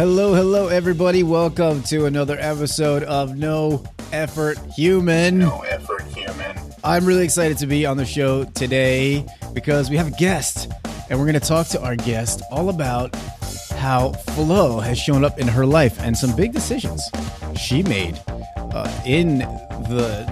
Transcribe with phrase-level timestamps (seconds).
[0.00, 1.22] Hello, hello, everybody.
[1.22, 5.40] Welcome to another episode of No Effort Human.
[5.40, 6.56] No effort human.
[6.82, 10.72] I'm really excited to be on the show today because we have a guest,
[11.10, 13.14] and we're going to talk to our guest all about
[13.72, 17.10] how flow has shown up in her life and some big decisions
[17.60, 18.18] she made
[18.56, 19.40] uh, in
[19.90, 20.24] the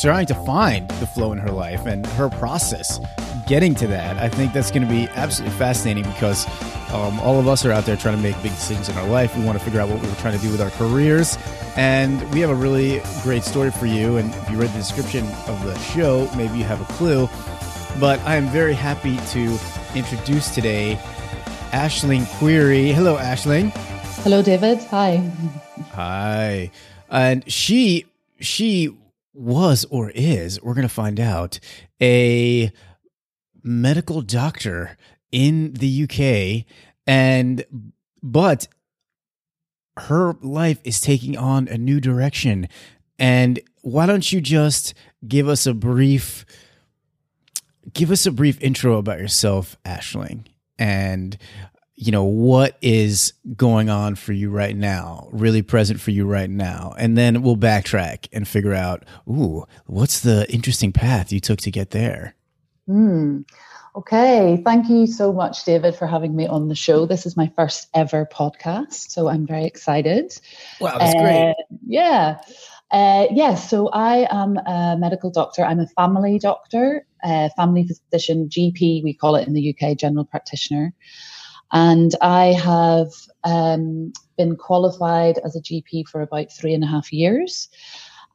[0.00, 3.00] trying to find the flow in her life and her process
[3.46, 4.16] getting to that.
[4.18, 6.46] I think that's going to be absolutely fascinating because
[6.92, 9.36] um, all of us are out there trying to make big decisions in our life.
[9.36, 11.38] We want to figure out what we're trying to do with our careers.
[11.76, 14.16] And we have a really great story for you.
[14.16, 17.28] And if you read the description of the show, maybe you have a clue.
[18.00, 19.58] But I am very happy to
[19.94, 20.98] introduce today
[21.72, 22.92] Aisling Query.
[22.92, 23.70] Hello, Aisling.
[24.22, 24.78] Hello, David.
[24.84, 25.30] Hi.
[25.92, 26.70] Hi.
[27.10, 28.06] And she
[28.40, 28.94] she
[29.34, 31.58] was or is, we're going to find out,
[32.00, 32.70] a
[33.62, 34.96] medical doctor
[35.30, 36.66] in the UK
[37.06, 37.64] and
[38.22, 38.68] but
[39.96, 42.68] her life is taking on a new direction.
[43.18, 44.94] And why don't you just
[45.26, 46.44] give us a brief
[47.92, 50.46] give us a brief intro about yourself Aisling?
[50.78, 51.36] And
[51.94, 56.50] you know what is going on for you right now really present for you right
[56.50, 56.94] now?
[56.96, 61.70] And then we'll backtrack and figure out ooh what's the interesting path you took to
[61.70, 62.34] get there
[62.86, 63.40] Hmm.
[63.94, 67.04] Okay, thank you so much, David, for having me on the show.
[67.04, 70.32] This is my first ever podcast, so I'm very excited.
[70.80, 71.54] Wow, that's uh, great.
[71.86, 72.38] Yeah.
[72.90, 75.64] Uh, yes, yeah, so I am a medical doctor.
[75.64, 80.24] I'm a family doctor, uh, family physician, GP, we call it in the UK, general
[80.24, 80.92] practitioner.
[81.72, 83.08] And I have
[83.44, 87.68] um, been qualified as a GP for about three and a half years.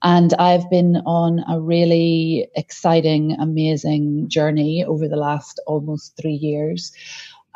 [0.04, 6.92] And I've been on a really exciting, amazing journey over the last almost three years,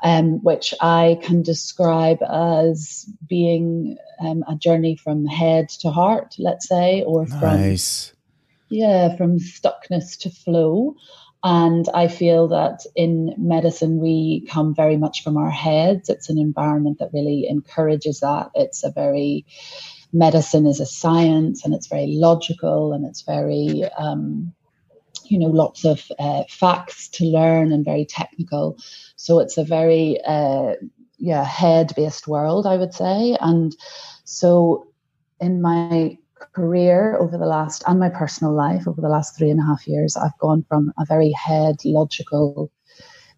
[0.03, 6.67] um, which I can describe as being um, a journey from head to heart, let's
[6.67, 7.39] say, or from
[8.69, 10.96] yeah, from stuckness to flow.
[11.44, 16.09] And I feel that in medicine, we come very much from our heads.
[16.09, 18.52] It's an environment that really encourages that.
[18.53, 19.46] It's a very
[20.13, 24.53] medicine is a science and it's very logical and it's very um,
[25.25, 28.77] you know lots of uh, facts to learn and very technical.
[29.16, 30.73] So it's a very uh,
[31.17, 33.38] yeah head based world i would say.
[33.39, 33.75] And
[34.25, 34.88] so
[35.39, 36.17] in my
[36.53, 39.88] career over the last and my personal life over the last three and a half
[39.88, 42.72] years i've gone from a very head logical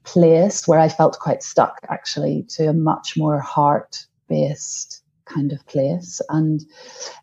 [0.06, 5.66] place where i felt quite stuck actually to a much more heart based kind of
[5.68, 6.22] place.
[6.30, 6.64] And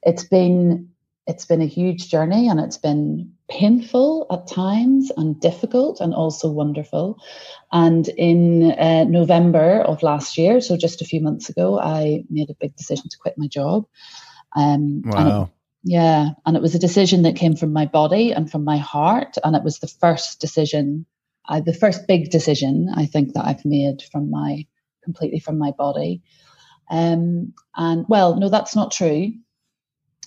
[0.02, 0.90] it's been
[1.26, 6.50] it's been a huge journey and it's been painful at times and difficult and also
[6.50, 7.18] wonderful.
[7.70, 12.50] And in uh, November of last year, so just a few months ago, I made
[12.50, 13.86] a big decision to quit my job.
[14.56, 15.18] Um, wow.
[15.18, 15.48] And it,
[15.84, 16.30] yeah.
[16.46, 19.36] And it was a decision that came from my body and from my heart.
[19.44, 21.06] And it was the first decision,
[21.48, 24.66] uh, the first big decision I think that I've made from my
[25.02, 26.22] completely from my body.
[26.90, 29.32] Um, and well, no, that's not true.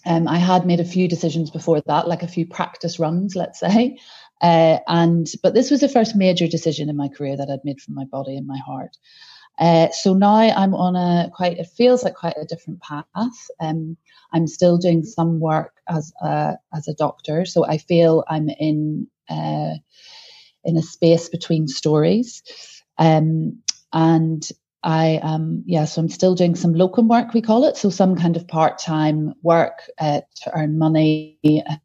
[0.05, 3.59] Um, I had made a few decisions before that, like a few practice runs, let's
[3.59, 3.97] say.
[4.41, 7.79] Uh, and but this was the first major decision in my career that I'd made
[7.79, 8.97] from my body and my heart.
[9.59, 11.59] Uh, so now I'm on a quite.
[11.59, 13.05] It feels like quite a different path.
[13.59, 13.97] Um,
[14.33, 19.07] I'm still doing some work as a as a doctor, so I feel I'm in
[19.29, 19.75] uh,
[20.63, 22.41] in a space between stories.
[22.97, 23.61] Um,
[23.93, 24.47] and
[24.83, 28.15] I um yeah, so I'm still doing some locum work, we call it, so some
[28.15, 31.37] kind of part-time work uh, to earn money.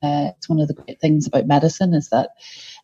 [0.02, 2.30] Uh, it's one of the great things about medicine is that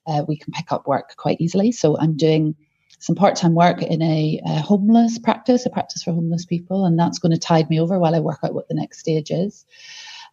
[0.07, 1.73] uh, we can pick up work quite easily.
[1.73, 2.55] So I'm doing
[3.01, 7.19] some part-time work in a, a, homeless practice, a practice for homeless people, and that's
[7.19, 9.67] going to tide me over while I work out what the next stage is.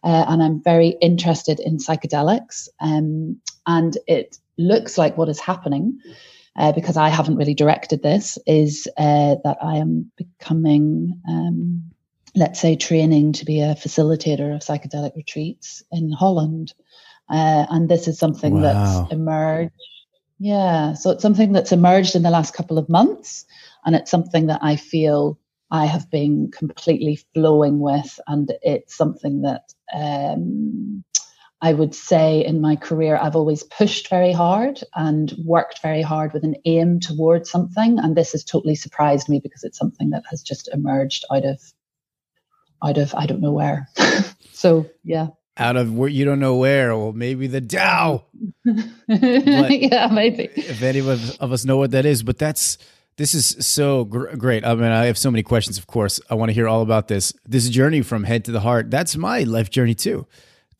[0.04, 5.98] Uh, and I'm very interested in psychedelics, um, and it looks like what is happening
[6.56, 11.84] uh, because I haven't really directed this, is uh, that I am becoming, um,
[12.34, 16.74] let's say, training to be a facilitator of psychedelic retreats in Holland.
[17.30, 18.60] Uh, and this is something wow.
[18.60, 19.72] that's emerged.
[20.38, 23.46] Yeah, so it's something that's emerged in the last couple of months,
[23.84, 25.38] and it's something that I feel
[25.70, 31.04] I have been completely flowing with, and it's something that um,
[31.64, 36.32] I would say in my career, I've always pushed very hard and worked very hard
[36.32, 38.00] with an aim towards something.
[38.00, 41.60] And this has totally surprised me because it's something that has just emerged out of,
[42.82, 43.88] out of, I don't know where.
[44.52, 45.28] so, yeah.
[45.56, 48.24] Out of where you don't know where, well, maybe the Tao.
[49.06, 50.50] yeah, maybe.
[50.56, 52.76] If any of us know what that is, but that's
[53.18, 54.64] This is so gr- great.
[54.64, 56.18] I mean, I have so many questions, of course.
[56.28, 57.32] I want to hear all about this.
[57.46, 58.90] This journey from head to the heart.
[58.90, 60.26] That's my life journey too.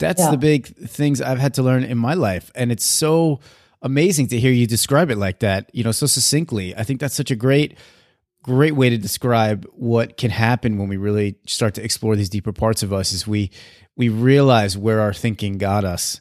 [0.03, 0.33] That's yeah.
[0.33, 2.51] the big things I've had to learn in my life.
[2.57, 3.39] And it's so
[3.81, 6.77] amazing to hear you describe it like that, you know, so succinctly.
[6.77, 7.79] I think that's such a great,
[8.43, 12.53] great way to describe what can happen when we really start to explore these deeper
[12.53, 13.53] parts of us is we
[13.97, 16.21] we realize where our thinking got us,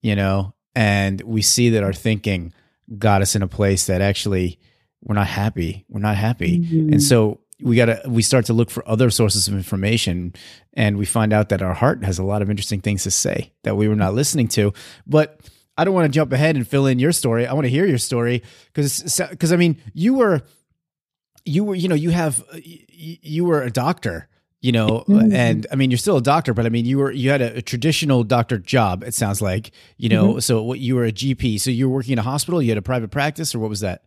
[0.00, 2.54] you know, and we see that our thinking
[2.96, 4.58] got us in a place that actually
[5.02, 5.84] we're not happy.
[5.88, 6.60] We're not happy.
[6.60, 6.92] Mm-hmm.
[6.94, 10.34] And so we got to we start to look for other sources of information
[10.74, 13.52] and we find out that our heart has a lot of interesting things to say
[13.64, 14.72] that we were not listening to.
[15.06, 15.40] But
[15.76, 17.46] I don't want to jump ahead and fill in your story.
[17.46, 20.42] I want to hear your story because because I mean, you were
[21.44, 22.44] you were you know, you have
[22.92, 24.28] you were a doctor
[24.60, 25.32] you know mm-hmm.
[25.32, 27.58] and i mean you're still a doctor but i mean you were you had a,
[27.58, 30.38] a traditional doctor job it sounds like you know mm-hmm.
[30.40, 32.78] so what you were a gp so you were working in a hospital you had
[32.78, 34.02] a private practice or what was that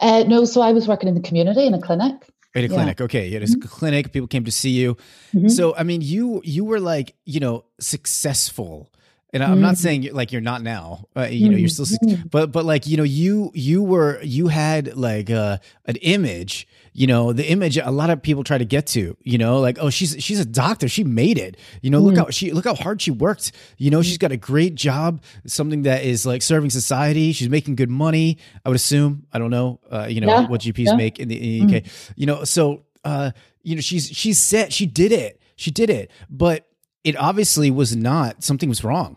[0.00, 2.14] uh, no so i was working in the community in a clinic
[2.54, 2.74] in a yeah.
[2.74, 3.68] clinic okay you had a mm-hmm.
[3.68, 4.96] clinic people came to see you
[5.34, 5.48] mm-hmm.
[5.48, 8.89] so i mean you you were like you know successful
[9.32, 9.82] and I'm not mm-hmm.
[9.82, 12.26] saying like you're not now, uh, you know, you're still, mm-hmm.
[12.28, 17.06] but but like you know, you you were you had like uh, an image, you
[17.06, 19.88] know, the image a lot of people try to get to, you know, like oh
[19.88, 22.18] she's she's a doctor, she made it, you know, look mm.
[22.18, 25.82] how she look how hard she worked, you know, she's got a great job, something
[25.82, 29.78] that is like serving society, she's making good money, I would assume, I don't know,
[29.90, 30.48] uh, you know yeah.
[30.48, 30.94] what GPs yeah.
[30.94, 32.12] make in the, in the UK, mm.
[32.16, 33.30] you know, so uh,
[33.62, 36.66] you know she's she's set, she did it, she did it, but
[37.04, 39.16] it obviously was not something was wrong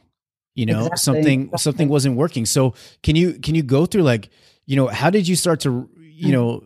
[0.55, 0.97] you know exactly.
[0.97, 1.57] something exactly.
[1.59, 4.29] something wasn't working so can you can you go through like
[4.65, 6.63] you know how did you start to you know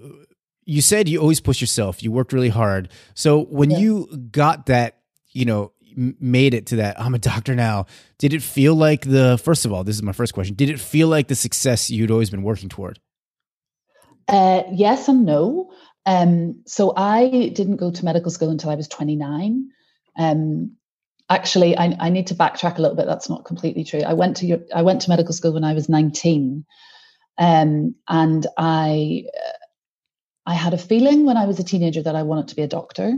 [0.65, 3.77] you said you always push yourself you worked really hard so when yeah.
[3.77, 4.99] you got that
[5.31, 7.85] you know made it to that i'm a doctor now
[8.19, 10.79] did it feel like the first of all this is my first question did it
[10.79, 12.99] feel like the success you'd always been working toward
[14.27, 15.71] uh, yes and no
[16.05, 19.69] um, so i didn't go to medical school until i was 29
[20.19, 20.76] um,
[21.29, 23.05] actually I, I, need to backtrack a little bit.
[23.05, 24.01] That's not completely true.
[24.01, 26.65] I went to your, i went to medical school when i was 19
[27.37, 29.23] um, and i
[30.45, 32.67] i had a feeling when i was a teenager that i wanted to be a
[32.67, 33.13] doctor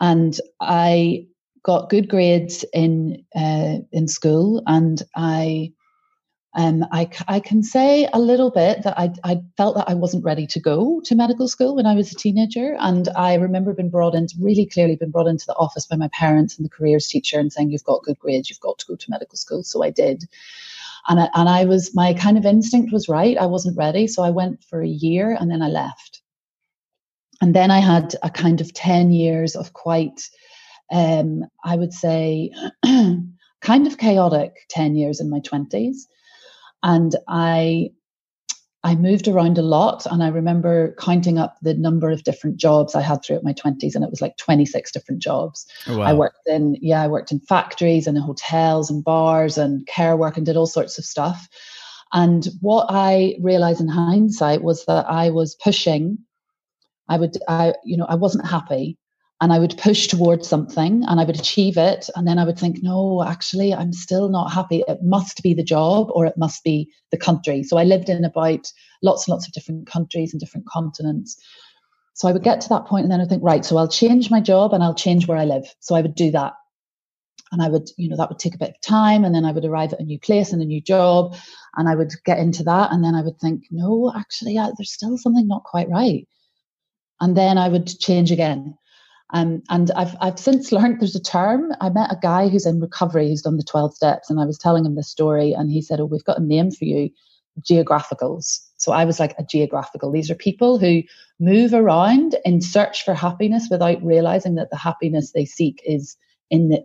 [0.00, 1.26] and i
[1.62, 5.72] got good grades in uh, in school and i
[6.56, 10.24] um, I, I can say a little bit that I, I felt that I wasn't
[10.24, 12.76] ready to go to medical school when I was a teenager.
[12.78, 16.08] And I remember being brought into, really clearly been brought into the office by my
[16.12, 18.94] parents and the careers teacher and saying, You've got good grades, you've got to go
[18.94, 19.64] to medical school.
[19.64, 20.24] So I did.
[21.08, 23.36] And I, and I was, my kind of instinct was right.
[23.36, 24.06] I wasn't ready.
[24.06, 26.22] So I went for a year and then I left.
[27.40, 30.22] And then I had a kind of 10 years of quite,
[30.92, 32.52] um, I would say,
[32.84, 36.06] kind of chaotic 10 years in my 20s
[36.84, 37.90] and I
[38.84, 42.94] I moved around a lot and I remember counting up the number of different jobs
[42.94, 45.66] I had throughout my 20s and it was like 26 different jobs.
[45.86, 46.04] Oh, wow.
[46.04, 50.16] I worked in yeah, I worked in factories and in hotels and bars and care
[50.18, 51.48] work and did all sorts of stuff.
[52.12, 56.18] And what I realized in hindsight was that I was pushing
[57.08, 58.98] I would I you know I wasn't happy
[59.44, 62.08] and I would push towards something and I would achieve it.
[62.16, 64.82] And then I would think, no, actually, I'm still not happy.
[64.88, 67.62] It must be the job or it must be the country.
[67.62, 71.36] So I lived in about lots and lots of different countries and different continents.
[72.14, 74.30] So I would get to that point and then I think, right, so I'll change
[74.30, 75.66] my job and I'll change where I live.
[75.80, 76.54] So I would do that.
[77.52, 79.26] And I would, you know, that would take a bit of time.
[79.26, 81.36] And then I would arrive at a new place and a new job
[81.76, 82.92] and I would get into that.
[82.92, 86.26] And then I would think, no, actually, yeah, there's still something not quite right.
[87.20, 88.78] And then I would change again
[89.30, 91.72] um, and I've, I've since learned there's a term.
[91.80, 94.58] I met a guy who's in recovery who's done the 12 steps, and I was
[94.58, 97.10] telling him this story, and he said, Oh, we've got a name for you
[97.60, 98.60] geographicals.
[98.78, 100.10] So I was like, a geographical.
[100.10, 101.02] These are people who
[101.38, 106.16] move around in search for happiness without realizing that the happiness they seek is
[106.50, 106.82] in the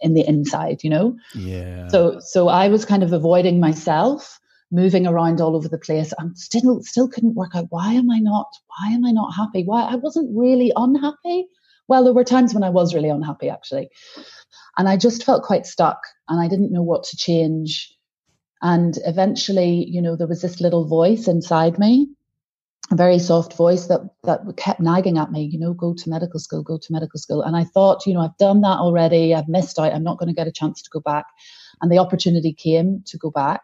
[0.00, 5.06] in the inside you know yeah so so i was kind of avoiding myself moving
[5.06, 8.46] around all over the place and still still couldn't work out why am i not
[8.66, 11.46] why am i not happy why i wasn't really unhappy
[11.88, 13.90] well, there were times when I was really unhappy, actually.
[14.76, 15.98] And I just felt quite stuck
[16.28, 17.94] and I didn't know what to change.
[18.62, 22.08] And eventually, you know, there was this little voice inside me,
[22.90, 26.40] a very soft voice that that kept nagging at me, you know, go to medical
[26.40, 27.42] school, go to medical school.
[27.42, 29.34] And I thought, you know, I've done that already.
[29.34, 29.92] I've missed out.
[29.92, 31.26] I'm not going to get a chance to go back.
[31.82, 33.60] And the opportunity came to go back.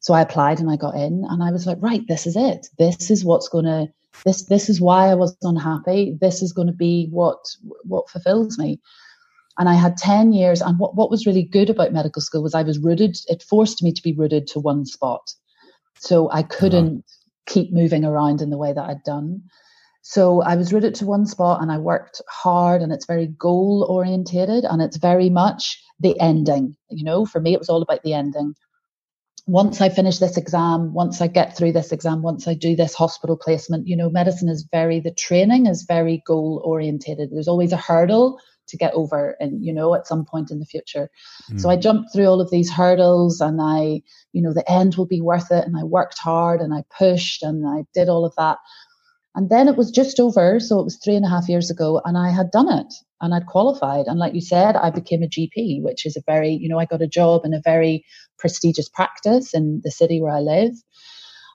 [0.00, 2.68] So I applied and I got in and I was like, right, this is it.
[2.78, 3.88] This is what's going to
[4.24, 6.16] this this is why I was unhappy.
[6.20, 7.38] This is going to be what
[7.84, 8.80] what fulfills me.
[9.58, 10.60] And I had 10 years.
[10.62, 13.82] And what, what was really good about medical school was I was rooted, it forced
[13.82, 15.34] me to be rooted to one spot.
[15.98, 17.04] So I couldn't
[17.46, 19.42] keep moving around in the way that I'd done.
[20.02, 23.86] So I was rooted to one spot and I worked hard and it's very goal
[23.90, 26.76] orientated and it's very much the ending.
[26.88, 28.54] You know, for me, it was all about the ending.
[29.48, 32.94] Once I finish this exam, once I get through this exam, once I do this
[32.94, 37.30] hospital placement, you know, medicine is very, the training is very goal orientated.
[37.30, 38.38] There's always a hurdle
[38.68, 41.10] to get over and you know at some point in the future
[41.50, 41.60] mm.
[41.60, 44.00] so i jumped through all of these hurdles and i
[44.32, 47.42] you know the end will be worth it and i worked hard and i pushed
[47.42, 48.58] and i did all of that
[49.38, 52.00] and then it was just over so it was three and a half years ago
[52.04, 55.28] and i had done it and i'd qualified and like you said i became a
[55.28, 58.04] gp which is a very you know i got a job in a very
[58.38, 60.74] prestigious practice in the city where i live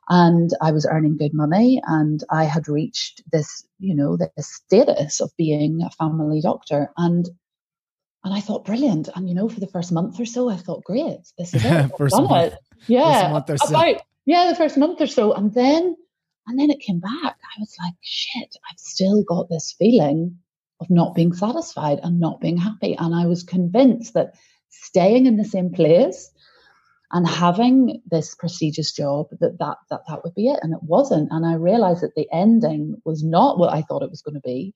[0.10, 5.22] and I was earning good money and I had reached this, you know, the status
[5.22, 6.92] of being a family doctor.
[6.98, 7.30] And
[8.26, 9.08] and I thought, brilliant.
[9.16, 11.92] And you know, for the first month or so, I thought, great, this is it.
[11.98, 12.60] first done month, it.
[12.88, 13.32] Yeah.
[13.32, 13.70] month or so.
[13.70, 15.34] About, yeah, the first month or so.
[15.34, 15.96] And then
[16.48, 17.14] and then it came back.
[17.24, 20.38] I was like, shit, I've still got this feeling
[20.80, 22.96] of not being satisfied and not being happy.
[22.98, 24.36] And I was convinced that
[24.70, 26.32] staying in the same place
[27.12, 30.60] and having this prestigious job that that that that would be it.
[30.62, 31.32] And it wasn't.
[31.32, 34.42] And i realized that the ending was not what i thought it was going to
[34.42, 34.74] be.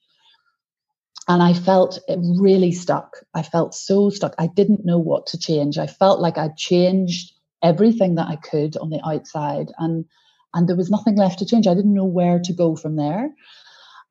[1.27, 3.17] And i felt it really stuck.
[3.33, 4.35] I felt so stuck.
[4.37, 5.77] I didn't know what to change.
[5.77, 7.33] I felt like i'd changed
[7.63, 9.71] everything that i could on the outside.
[9.79, 10.05] And
[10.53, 13.29] and there was nothing left to change i didn't know where to go from there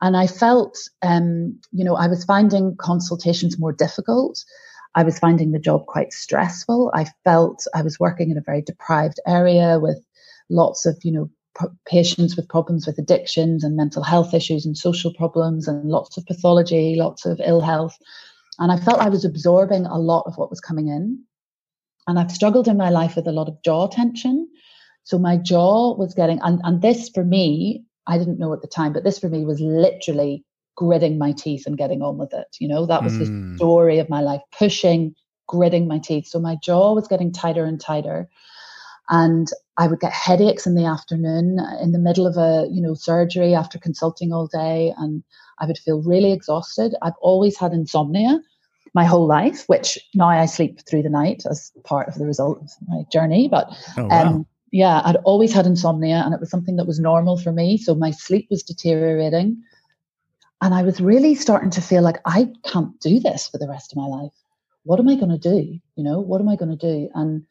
[0.00, 4.44] and i felt um, you know i was finding consultations more difficult
[4.96, 6.90] I was finding the job quite stressful.
[6.94, 10.02] I felt I was working in a very deprived area with
[10.48, 11.30] lots of, you know,
[11.86, 16.24] patients with problems with addictions and mental health issues and social problems and lots of
[16.26, 17.96] pathology, lots of ill health.
[18.58, 21.22] And I felt I was absorbing a lot of what was coming in.
[22.06, 24.48] And I've struggled in my life with a lot of jaw tension.
[25.06, 28.66] So my jaw was getting, and, and this for me, I didn't know at the
[28.66, 30.44] time, but this for me was literally
[30.76, 32.48] gritting my teeth and getting on with it.
[32.58, 33.18] You know, that was mm.
[33.20, 33.56] the hmm.
[33.56, 35.14] story of my life, pushing,
[35.46, 36.26] gritting my teeth.
[36.26, 38.28] So my jaw was getting tighter and tighter.
[39.08, 39.46] And
[39.78, 43.54] I would get headaches in the afternoon in the middle of a, you know, surgery
[43.54, 44.92] after consulting all day.
[44.98, 45.22] And
[45.60, 46.96] I would feel really exhausted.
[47.00, 48.40] I've always had insomnia
[48.92, 52.58] my whole life, which now I sleep through the night as part of the result
[52.60, 53.46] of my journey.
[53.48, 54.26] But oh, wow.
[54.26, 57.78] um, yeah, I'd always had insomnia and it was something that was normal for me.
[57.78, 59.62] So my sleep was deteriorating.
[60.62, 63.92] And I was really starting to feel like I can't do this for the rest
[63.92, 64.32] of my life.
[64.84, 65.78] What am I going to do?
[65.96, 67.10] You know, what am I going to do?
[67.14, 67.46] And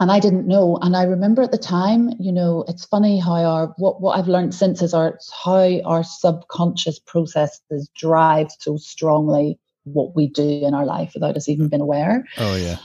[0.00, 0.76] and I didn't know.
[0.82, 4.28] And I remember at the time, you know, it's funny how our what what I've
[4.28, 10.74] learned since is our how our subconscious processes drive so strongly what we do in
[10.74, 12.24] our life without us even being aware.
[12.38, 12.78] Oh yeah.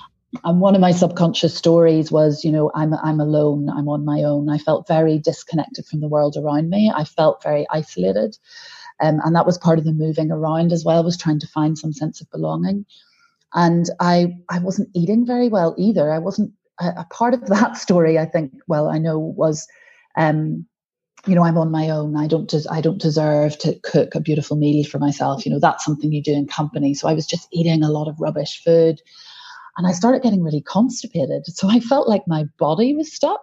[0.43, 4.23] And one of my subconscious stories was, you know, I'm I'm alone, I'm on my
[4.23, 4.49] own.
[4.49, 6.91] I felt very disconnected from the world around me.
[6.95, 8.37] I felt very isolated.
[9.01, 11.77] Um, and that was part of the moving around as well, was trying to find
[11.77, 12.85] some sense of belonging.
[13.53, 16.11] And I, I wasn't eating very well either.
[16.11, 19.67] I wasn't, a, a part of that story, I think, well, I know was,
[20.17, 20.65] um,
[21.27, 22.17] you know, I'm on my own.
[22.17, 25.45] I don't, des- I don't deserve to cook a beautiful meal for myself.
[25.45, 26.93] You know, that's something you do in company.
[26.95, 29.01] So I was just eating a lot of rubbish food
[29.79, 31.45] and I started getting really constipated.
[31.47, 33.41] So I felt like my body was stuck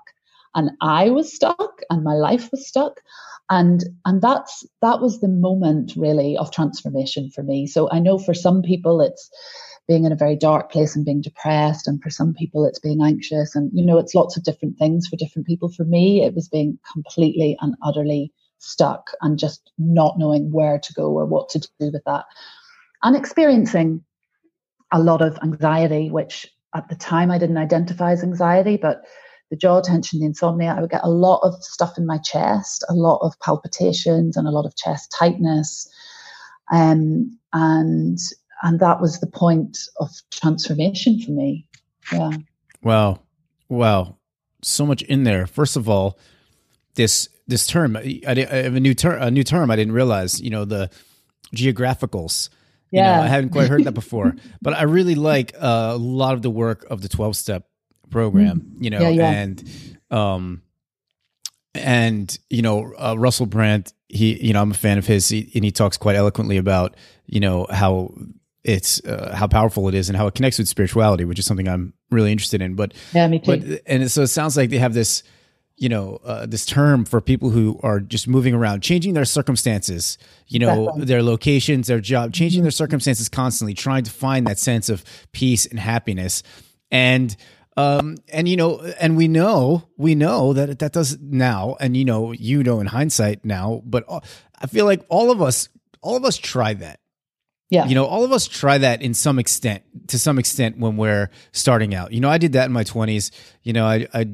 [0.55, 3.01] and I was stuck and my life was stuck.
[3.49, 7.67] And and that's that was the moment really of transformation for me.
[7.67, 9.31] So i know for some people it's
[9.89, 13.01] being in a very dark place and being depressed and for some people it's being
[13.03, 15.71] anxious and you know it's lots of different things for different people.
[15.71, 20.93] For me it was being completely and utterly stuck and just not knowing where to
[20.93, 22.27] go or what to do with that
[23.03, 24.03] and experiencing
[24.93, 29.03] a lot of anxiety which at the time i didn't identify as anxiety but
[29.51, 32.85] the jaw tension, the insomnia, I would get a lot of stuff in my chest,
[32.89, 35.89] a lot of palpitations and a lot of chest tightness.
[36.73, 38.19] Um, and
[38.63, 41.67] and that was the point of transformation for me.
[42.13, 42.31] Yeah.
[42.83, 43.21] Wow.
[43.69, 44.17] Wow.
[44.63, 45.47] So much in there.
[45.47, 46.19] First of all,
[46.95, 50.41] this this term, I, I have a new term, a new term I didn't realize,
[50.41, 50.91] you know, the
[51.55, 52.49] geographicals.
[52.91, 53.11] Yeah.
[53.11, 56.35] You know, I hadn't quite heard that before, but I really like uh, a lot
[56.35, 57.69] of the work of the 12 step
[58.11, 58.85] program, mm-hmm.
[58.85, 59.31] you know, yeah, yeah.
[59.31, 60.63] and um
[61.75, 65.51] and you know uh, Russell Brand, he you know I'm a fan of his, he,
[65.55, 68.15] and he talks quite eloquently about you know how
[68.65, 71.69] it's uh, how powerful it is and how it connects with spirituality, which is something
[71.69, 72.75] I'm really interested in.
[72.75, 73.59] But yeah, me too.
[73.59, 75.23] But and so it sounds like they have this
[75.77, 80.19] you know uh, this term for people who are just moving around changing their circumstances
[80.47, 81.05] you know exactly.
[81.05, 82.65] their locations their job changing mm-hmm.
[82.65, 86.43] their circumstances constantly trying to find that sense of peace and happiness
[86.91, 87.37] and
[87.77, 92.07] Um, and you know, and we know, we know that that does now, and you
[92.07, 94.05] know, you know, in hindsight now, but
[94.59, 95.69] I feel like all of us,
[96.01, 97.01] all of us try that.
[97.69, 97.87] Yeah.
[97.87, 101.31] You know, all of us try that in some extent, to some extent when we're
[101.53, 102.13] starting out.
[102.13, 103.33] You know, I did that in my 20s.
[103.63, 104.29] You know, I, I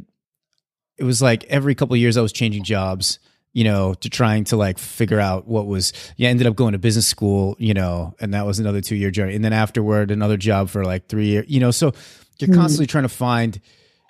[0.96, 3.18] it was like every couple of years I was changing jobs,
[3.52, 6.78] you know, to trying to like figure out what was, yeah, ended up going to
[6.78, 9.34] business school, you know, and that was another two year journey.
[9.34, 11.92] And then afterward, another job for like three years, you know, so
[12.38, 13.60] you're mm constantly trying to find,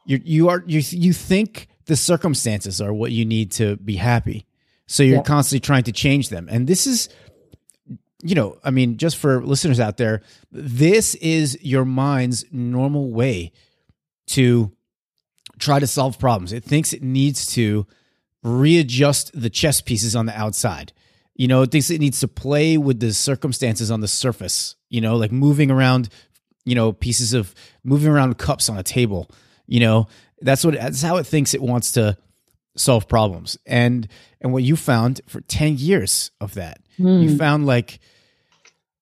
[0.07, 4.47] you, you are, you, you think the circumstances are what you need to be happy.
[4.87, 5.23] So you're yeah.
[5.23, 6.49] constantly trying to change them.
[6.51, 7.09] And this is,
[8.23, 13.53] you know, I mean, just for listeners out there, this is your mind's normal way
[14.29, 14.73] to
[15.63, 16.53] try to solve problems.
[16.53, 17.87] It thinks it needs to
[18.43, 20.93] readjust the chess pieces on the outside.
[21.35, 25.01] You know, it thinks it needs to play with the circumstances on the surface, you
[25.01, 26.09] know, like moving around,
[26.65, 27.55] you know, pieces of
[27.85, 29.31] moving around cups on a table.
[29.67, 30.09] You know,
[30.41, 32.19] that's what that's how it thinks it wants to
[32.77, 33.57] solve problems.
[33.65, 34.09] And
[34.41, 37.23] and what you found for 10 years of that, mm.
[37.23, 37.37] you hmm.
[37.37, 38.01] found like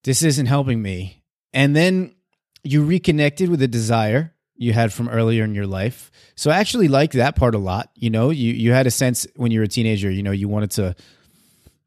[0.04, 1.24] this isn't helping me.
[1.52, 2.14] And then
[2.62, 6.10] you reconnected with a desire you had from earlier in your life.
[6.34, 7.90] So I actually like that part a lot.
[7.94, 10.48] You know, you you had a sense when you were a teenager, you know, you
[10.48, 10.94] wanted to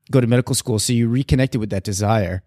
[0.10, 2.42] go to medical school, so you reconnected with that desire.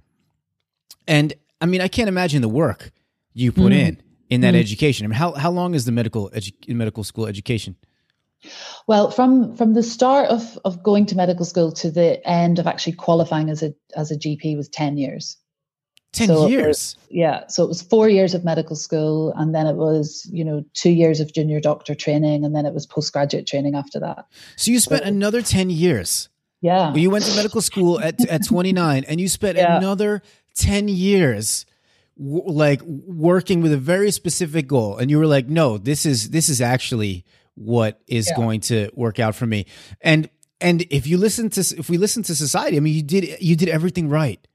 [1.06, 2.90] And I mean, I can't imagine the work
[3.34, 3.78] you put mm.
[3.78, 4.58] in in that mm.
[4.58, 5.06] education.
[5.06, 7.76] I mean, how how long is the medical edu- medical school education?
[8.88, 12.66] Well, from from the start of of going to medical school to the end of
[12.66, 15.36] actually qualifying as a as a GP was ten years.
[16.16, 19.66] 10 so years was, yeah so it was four years of medical school and then
[19.66, 23.46] it was you know two years of junior doctor training and then it was postgraduate
[23.46, 24.26] training after that.
[24.56, 26.28] So you spent so, another 10 years.
[26.62, 26.94] Yeah.
[26.94, 29.76] You went to medical school at, at 29 and you spent yeah.
[29.76, 30.22] another
[30.54, 31.66] 10 years
[32.18, 36.30] w- like working with a very specific goal and you were like no this is
[36.30, 38.36] this is actually what is yeah.
[38.36, 39.66] going to work out for me.
[40.00, 40.30] And
[40.60, 43.56] and if you listen to if we listen to society i mean you did you
[43.56, 44.46] did everything right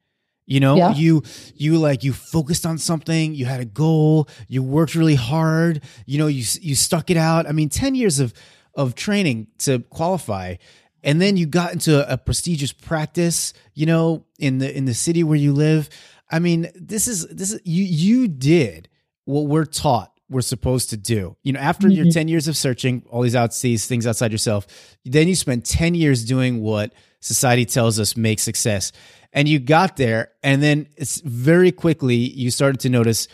[0.52, 0.94] you know, yeah.
[0.94, 1.24] you
[1.56, 6.18] you like you focused on something, you had a goal, you worked really hard, you
[6.18, 7.48] know, you you stuck it out.
[7.48, 8.34] I mean, 10 years of
[8.76, 10.56] of training to qualify
[11.04, 14.94] and then you got into a, a prestigious practice, you know, in the in the
[14.94, 15.90] city where you live.
[16.30, 18.90] I mean, this is this is you you did
[19.26, 21.36] what we're taught we're supposed to do.
[21.44, 22.04] You know, after mm-hmm.
[22.04, 24.66] your 10 years of searching all these outseas things outside yourself,
[25.06, 28.92] then you spend 10 years doing what society tells us makes success
[29.34, 33.28] and you got there and then it's very quickly you started to notice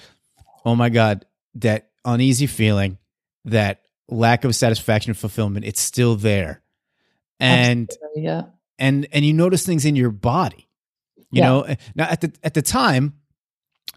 [0.66, 2.98] oh my god that uneasy feeling
[3.46, 6.62] that lack of satisfaction and fulfillment it's still there
[7.40, 8.42] and Absolutely, yeah
[8.78, 10.68] and and you notice things in your body
[11.32, 11.48] you yeah.
[11.48, 13.14] know now at the at the time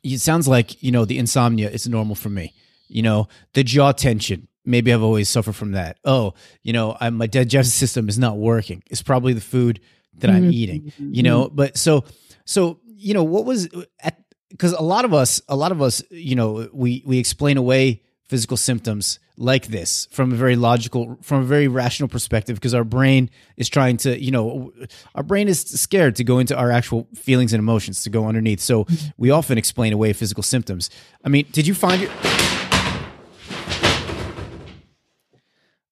[0.02, 2.54] it sounds like you know the insomnia is normal for me
[2.90, 7.16] you know the jaw tension maybe i've always suffered from that oh you know I'm,
[7.16, 9.80] my digestive system is not working it's probably the food
[10.20, 10.52] that I'm mm-hmm.
[10.52, 11.46] eating, you know.
[11.46, 11.56] Mm-hmm.
[11.56, 12.04] But so
[12.44, 13.68] so you know what was
[14.00, 17.56] at because a lot of us a lot of us you know we we explain
[17.56, 22.74] away physical symptoms like this from a very logical from a very rational perspective because
[22.74, 24.72] our brain is trying to you know
[25.14, 28.60] our brain is scared to go into our actual feelings and emotions to go underneath
[28.60, 29.08] so mm-hmm.
[29.16, 30.90] we often explain away physical symptoms
[31.24, 32.16] i mean did you find your all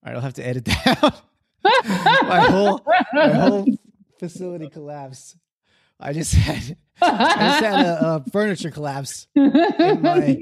[0.09, 1.23] right i'll have to edit that
[1.65, 3.67] my whole my whole
[4.19, 5.37] facility collapse.
[6.01, 10.41] I just had I just had a, a furniture collapse in my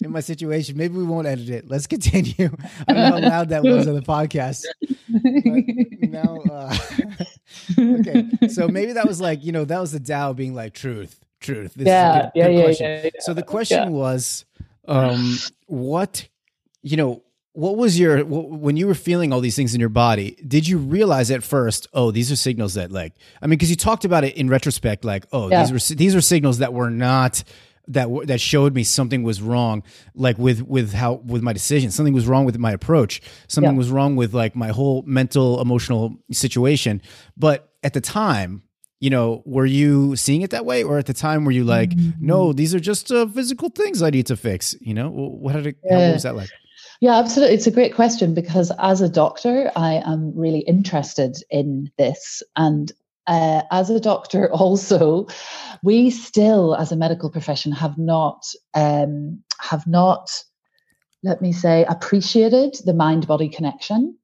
[0.00, 0.76] in my situation.
[0.76, 1.68] Maybe we won't edit it.
[1.68, 2.50] Let's continue.
[2.86, 4.64] I don't know how loud that was on the podcast.
[6.02, 6.76] now, uh,
[8.00, 8.48] okay.
[8.48, 11.74] So maybe that was like you know that was the Tao being like truth, truth.
[11.74, 14.44] This yeah, good, yeah, good yeah, yeah, yeah, So the question was,
[14.86, 15.36] um,
[15.66, 16.28] what
[16.82, 17.22] you know
[17.54, 20.76] what was your when you were feeling all these things in your body did you
[20.76, 24.24] realize at first oh these are signals that like i mean because you talked about
[24.24, 25.62] it in retrospect like oh yeah.
[25.62, 27.44] these were these were signals that were not
[27.86, 29.82] that that showed me something was wrong
[30.14, 33.78] like with with how with my decision something was wrong with my approach something yeah.
[33.78, 37.00] was wrong with like my whole mental emotional situation
[37.36, 38.64] but at the time
[38.98, 41.90] you know were you seeing it that way or at the time were you like
[41.90, 42.26] mm-hmm.
[42.26, 45.66] no these are just uh, physical things i need to fix you know what did
[45.66, 45.94] it yeah.
[45.94, 46.50] how, what was that like
[47.04, 47.54] yeah, absolutely.
[47.54, 52.42] It's a great question because as a doctor, I am really interested in this.
[52.56, 52.90] And
[53.26, 55.26] uh, as a doctor, also,
[55.82, 60.30] we still, as a medical profession, have not um, have not,
[61.22, 64.16] let me say, appreciated the mind body connection.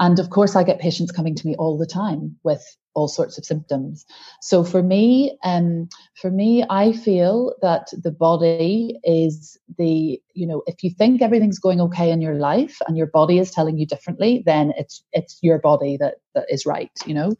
[0.00, 3.38] And of course, I get patients coming to me all the time with all sorts
[3.38, 4.06] of symptoms.
[4.40, 5.88] So for me, um,
[6.20, 11.58] for me, I feel that the body is the, you know, if you think everything's
[11.58, 15.38] going okay in your life and your body is telling you differently, then it's it's
[15.42, 17.34] your body that that is right, you know.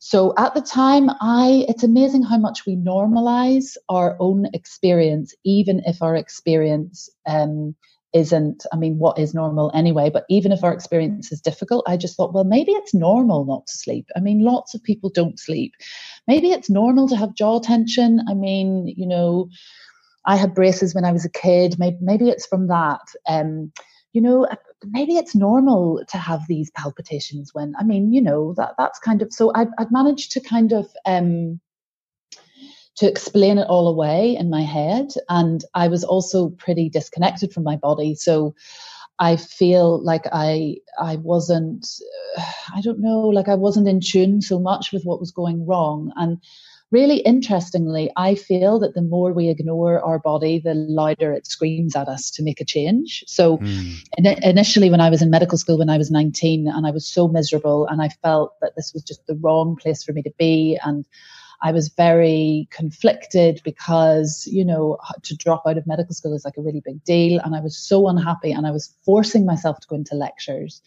[0.00, 5.82] So at the time, I it's amazing how much we normalize our own experience, even
[5.86, 7.76] if our experience um,
[8.12, 10.10] isn't, I mean, what is normal anyway?
[10.10, 13.66] But even if our experience is difficult, I just thought, well, maybe it's normal not
[13.66, 14.06] to sleep.
[14.16, 15.74] I mean, lots of people don't sleep.
[16.26, 18.20] Maybe it's normal to have jaw tension.
[18.28, 19.48] I mean, you know,
[20.26, 21.76] I had braces when I was a kid.
[21.78, 23.00] Maybe, maybe it's from that.
[23.28, 23.72] Um,
[24.12, 24.46] you know,
[24.84, 29.22] maybe it's normal to have these palpitations when, I mean, you know, that that's kind
[29.22, 31.60] of, so I've, I've managed to kind of, um,
[33.00, 35.08] to explain it all away in my head.
[35.30, 38.14] And I was also pretty disconnected from my body.
[38.14, 38.54] So
[39.18, 41.86] I feel like I I wasn't
[42.74, 46.12] I don't know like I wasn't in tune so much with what was going wrong
[46.16, 46.38] and
[46.90, 51.96] really interestingly I feel that the more we ignore our body the louder it screams
[51.96, 53.94] at us to make a change so mm.
[54.16, 57.06] in, initially when I was in medical school when I was 19 and I was
[57.06, 60.32] so miserable and I felt that this was just the wrong place for me to
[60.38, 61.04] be and
[61.62, 66.56] I was very conflicted because, you know, to drop out of medical school is like
[66.56, 67.40] a really big deal.
[67.44, 70.80] And I was so unhappy and I was forcing myself to go into lectures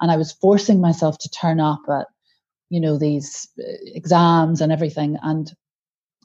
[0.00, 2.08] and I was forcing myself to turn up at,
[2.68, 5.16] you know, these uh, exams and everything.
[5.22, 5.50] And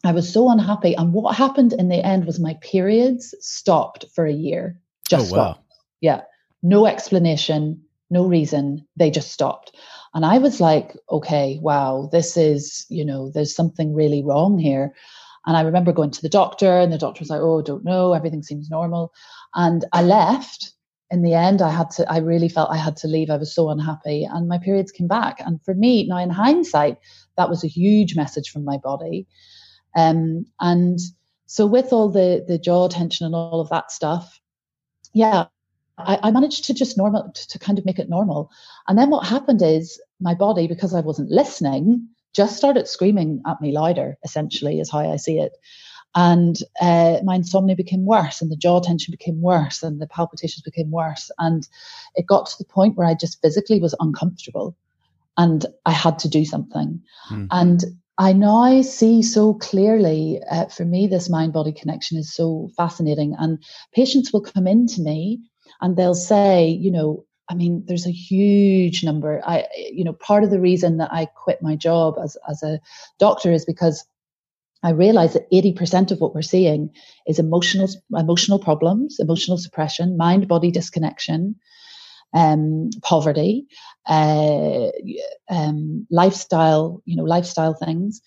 [0.04, 0.94] I was so unhappy.
[0.96, 4.80] And what happened in the end was my periods stopped for a year.
[5.10, 5.44] Just oh, wow.
[5.44, 5.74] stopped.
[6.02, 6.22] Yeah.
[6.64, 8.88] No explanation, no reason.
[8.96, 9.76] They just stopped.
[10.14, 14.94] And I was like, okay, wow, this is, you know, there's something really wrong here.
[15.46, 18.14] And I remember going to the doctor, and the doctor was like, oh, don't know,
[18.14, 19.14] everything seems normal.
[19.56, 20.74] And I left.
[21.10, 23.30] In the end, I had to, I really felt I had to leave.
[23.30, 24.26] I was so unhappy.
[24.30, 25.40] And my periods came back.
[25.40, 26.98] And for me, now in hindsight,
[27.38, 29.26] that was a huge message from my body.
[29.96, 31.00] Um, and
[31.46, 34.42] so with all the the jaw tension and all of that stuff,
[35.14, 35.46] yeah,
[35.98, 38.52] I, I, managed to just normal to kind of make it normal.
[38.88, 43.62] And then what happened is my body, because I wasn't listening, just started screaming at
[43.62, 45.54] me louder, essentially, is how I see it.
[46.16, 50.62] And uh, my insomnia became worse, and the jaw tension became worse, and the palpitations
[50.64, 51.32] became worse.
[51.40, 51.68] And
[52.16, 54.76] it got to the point where I just physically was uncomfortable
[55.38, 57.02] and I had to do something.
[57.30, 57.48] Mm.
[57.52, 57.84] And
[58.18, 63.36] I now see so clearly, uh, for me, this mind body connection is so fascinating.
[63.38, 65.40] And patients will come in to me
[65.82, 69.42] and they'll say, you know, I mean, there's a huge number.
[69.46, 72.80] I, you know, part of the reason that I quit my job as as a
[73.20, 74.06] doctor is because
[74.84, 76.92] I realize that 80% of what we're seeing
[77.26, 81.56] is emotional emotional problems, emotional suppression, mind body disconnection,
[82.34, 83.66] um, poverty,
[84.08, 84.88] uh,
[85.50, 88.22] um, lifestyle, you know, lifestyle things.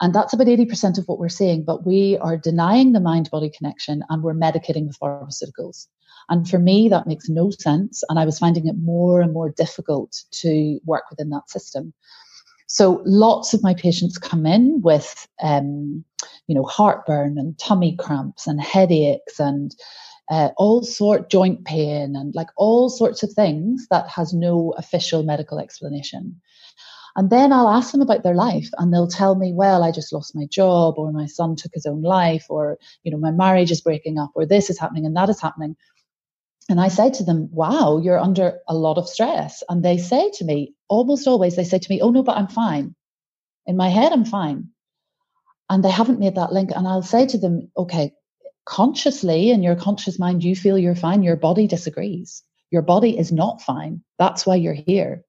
[0.00, 3.50] And that's about 80% of what we're seeing, but we are denying the mind body
[3.50, 5.86] connection and we're medicating with pharmaceuticals.
[6.28, 8.02] And for me, that makes no sense.
[8.08, 11.92] And I was finding it more and more difficult to work within that system.
[12.66, 16.04] So lots of my patients come in with, um,
[16.48, 19.74] you know, heartburn and tummy cramps and headaches and
[20.30, 25.22] uh, all sort joint pain and like all sorts of things that has no official
[25.22, 26.40] medical explanation.
[27.14, 30.12] And then I'll ask them about their life and they'll tell me, well, I just
[30.12, 33.70] lost my job or my son took his own life or, you know, my marriage
[33.70, 35.76] is breaking up or this is happening and that is happening.
[36.68, 39.62] And I say to them, wow, you're under a lot of stress.
[39.68, 42.48] And they say to me, almost always, they say to me, oh, no, but I'm
[42.48, 42.94] fine.
[43.66, 44.70] In my head, I'm fine.
[45.70, 46.70] And they haven't made that link.
[46.74, 48.14] And I'll say to them, okay,
[48.64, 51.22] consciously in your conscious mind, you feel you're fine.
[51.22, 52.42] Your body disagrees.
[52.70, 54.02] Your body is not fine.
[54.18, 55.24] That's why you're here.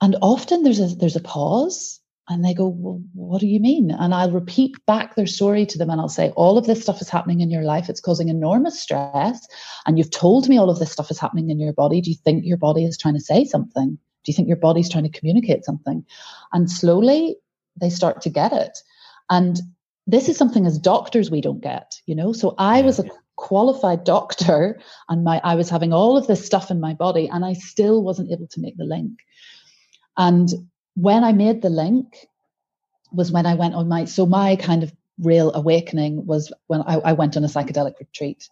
[0.00, 2.00] And often there's a, there's a pause
[2.32, 3.90] and they go, Well, what do you mean?
[3.90, 7.00] And I'll repeat back their story to them and I'll say, All of this stuff
[7.00, 7.88] is happening in your life.
[7.88, 9.46] It's causing enormous stress.
[9.86, 12.00] And you've told me all of this stuff is happening in your body.
[12.00, 13.98] Do you think your body is trying to say something?
[14.24, 16.04] Do you think your body's trying to communicate something?
[16.52, 17.36] And slowly
[17.80, 18.78] they start to get it.
[19.30, 19.60] And
[20.06, 22.32] this is something as doctors we don't get, you know?
[22.32, 23.04] So I was a
[23.36, 27.44] qualified doctor and my I was having all of this stuff in my body and
[27.44, 29.18] I still wasn't able to make the link.
[30.16, 30.50] And
[30.94, 32.26] when I made the link
[33.12, 36.96] was when I went on my so my kind of real awakening was when I,
[36.98, 38.48] I went on a psychedelic retreat.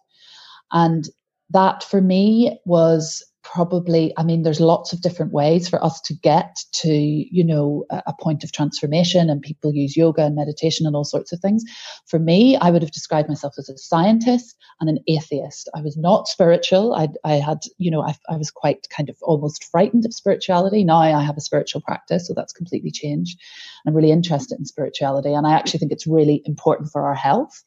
[0.71, 1.07] And
[1.49, 6.13] that for me was probably i mean there's lots of different ways for us to
[6.13, 10.85] get to you know a, a, point of transformation and people use yoga and meditation
[10.87, 11.63] and all sorts of things.
[12.05, 15.69] For me i would have described myself as a scientist and an atheist.
[15.75, 16.93] I was not spiritual.
[16.93, 20.83] I, I had you know I, I was quite kind of almost frightened of spirituality.
[20.83, 23.37] Now i have a spiritual practice so that's completely changed.
[23.85, 27.63] I'm really interested in spirituality and i actually think it's really important for our health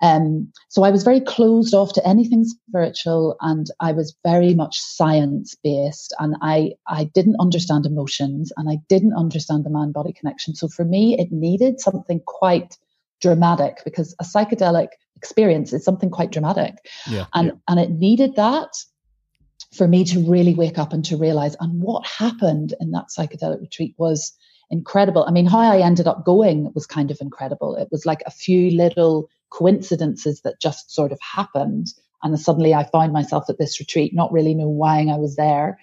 [0.00, 4.78] um, so I was very closed off to anything spiritual and I was very much
[4.78, 10.12] science based and I, I didn't understand emotions and I didn't understand the man body
[10.12, 10.54] connection.
[10.54, 12.76] So for me, it needed something quite
[13.20, 16.76] dramatic because a psychedelic experience is something quite dramatic.
[17.08, 17.52] Yeah, and, yeah.
[17.66, 18.68] and it needed that
[19.74, 21.56] for me to really wake up and to realize.
[21.58, 24.32] And what happened in that psychedelic retreat was
[24.70, 25.24] incredible.
[25.26, 27.76] I mean, how I ended up going was kind of incredible.
[27.76, 31.88] It was like a few little coincidences that just sort of happened.
[32.22, 35.78] And suddenly I found myself at this retreat, not really knowing why I was there.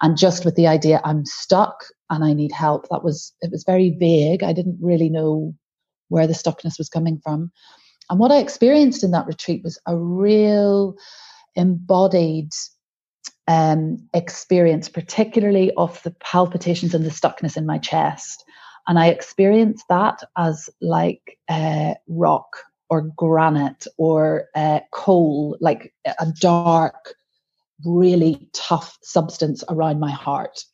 [0.00, 2.88] And just with the idea I'm stuck and I need help.
[2.88, 4.42] That was, it was very vague.
[4.42, 5.54] I didn't really know
[6.08, 7.50] where the stuckness was coming from.
[8.08, 10.96] And what I experienced in that retreat was a real
[11.54, 12.52] embodied
[13.50, 18.44] um, experience, particularly of the palpitations and the stuckness in my chest.
[18.86, 22.58] And I experienced that as like uh, rock
[22.90, 27.14] or granite or uh, coal, like a dark,
[27.84, 30.64] really tough substance around my heart.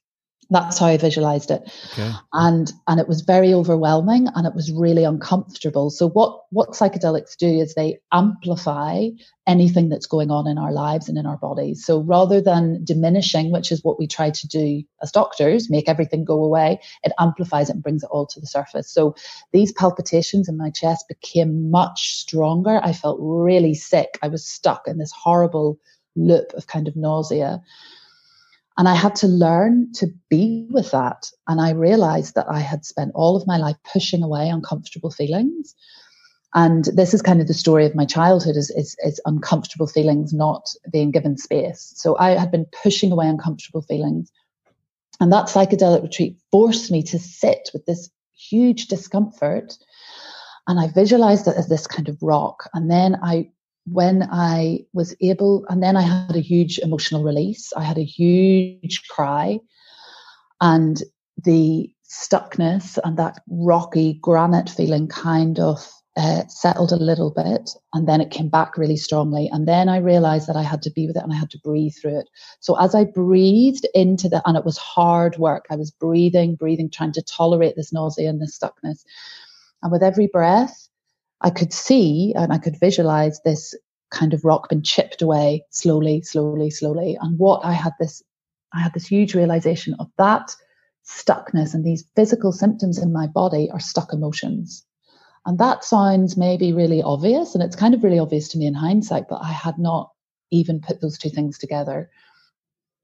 [0.50, 1.62] That's how I visualized it.
[1.92, 2.12] Okay.
[2.32, 5.90] And and it was very overwhelming and it was really uncomfortable.
[5.90, 9.08] So what what psychedelics do is they amplify
[9.46, 11.84] anything that's going on in our lives and in our bodies.
[11.84, 16.24] So rather than diminishing, which is what we try to do as doctors, make everything
[16.24, 18.90] go away, it amplifies it and brings it all to the surface.
[18.90, 19.14] So
[19.52, 22.80] these palpitations in my chest became much stronger.
[22.82, 24.18] I felt really sick.
[24.22, 25.78] I was stuck in this horrible
[26.14, 27.62] loop of kind of nausea.
[28.78, 31.30] And I had to learn to be with that.
[31.48, 35.74] And I realized that I had spent all of my life pushing away uncomfortable feelings.
[36.54, 40.32] And this is kind of the story of my childhood is, is, is uncomfortable feelings
[40.32, 41.92] not being given space.
[41.96, 44.30] So I had been pushing away uncomfortable feelings.
[45.20, 49.76] And that psychedelic retreat forced me to sit with this huge discomfort.
[50.66, 52.68] And I visualized it as this kind of rock.
[52.74, 53.50] And then I
[53.86, 57.72] when I was able, and then I had a huge emotional release.
[57.76, 59.60] I had a huge cry,
[60.60, 61.02] and
[61.44, 68.08] the stuckness and that rocky granite feeling kind of uh, settled a little bit, and
[68.08, 69.50] then it came back really strongly.
[69.52, 71.60] And then I realized that I had to be with it and I had to
[71.62, 72.30] breathe through it.
[72.60, 75.66] So as I breathed into the, and it was hard work.
[75.70, 79.04] I was breathing, breathing, trying to tolerate this nausea and this stuckness.
[79.82, 80.88] And with every breath,
[81.40, 83.74] I could see and I could visualize this
[84.10, 87.18] kind of rock being chipped away slowly, slowly, slowly.
[87.20, 88.22] And what I had this,
[88.72, 90.54] I had this huge realization of that
[91.04, 94.84] stuckness and these physical symptoms in my body are stuck emotions.
[95.44, 98.74] And that sounds maybe really obvious, and it's kind of really obvious to me in
[98.74, 100.10] hindsight, but I had not
[100.50, 102.10] even put those two things together.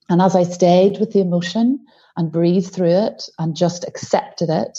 [0.08, 1.78] And as I stayed with the emotion
[2.16, 4.76] and breathed through it and just accepted it,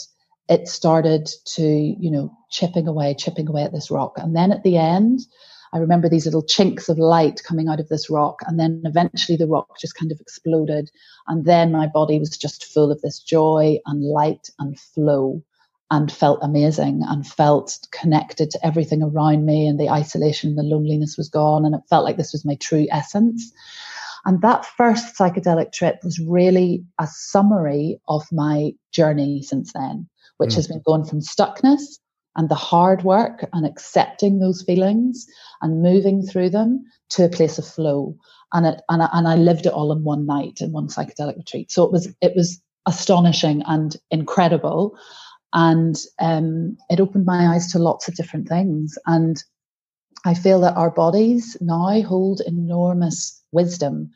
[0.48, 4.14] it started to, you know, chipping away, chipping away at this rock.
[4.16, 5.20] And then at the end,
[5.72, 8.40] I remember these little chinks of light coming out of this rock.
[8.46, 10.90] And then eventually the rock just kind of exploded.
[11.26, 15.42] And then my body was just full of this joy and light and flow
[15.90, 19.66] and felt amazing and felt connected to everything around me.
[19.66, 21.64] And the isolation, the loneliness was gone.
[21.64, 23.52] And it felt like this was my true essence.
[24.26, 30.50] And that first psychedelic trip was really a summary of my journey since then which
[30.50, 30.56] mm.
[30.56, 31.98] has been going from stuckness
[32.36, 35.26] and the hard work and accepting those feelings
[35.62, 38.16] and moving through them to a place of flow.
[38.52, 41.36] And it and I, and I lived it all in one night in one psychedelic
[41.36, 41.70] retreat.
[41.70, 44.96] So it was it was astonishing and incredible,
[45.52, 48.96] and um, it opened my eyes to lots of different things.
[49.06, 49.42] And
[50.24, 54.10] I feel that our bodies now hold enormous wisdom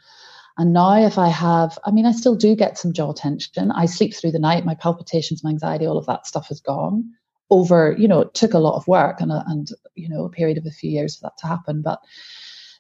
[0.59, 3.71] and now, if I have, I mean, I still do get some jaw tension.
[3.71, 7.05] I sleep through the night, my palpitations, my anxiety, all of that stuff is gone.
[7.49, 10.31] Over, you know, it took a lot of work and, a, and you know, a
[10.31, 11.81] period of a few years for that to happen.
[11.81, 12.01] But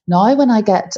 [0.09, 0.97] now, when I get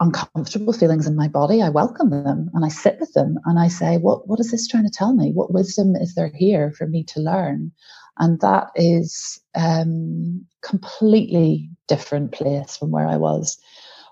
[0.00, 3.68] uncomfortable feelings in my body, I welcome them and I sit with them and I
[3.68, 5.30] say, what, what is this trying to tell me?
[5.30, 7.70] What wisdom is there here for me to learn?
[8.18, 13.58] And that is um, completely different place from where I was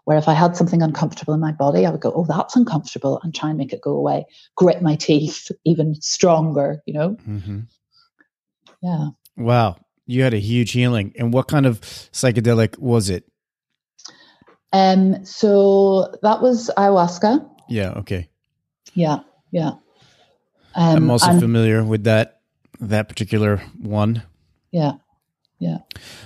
[0.04, 3.20] where if I had something uncomfortable in my body, I would go, oh, that's uncomfortable
[3.22, 7.16] and try and make it go away, grit my teeth even stronger, you know?
[7.28, 7.60] Mm-hmm.
[8.82, 9.08] Yeah.
[9.36, 9.76] Wow.
[10.06, 11.12] You had a huge healing.
[11.16, 13.24] And what kind of psychedelic was it?
[14.72, 17.48] Um, so that was ayahuasca.
[17.68, 17.90] Yeah.
[17.98, 18.28] Okay.
[18.94, 19.20] Yeah.
[19.52, 19.72] Yeah.
[20.74, 22.40] Um, I'm also familiar with that
[22.80, 24.22] that particular one.
[24.72, 24.92] Yeah.
[25.62, 25.78] Yeah.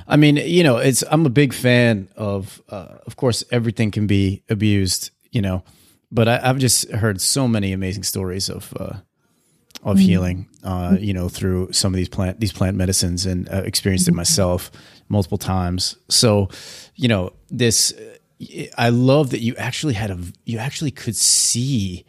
[0.09, 4.07] I mean, you know, it's I'm a big fan of uh, of course everything can
[4.07, 5.63] be abused, you know,
[6.11, 8.95] but I, have just heard so many amazing stories of uh,
[9.83, 10.01] of mm.
[10.01, 14.07] healing, uh, you know, through some of these plant these plant medicines, and uh, experienced
[14.07, 14.15] mm-hmm.
[14.15, 14.71] it myself
[15.11, 15.99] multiple times.
[16.09, 16.49] So,
[16.95, 17.93] you know, this
[18.79, 22.07] I love that you actually had a you actually could see,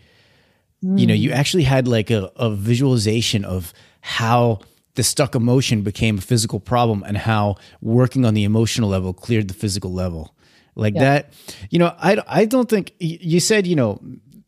[0.81, 0.97] mm.
[0.97, 1.35] you know, you mm.
[1.35, 4.61] actually had like a, a visualization of how
[4.97, 9.47] the stuck emotion became a physical problem and how working on the emotional level cleared
[9.47, 10.35] the physical level
[10.75, 11.01] like yeah.
[11.01, 11.33] that
[11.69, 14.01] you know i i don't think you said you know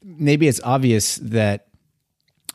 [0.03, 1.67] maybe it's obvious that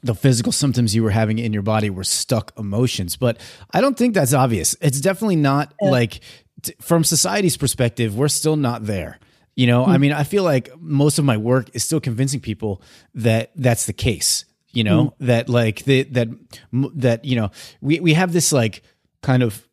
[0.02, 3.40] the physical symptoms you were having in your body were stuck emotions but
[3.72, 5.88] i don't think that's obvious it's definitely not yeah.
[5.88, 6.20] like
[6.62, 9.20] t- from society's perspective we're still not there
[9.54, 9.92] you know mm-hmm.
[9.92, 10.02] i hmm.
[10.02, 12.82] mean i feel like most of my work is still convincing people
[13.14, 15.26] that that's the case you know mm-hmm.
[15.26, 16.28] that like the, that
[16.72, 18.82] that you know we we have this like
[19.22, 19.66] kind of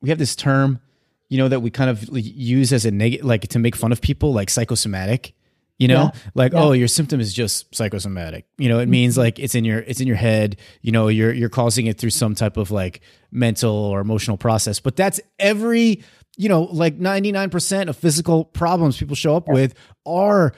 [0.00, 0.80] we have this term
[1.28, 4.00] you know that we kind of use as a negative like to make fun of
[4.00, 5.34] people like psychosomatic
[5.78, 6.20] you know yeah.
[6.34, 6.62] like yeah.
[6.62, 8.90] oh your symptom is just psychosomatic you know it mm-hmm.
[8.90, 11.98] means like it's in your it's in your head you know you're you're causing it
[11.98, 16.02] through some type of like mental or emotional process but that's every
[16.36, 19.54] you know like 99% of physical problems people show up yeah.
[19.54, 20.52] with are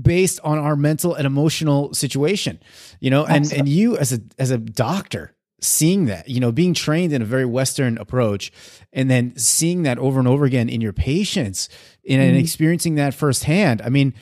[0.00, 2.60] based on our mental and emotional situation
[3.00, 6.74] you know and and you as a as a doctor seeing that, you know, being
[6.74, 8.50] trained in a very Western approach
[8.92, 11.68] and then seeing that over and over again in your patients
[12.08, 12.38] and mm-hmm.
[12.38, 13.82] experiencing that firsthand.
[13.82, 14.14] I mean,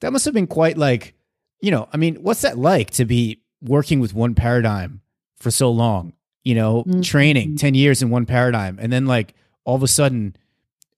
[0.00, 1.14] that must have been quite like,
[1.60, 5.00] you know, I mean, what's that like to be working with one paradigm
[5.38, 6.12] for so long,
[6.44, 7.00] you know, mm-hmm.
[7.00, 10.36] training 10 years in one paradigm and then like all of a sudden,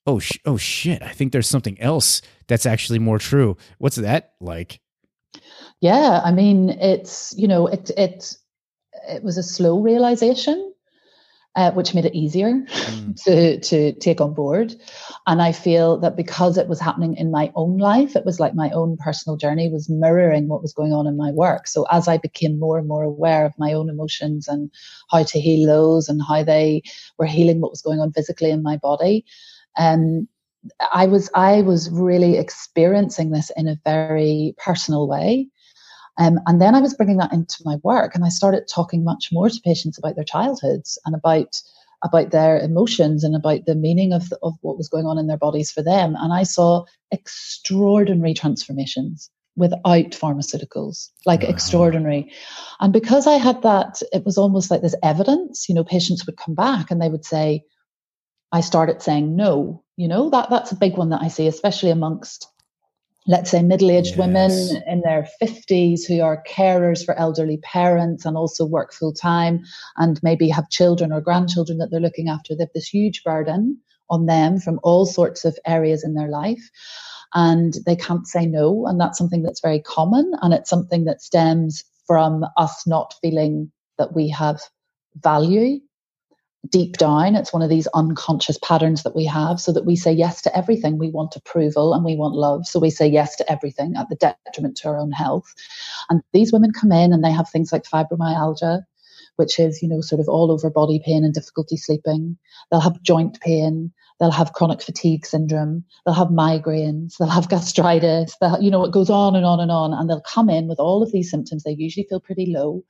[0.07, 3.57] oh, sh- oh shit, I think there's something else that's actually more true.
[3.79, 4.81] What's that like?
[5.81, 8.35] Yeah, I mean, it's, you know, it, it,
[9.09, 10.75] it was a slow realization,
[11.55, 13.23] uh, which made it easier mm.
[13.25, 14.75] to to take on board.
[15.29, 18.55] And I feel that because it was happening in my own life, it was like
[18.55, 21.69] my own personal journey was mirroring what was going on in my work.
[21.69, 24.73] So as I became more and more aware of my own emotions and
[25.09, 26.83] how to heal those and how they
[27.17, 29.25] were healing what was going on physically in my body,
[29.79, 30.27] um,
[30.93, 35.49] I was I was really experiencing this in a very personal way.
[36.19, 39.31] Um, and then I was bringing that into my work, and I started talking much
[39.33, 41.61] more to patients about their childhoods and about
[42.03, 45.27] about their emotions and about the meaning of the, of what was going on in
[45.27, 46.17] their bodies for them.
[46.19, 51.53] And I saw extraordinary transformations without pharmaceuticals, like uh-huh.
[51.53, 52.33] extraordinary.
[52.81, 55.69] And because I had that, it was almost like this evidence.
[55.69, 57.65] You know, patients would come back and they would say,
[58.53, 61.91] "I started saying no." You know, that that's a big one that I see, especially
[61.91, 62.49] amongst
[63.27, 64.19] let's say middle aged yes.
[64.19, 64.51] women
[64.87, 69.63] in their 50s who are carers for elderly parents and also work full time
[69.99, 72.57] and maybe have children or grandchildren that they're looking after.
[72.57, 76.71] They have this huge burden on them from all sorts of areas in their life.
[77.35, 78.87] And they can't say no.
[78.87, 80.33] And that's something that's very common.
[80.41, 84.63] And it's something that stems from us not feeling that we have
[85.17, 85.79] value
[86.69, 90.13] deep down, it's one of these unconscious patterns that we have so that we say
[90.13, 90.99] yes to everything.
[90.99, 92.67] We want approval and we want love.
[92.67, 95.55] So we say yes to everything at the detriment to our own health.
[96.11, 98.83] And these women come in and they have things like fibromyalgia,
[99.37, 102.37] which is, you know, sort of all over body pain and difficulty sleeping.
[102.71, 103.93] They'll have joint pain.
[104.19, 105.83] They'll have chronic fatigue syndrome.
[106.05, 107.17] They'll have migraines.
[107.17, 108.37] They'll have gastritis.
[108.39, 109.95] They'll, you know, it goes on and on and on.
[109.95, 111.63] And they'll come in with all of these symptoms.
[111.63, 112.85] They usually feel pretty low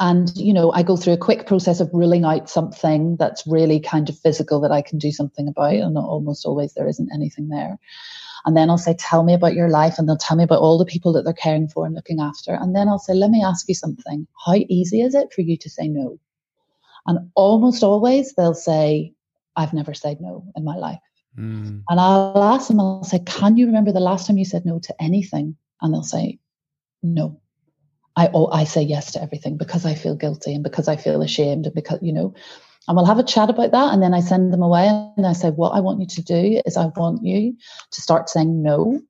[0.00, 3.80] and you know i go through a quick process of ruling out something that's really
[3.80, 7.48] kind of physical that i can do something about and almost always there isn't anything
[7.48, 7.78] there.
[8.44, 10.78] And then i'll say tell me about your life and they'll tell me about all
[10.78, 12.54] the people that they're caring for and looking after.
[12.54, 14.26] And then i'll say let me ask you something.
[14.46, 16.18] How easy is it for you to say no?
[17.06, 19.12] And almost always they'll say
[19.56, 21.00] i've never said no in my life.
[21.38, 21.82] Mm.
[21.88, 24.78] and i'll ask them i'll say can you remember the last time you said no
[24.78, 25.56] to anything?
[25.80, 26.38] And they'll say
[27.02, 27.40] no
[28.18, 31.22] I oh, I say yes to everything because I feel guilty and because I feel
[31.22, 32.34] ashamed and because you know,
[32.88, 35.34] and we'll have a chat about that and then I send them away and I
[35.34, 37.56] say what I want you to do is I want you
[37.92, 39.00] to start saying no.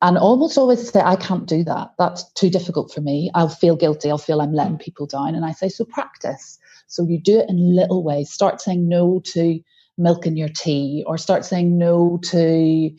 [0.00, 1.94] And almost always say, I can't do that.
[1.98, 3.30] That's too difficult for me.
[3.34, 4.10] I'll feel guilty.
[4.10, 5.34] I'll feel I'm letting people down.
[5.34, 6.58] And I say, so practice.
[6.88, 8.30] So you do it in little ways.
[8.30, 9.60] Start saying no to
[9.96, 12.90] milk in your tea or start saying no to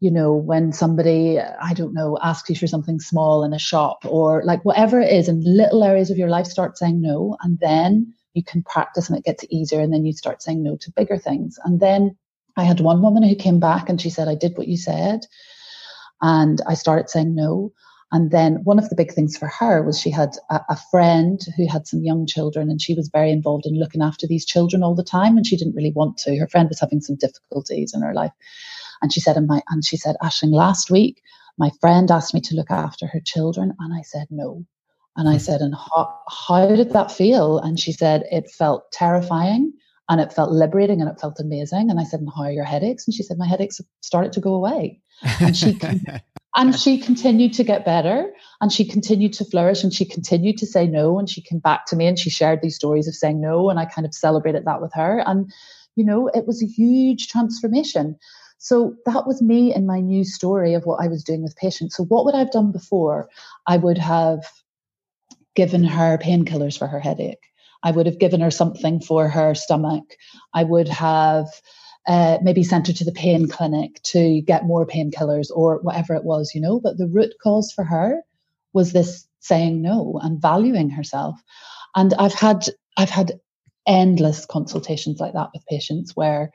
[0.00, 4.04] you know, when somebody, I don't know, asks you for something small in a shop
[4.06, 7.36] or like whatever it is in little areas of your life, start saying no.
[7.42, 9.80] And then you can practice and it gets easier.
[9.80, 11.58] And then you start saying no to bigger things.
[11.64, 12.16] And then
[12.56, 15.26] I had one woman who came back and she said, I did what you said.
[16.22, 17.72] And I started saying no.
[18.10, 21.40] And then one of the big things for her was she had a, a, friend
[21.56, 24.82] who had some young children and she was very involved in looking after these children
[24.82, 26.36] all the time and she didn't really want to.
[26.36, 28.32] Her friend was having some difficulties in her life.
[29.02, 31.22] And she said, and, my, and she said, Aisling, last week,
[31.58, 33.72] my friend asked me to look after her children.
[33.78, 34.64] And I said, no.
[35.16, 35.38] And I hmm.
[35.38, 37.58] said, and how, how did that feel?
[37.58, 39.72] And she said, it felt terrifying
[40.08, 41.90] and it felt liberating and it felt amazing.
[41.90, 43.06] And I said, and how are your headaches?
[43.06, 45.00] And she said, my headaches started to go away.
[45.40, 45.78] And she
[46.56, 50.66] and she continued to get better and she continued to flourish and she continued to
[50.66, 53.40] say no and she came back to me and she shared these stories of saying
[53.40, 55.52] no and i kind of celebrated that with her and
[55.96, 58.16] you know it was a huge transformation
[58.62, 61.96] so that was me in my new story of what i was doing with patients
[61.96, 63.28] so what would i have done before
[63.66, 64.44] i would have
[65.56, 67.46] given her painkillers for her headache
[67.82, 70.04] i would have given her something for her stomach
[70.54, 71.48] i would have
[72.08, 76.24] uh, maybe sent her to the pain clinic to get more painkillers or whatever it
[76.24, 76.80] was, you know.
[76.80, 78.22] But the root cause for her
[78.72, 81.40] was this saying no and valuing herself.
[81.94, 83.40] And I've had I've had
[83.86, 86.50] endless consultations like that with patients where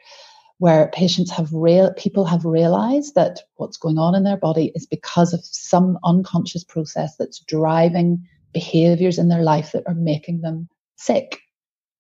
[0.58, 4.86] where patients have real people have realized that what's going on in their body is
[4.86, 10.70] because of some unconscious process that's driving behaviors in their life that are making them
[10.95, 11.41] sick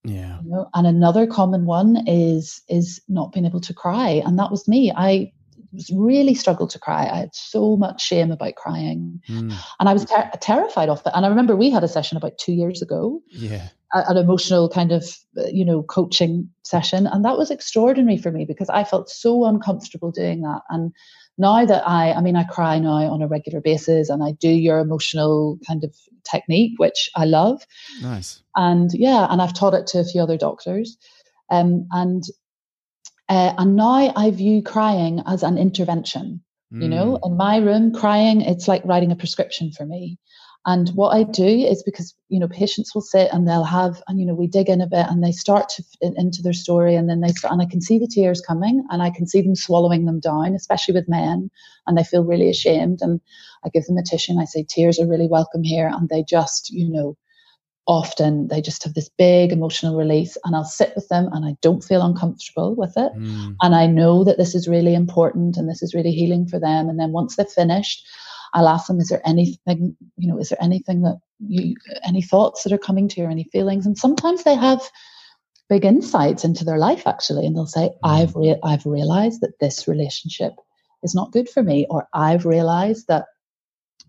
[0.05, 0.39] yeah.
[0.43, 0.69] You know?
[0.73, 4.21] And another common one is is not being able to cry.
[4.25, 4.91] And that was me.
[4.95, 5.33] I
[5.93, 7.07] really struggled to cry.
[7.07, 9.21] I had so much shame about crying.
[9.27, 9.53] Mm.
[9.79, 11.11] And I was ter- terrified of it.
[11.13, 13.21] And I remember we had a session about two years ago.
[13.29, 13.67] Yeah.
[14.07, 15.05] An emotional kind of,
[15.51, 17.07] you know, coaching session.
[17.07, 20.61] And that was extraordinary for me because I felt so uncomfortable doing that.
[20.69, 20.91] And
[21.37, 24.49] now that I, I mean, I cry now on a regular basis and I do
[24.49, 25.95] your emotional kind of
[26.29, 27.65] technique, which I love.
[28.01, 28.41] Nice.
[28.55, 30.97] And yeah, and I've taught it to a few other doctors.
[31.49, 32.23] Um, and
[33.27, 36.41] uh, and now I view crying as an intervention.
[36.73, 36.83] Mm.
[36.83, 37.27] You know, mm.
[37.27, 40.17] in my room, crying it's like writing a prescription for me.
[40.67, 44.19] And what I do is because, you know, patients will sit and they'll have, and,
[44.19, 47.07] you know, we dig in a bit and they start to into their story and
[47.07, 49.55] then they start, and I can see the tears coming and I can see them
[49.55, 51.51] swallowing them down, especially with men.
[51.85, 52.99] And they feel really ashamed.
[53.01, 53.21] And
[53.63, 55.87] I give them a tissue and I say, tears are really welcome here.
[55.87, 57.15] And they just, you know,
[57.87, 61.55] often they just have this big emotional release and I'll sit with them and I
[61.61, 63.13] don't feel uncomfortable with it.
[63.15, 63.55] Mm.
[63.61, 66.89] And I know that this is really important and this is really healing for them.
[66.89, 68.03] And then once they've finished,
[68.55, 72.63] I'll ask them, is there anything, you know, is there anything that you, any thoughts
[72.63, 73.85] that are coming to you or any feelings?
[73.85, 74.81] And sometimes they have
[75.69, 77.45] big insights into their life actually.
[77.45, 78.05] And they'll say, mm-hmm.
[78.05, 80.53] I've, re- I've realized that this relationship
[81.03, 83.25] is not good for me, or I've realized that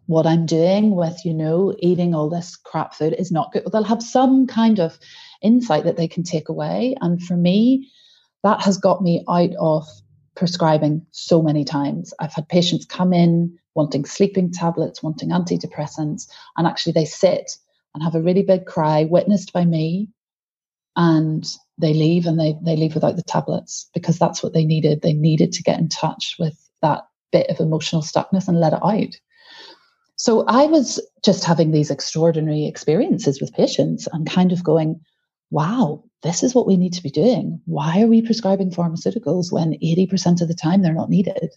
[0.06, 3.64] what I'm doing with, you know, eating all this crap food is not good.
[3.72, 4.96] They'll have some kind of
[5.42, 6.94] insight that they can take away.
[7.00, 7.90] And for me,
[8.44, 9.88] that has got me out of
[10.36, 12.12] prescribing so many times.
[12.20, 17.56] I've had patients come in wanting sleeping tablets, wanting antidepressants, and actually they sit
[17.94, 20.08] and have a really big cry, witnessed by me,
[20.96, 21.46] and
[21.78, 25.02] they leave and they, they leave without the tablets because that's what they needed.
[25.02, 28.80] They needed to get in touch with that bit of emotional stuckness and let it
[28.82, 29.14] out.
[30.16, 35.00] So I was just having these extraordinary experiences with patients and kind of going,
[35.50, 37.60] wow, this is what we need to be doing.
[37.66, 41.50] Why are we prescribing pharmaceuticals when 80% of the time they're not needed?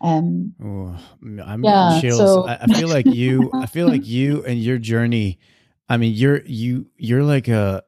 [0.00, 0.94] Um, Ooh,
[1.42, 2.18] I'm yeah, chills.
[2.18, 2.46] So.
[2.46, 5.38] I, I feel like you, I feel like you and your journey.
[5.88, 7.82] I mean, you're, you, you're like a,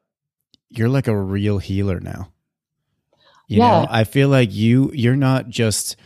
[0.69, 2.31] you're like a real healer now.
[3.47, 3.81] You yeah.
[3.81, 5.97] know, I feel like you, you're not just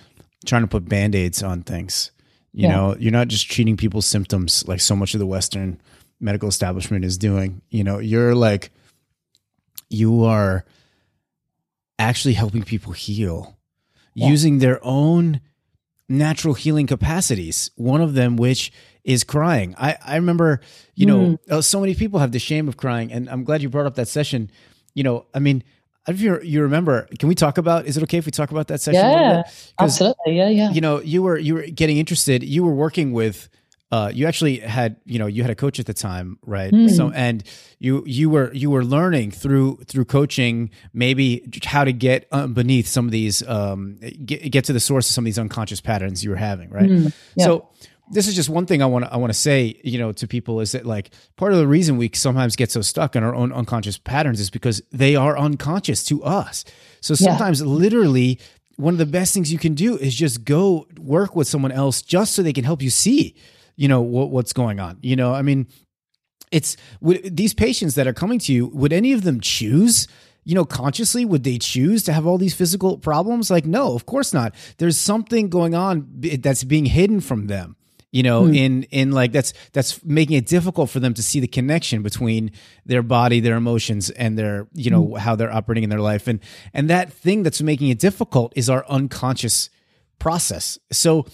[0.46, 2.12] trying to put band-aids on things.
[2.54, 2.76] You yeah.
[2.76, 5.80] know, you're not just treating people's symptoms like so much of the Western
[6.20, 7.62] medical establishment is doing.
[7.70, 8.72] You know, you're like,
[9.90, 10.66] you are
[11.98, 13.58] actually helping people heal
[14.14, 14.28] yeah.
[14.28, 15.42] using their own
[16.08, 17.72] natural healing capacities.
[17.76, 18.72] One of them, which
[19.04, 19.76] is crying.
[19.78, 20.62] I, I remember,
[20.96, 21.64] you know, mm.
[21.64, 23.12] so many people have the shame of crying.
[23.12, 24.52] And I'm glad you brought up that session.
[24.94, 25.64] You know, I mean,
[26.08, 27.86] if you you remember, can we talk about?
[27.86, 29.02] Is it okay if we talk about that session?
[29.02, 29.44] Yeah,
[29.80, 30.38] absolutely.
[30.38, 30.72] Yeah, yeah.
[30.72, 32.44] You know, you were you were getting interested.
[32.44, 33.50] You were working with
[33.92, 36.90] uh, you actually had you know you had a coach at the time right mm.
[36.90, 37.44] so and
[37.80, 43.06] you you were you were learning through through coaching maybe how to get beneath some
[43.06, 46.30] of these um, get, get to the source of some of these unconscious patterns you
[46.30, 47.14] were having right mm.
[47.36, 47.46] yeah.
[47.46, 47.70] so
[48.12, 50.28] this is just one thing I want to I want to say, you know, to
[50.28, 53.34] people is that like part of the reason we sometimes get so stuck in our
[53.34, 56.66] own unconscious patterns is because they are unconscious to us.
[57.02, 57.68] So sometimes yeah.
[57.68, 58.40] literally
[58.76, 62.02] one of the best things you can do is just go work with someone else
[62.02, 63.36] just so they can help you see
[63.76, 65.68] you know what, what's going on you know i mean
[66.52, 70.08] it's would these patients that are coming to you would any of them choose
[70.48, 73.50] you know, consciously, would they choose to have all these physical problems?
[73.50, 74.54] Like, no, of course not.
[74.78, 76.08] There's something going on
[76.40, 77.76] that's being hidden from them
[78.16, 78.56] you know mm.
[78.56, 82.50] in in like that's that's making it difficult for them to see the connection between
[82.86, 85.18] their body their emotions and their you know mm.
[85.18, 86.40] how they're operating in their life and
[86.74, 89.70] and that thing that's making it difficult is our unconscious
[90.18, 91.26] process so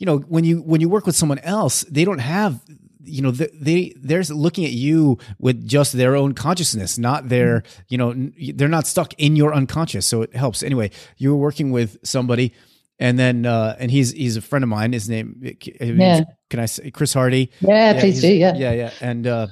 [0.00, 2.60] you know when you when you work with someone else they don't have
[3.04, 7.96] you know they they're looking at you with just their own consciousness not their you
[7.96, 8.14] know
[8.54, 10.06] they're not stuck in your unconscious.
[10.06, 10.62] So it helps.
[10.62, 12.52] Anyway you were working with somebody
[12.98, 14.92] and then uh and he's he's a friend of mine.
[14.92, 15.40] His name
[15.80, 16.22] yeah.
[16.48, 17.50] can i say chris hardy?
[17.60, 18.54] Yeah, yeah please do yeah.
[18.54, 18.90] Yeah yeah.
[19.00, 19.46] And uh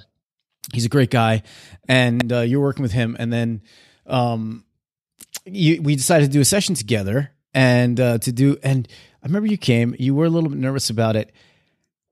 [0.72, 1.42] he's a great guy.
[1.88, 3.16] And uh you're working with him.
[3.18, 3.62] And then
[4.07, 4.64] um
[5.44, 8.86] you, we decided to do a session together and uh to do and
[9.23, 11.33] i remember you came you were a little bit nervous about it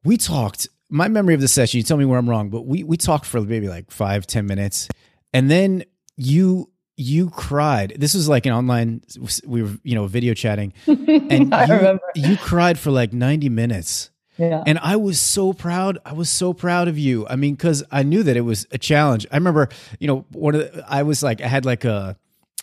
[0.05, 2.83] we talked my memory of the session you tell me where i'm wrong but we
[2.85, 4.89] we talked for maybe like five ten minutes
[5.33, 5.85] and then
[6.17, 7.95] you you cried.
[7.99, 9.03] This was like an online,
[9.47, 10.73] we were, you know, video chatting.
[10.87, 12.03] And I you, remember.
[12.15, 14.11] You cried for like 90 minutes.
[14.39, 14.63] Yeah.
[14.67, 15.99] And I was so proud.
[16.05, 17.27] I was so proud of you.
[17.29, 19.27] I mean, because I knew that it was a challenge.
[19.31, 22.17] I remember, you know, one of the, I was like, I had like a,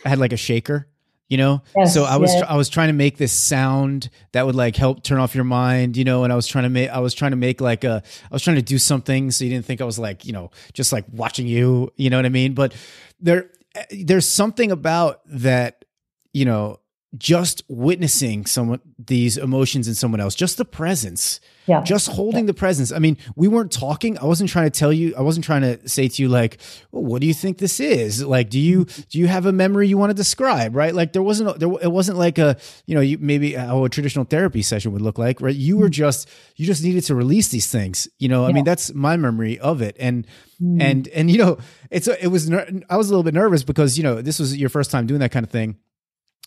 [0.06, 0.88] I had like a shaker,
[1.34, 1.64] you know?
[1.76, 2.46] Yes, so I was, yes.
[2.48, 5.98] I was trying to make this sound that would like help turn off your mind,
[5.98, 6.24] you know?
[6.24, 8.44] And I was trying to make, I was trying to make like a, I was
[8.44, 11.06] trying to do something so you didn't think I was like, you know, just like
[11.12, 12.54] watching you, you know what I mean?
[12.54, 12.76] But
[13.20, 15.86] there, eh, there's something about that,
[16.34, 16.80] you know,
[17.18, 22.48] just witnessing someone these emotions in someone else, just the presence, yeah, just holding yeah.
[22.48, 22.92] the presence.
[22.92, 24.18] I mean, we weren't talking.
[24.18, 25.14] I wasn't trying to tell you.
[25.16, 26.60] I wasn't trying to say to you like,
[26.92, 29.88] well, "What do you think this is?" Like, do you do you have a memory
[29.88, 30.76] you want to describe?
[30.76, 30.94] Right?
[30.94, 31.70] Like, there wasn't there.
[31.82, 32.58] It wasn't like a
[32.88, 35.40] you know you, maybe how a traditional therapy session would look like.
[35.40, 35.56] Right?
[35.56, 35.92] You were mm-hmm.
[35.92, 38.08] just you just needed to release these things.
[38.18, 38.54] You know, I yeah.
[38.54, 40.26] mean, that's my memory of it, and
[40.60, 40.82] mm.
[40.82, 41.60] and and you know,
[41.92, 44.58] it's a, it was I was a little bit nervous because you know this was
[44.58, 45.78] your first time doing that kind of thing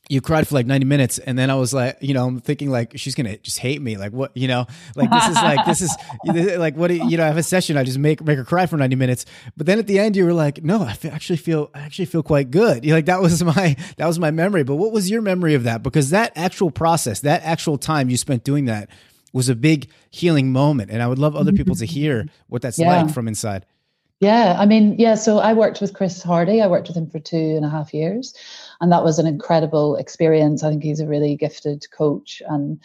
[0.08, 2.70] you cried for like 90 minutes and then i was like you know i'm thinking
[2.70, 5.82] like she's gonna just hate me like what you know like this is like this
[5.82, 5.96] is
[6.58, 8.66] like what do you know i have a session i just make make her cry
[8.66, 9.24] for 90 minutes
[9.56, 12.22] but then at the end you were like no i actually feel i actually feel
[12.22, 15.22] quite good you're like that was my that was my memory but what was your
[15.22, 18.88] memory of that because that actual process that actual time you spent doing that
[19.32, 21.94] was a big healing moment and i would love other people to mm-hmm.
[21.94, 23.02] hear what that's yeah.
[23.02, 23.66] like from inside
[24.20, 25.14] yeah, I mean, yeah.
[25.14, 26.62] So I worked with Chris Hardy.
[26.62, 28.32] I worked with him for two and a half years,
[28.80, 30.62] and that was an incredible experience.
[30.62, 32.80] I think he's a really gifted coach, and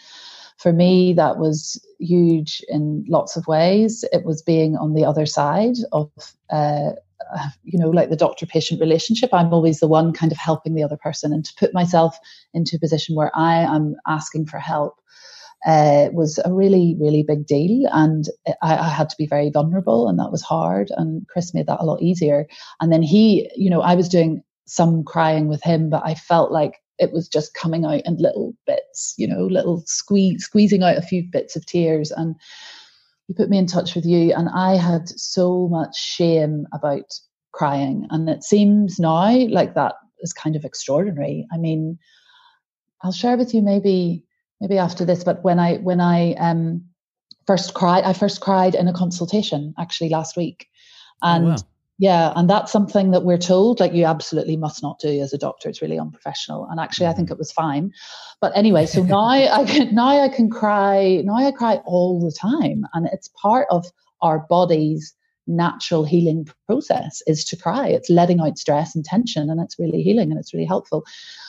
[0.56, 4.04] for me, that was huge in lots of ways.
[4.12, 6.10] It was being on the other side of,
[6.50, 6.90] uh,
[7.64, 9.30] you know, like the doctor-patient relationship.
[9.32, 12.16] I'm always the one kind of helping the other person, and to put myself
[12.54, 15.00] into a position where I am asking for help
[15.66, 17.88] uh, was a really, really big deal.
[17.92, 18.28] And
[18.62, 20.90] I, I, had to be very vulnerable, and that was hard.
[20.96, 22.46] And Chris made that a lot easier.
[22.80, 26.52] And then he, you know, I was doing some crying with him, but I felt
[26.52, 30.96] like it was just coming out in little bits, you know, little squeeze, squeezing out
[30.96, 32.10] a few bits of tears.
[32.10, 32.36] And
[33.26, 37.12] he put me in touch with you, and I had so much shame about
[37.52, 38.06] crying.
[38.10, 41.46] And it seems now like that is kind of extraordinary.
[41.52, 41.98] I mean,
[43.02, 44.24] I'll share with you maybe
[44.60, 46.84] maybe after this, but when I when I um,
[47.46, 50.68] first cried, I first cried in a consultation actually last week,
[51.22, 51.46] and.
[51.46, 51.56] Oh, wow.
[51.98, 55.38] Yeah, and that's something that we're told like you absolutely must not do as a
[55.38, 55.68] doctor.
[55.68, 56.66] It's really unprofessional.
[56.70, 57.32] And actually, I think mm.
[57.32, 57.92] it was fine.
[58.40, 61.22] But anyway, so now I can now I can cry.
[61.24, 63.86] Now I cry all the time, and it's part of
[64.20, 65.14] our body's
[65.48, 67.88] natural healing process is to cry.
[67.88, 71.04] It's letting out stress and tension, and it's really healing and it's really helpful.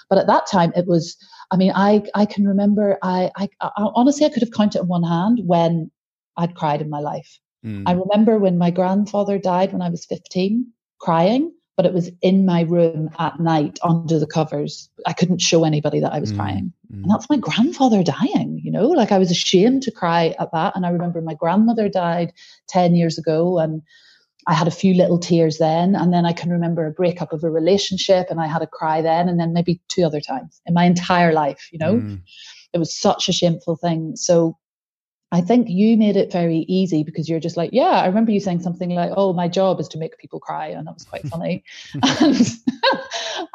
[0.10, 1.18] But at that time, it was
[1.52, 2.98] I mean, I I can remember.
[3.02, 5.92] I, I, I honestly I could have counted on one hand when
[6.36, 7.40] I'd cried in my life.
[7.66, 7.84] Mm.
[7.86, 11.54] I remember when my grandfather died when I was fifteen, crying.
[11.76, 14.92] But it was in my room at night under the covers.
[15.08, 16.36] I couldn't show anybody that I was mm.
[16.36, 16.72] crying.
[16.94, 17.02] Mm.
[17.02, 20.76] And that's my grandfather dying, you know, like I was ashamed to cry at that.
[20.76, 22.32] And I remember my grandmother died
[22.68, 23.82] 10 years ago and
[24.48, 27.44] I had a few little tears then, and then I can remember a breakup of
[27.44, 30.74] a relationship, and I had a cry then, and then maybe two other times in
[30.74, 31.70] my entire life.
[31.72, 32.22] You know, mm.
[32.74, 34.16] it was such a shameful thing.
[34.16, 34.58] So
[35.34, 38.40] I think you made it very easy because you're just like, yeah, I remember you
[38.40, 41.28] saying something like, "Oh, my job is to make people cry," and that was quite
[41.28, 41.64] funny.
[42.04, 42.38] and,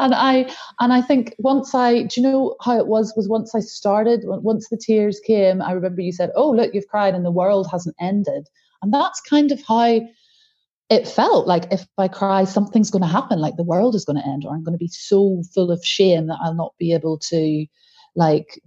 [0.00, 3.14] and I and I think once I, do you know how it was?
[3.16, 6.88] Was once I started, once the tears came, I remember you said, "Oh, look, you've
[6.88, 8.48] cried, and the world hasn't ended,"
[8.82, 10.00] and that's kind of how
[10.90, 14.20] it felt like if I cry, something's going to happen, like the world is going
[14.20, 16.92] to end, or I'm going to be so full of shame that I'll not be
[16.92, 17.66] able to,
[18.16, 18.60] like,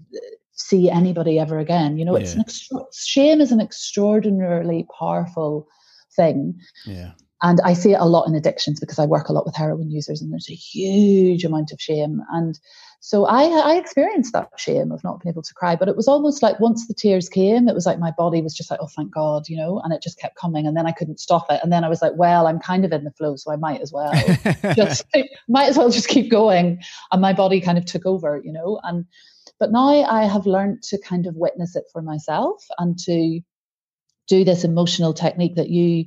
[0.67, 1.97] see anybody ever again.
[1.97, 2.23] You know, yeah.
[2.23, 5.67] it's an extra- shame is an extraordinarily powerful
[6.15, 6.59] thing.
[6.85, 7.11] Yeah.
[7.41, 9.89] and I see it a lot in addictions because I work a lot with heroin
[9.89, 12.21] users, and there's a huge amount of shame.
[12.31, 12.59] And
[13.03, 16.07] so I, I experienced that shame of not being able to cry, but it was
[16.07, 18.89] almost like once the tears came, it was like my body was just like, oh,
[18.95, 20.67] thank God, you know, and it just kept coming.
[20.67, 21.59] And then I couldn't stop it.
[21.63, 23.81] And then I was like, well, I'm kind of in the flow, so I might
[23.81, 24.13] as well
[24.75, 25.03] just,
[25.49, 26.79] might as well just keep going.
[27.11, 29.05] And my body kind of took over, you know, and,
[29.61, 33.41] but now I have learned to kind of witness it for myself and to,
[34.31, 36.05] do this emotional technique that you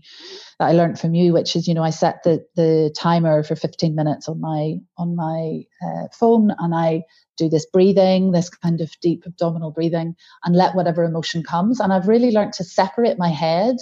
[0.58, 3.54] that I learned from you, which is you know I set the the timer for
[3.54, 7.02] 15 minutes on my on my uh, phone and I
[7.36, 11.80] do this breathing, this kind of deep abdominal breathing, and let whatever emotion comes.
[11.80, 13.76] And I've really learned to separate my head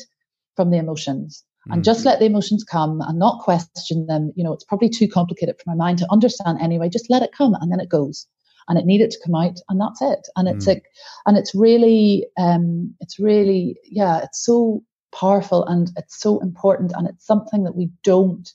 [0.57, 1.85] from the emotions and mm.
[1.85, 4.33] just let the emotions come and not question them.
[4.35, 6.89] You know, it's probably too complicated for my mind to understand anyway.
[6.89, 8.27] Just let it come and then it goes
[8.69, 10.69] and it needed to come out and that's it and it's mm.
[10.69, 10.85] like
[11.27, 14.83] and it's really um it's really yeah it's so
[15.15, 18.53] powerful and it's so important and it's something that we don't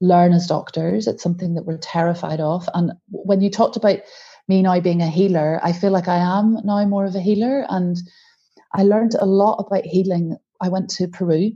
[0.00, 3.98] learn as doctors it's something that we're terrified of and when you talked about
[4.48, 7.64] me now being a healer i feel like i am now more of a healer
[7.68, 7.98] and
[8.74, 11.52] i learned a lot about healing i went to peru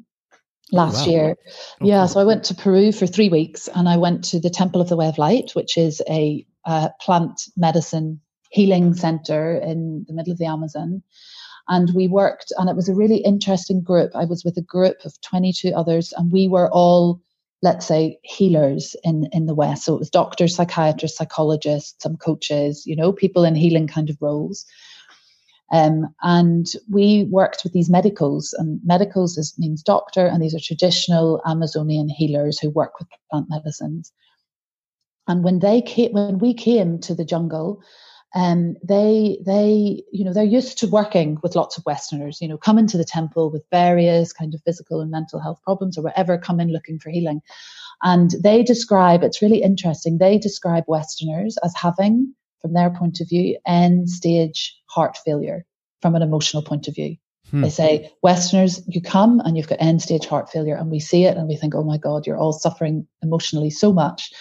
[0.73, 1.13] oh, last wow.
[1.13, 1.31] year.
[1.31, 1.89] Okay.
[1.89, 4.81] Yeah, so I went to Peru for three weeks and I went to the Temple
[4.81, 10.15] of the Way of Light, which is a uh, plant medicine healing center in the
[10.15, 11.03] middle of the Amazon.
[11.69, 14.13] And we worked, and it was a really interesting group.
[14.15, 17.21] I was with a group of 22 others, and we were all,
[17.63, 19.85] let's say, healers in, in the West.
[19.85, 24.19] So it was doctors, psychiatrists, psychologists, some coaches, you know, people in healing kind of
[24.21, 24.67] roles.
[25.73, 30.61] Um, and we worked with these medicos, and medicos is, means doctor, and these are
[30.61, 34.13] traditional Amazonian healers who work with plant medicines.
[35.27, 37.83] And when they came, when we came to the jungle,
[38.35, 42.41] um, they they you know they're used to working with lots of Westerners.
[42.41, 45.97] You know, come into the temple with various kind of physical and mental health problems
[45.97, 47.41] or whatever, come in looking for healing.
[48.03, 50.19] And they describe it's really interesting.
[50.19, 55.65] They describe Westerners as having, from their point of view, end stage heart failure
[56.03, 57.17] from an emotional point of view.
[57.51, 57.63] Hmm.
[57.63, 61.25] They say, Westerners, you come and you've got end stage heart failure, and we see
[61.25, 64.33] it and we think, oh my God, you're all suffering emotionally so much.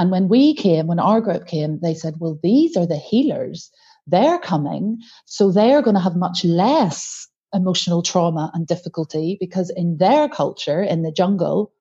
[0.00, 3.70] And when we came, when our group came, they said, well, these are the healers.
[4.06, 4.98] They're coming.
[5.26, 10.82] So they're going to have much less emotional trauma and difficulty because in their culture,
[10.82, 11.74] in the jungle,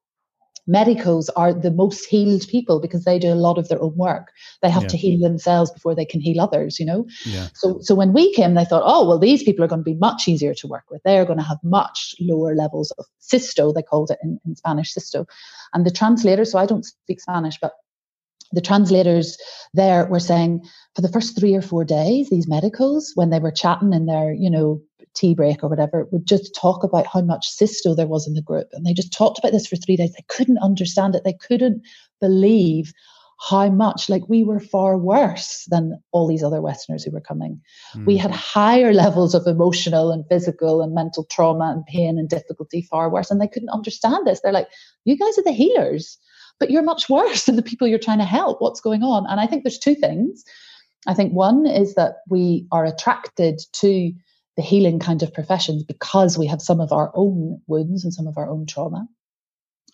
[0.68, 4.34] medicos are the most healed people because they do a lot of their own work.
[4.62, 4.90] They have yeah.
[4.90, 7.08] to heal themselves before they can heal others, you know?
[7.26, 7.48] Yeah.
[7.54, 9.96] So so when we came, they thought, oh, well, these people are going to be
[9.96, 11.02] much easier to work with.
[11.06, 14.94] They're going to have much lower levels of cysto, they called it in, in Spanish,
[14.94, 15.26] cysto.
[15.74, 17.72] And the translator, so I don't speak Spanish, but
[18.52, 19.38] the translators
[19.74, 20.62] there were saying
[20.96, 24.34] for the first three or four days, these medicos, when they were chatting in their,
[24.34, 24.82] you know,
[25.16, 28.42] tea break or whatever, would just talk about how much cysto there was in the
[28.42, 28.68] group.
[28.74, 30.14] And they just talked about this for three days.
[30.14, 31.24] They couldn't understand it.
[31.24, 31.82] They couldn't
[32.20, 32.94] believe
[33.40, 37.62] how much like we were far worse than all these other westerners who were coming
[37.96, 38.06] mm.
[38.06, 42.82] we had higher levels of emotional and physical and mental trauma and pain and difficulty
[42.82, 44.68] far worse and they couldn't understand this they're like
[45.06, 46.18] you guys are the healers
[46.60, 48.62] but you're much worse than the people you're trying to help.
[48.62, 49.26] What's going on?
[49.28, 50.44] And I think there's two things.
[51.08, 54.12] I think one is that we are attracted to
[54.58, 58.28] the healing kind of professions because we have some of our own wounds and some
[58.28, 59.08] of our own trauma.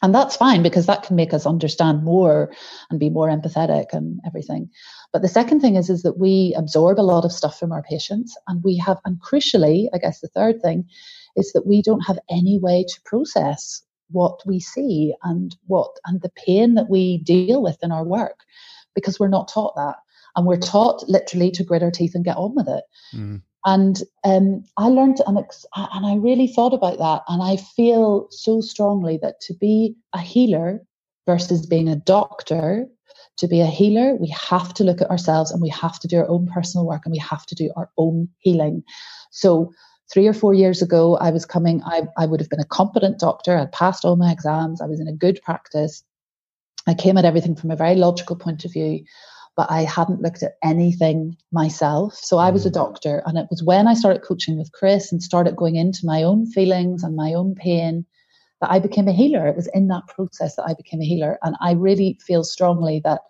[0.01, 2.51] And that's fine because that can make us understand more
[2.89, 4.69] and be more empathetic and everything.
[5.13, 7.83] But the second thing is, is that we absorb a lot of stuff from our
[7.83, 10.85] patients and we have, and crucially, I guess the third thing
[11.35, 13.81] is that we don't have any way to process
[14.11, 18.39] what we see and what and the pain that we deal with in our work
[18.93, 19.95] because we're not taught that.
[20.35, 22.83] And we're taught literally to grit our teeth and get on with it.
[23.13, 23.41] Mm.
[23.65, 28.61] and um, i learned and, and i really thought about that and i feel so
[28.61, 30.81] strongly that to be a healer
[31.25, 32.85] versus being a doctor
[33.37, 36.17] to be a healer we have to look at ourselves and we have to do
[36.17, 38.83] our own personal work and we have to do our own healing.
[39.31, 39.73] So
[40.11, 43.19] three or four years ago, I was coming, I, I would have been a competent
[43.19, 43.57] doctor.
[43.57, 44.81] I'd passed all my exams.
[44.81, 46.03] I was in a good practice.
[46.87, 49.03] I came at everything from a very logical point of view,
[49.55, 52.13] but I hadn't looked at anything myself.
[52.15, 52.73] So I was a mm.
[52.73, 53.23] doctor.
[53.25, 56.45] And it was when I started coaching with Chris and started going into my own
[56.45, 58.05] feelings and my own pain
[58.61, 59.47] that I became a healer.
[59.47, 61.39] It was in that process that I became a healer.
[61.41, 63.21] And I really feel strongly that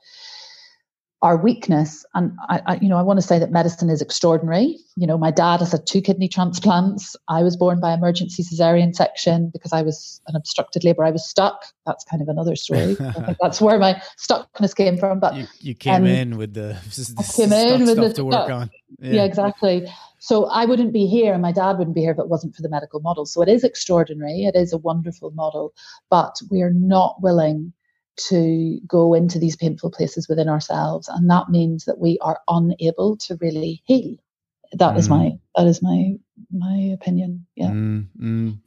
[1.22, 4.78] our weakness and I, I, you know i want to say that medicine is extraordinary.
[4.97, 7.16] You know my dad has had two kidney transplants.
[7.28, 11.03] I was born by emergency cesarean section because i was an obstructed labor.
[11.03, 11.66] I was stuck.
[11.86, 12.95] That's kind of another story.
[13.41, 16.76] That's where my stuckness came from but you, you came um, in with the
[17.18, 18.70] I came in with the to work on.
[18.99, 19.13] Yeah.
[19.13, 19.24] yeah.
[19.24, 19.88] exactly.
[20.20, 22.61] So I wouldn't be here and my dad wouldn't be here if it wasn't for
[22.61, 23.26] the medical model.
[23.26, 24.43] So it is extraordinary.
[24.43, 25.74] It is a wonderful model,
[26.09, 27.74] but we are not willing
[28.18, 31.07] to go into these painful places within ourselves.
[31.07, 34.16] And that means that we are unable to really heal.
[34.74, 34.97] That mm.
[34.97, 36.16] is my that is my
[36.51, 37.45] my opinion.
[37.55, 37.68] Yeah.
[37.68, 38.57] Mm, mm.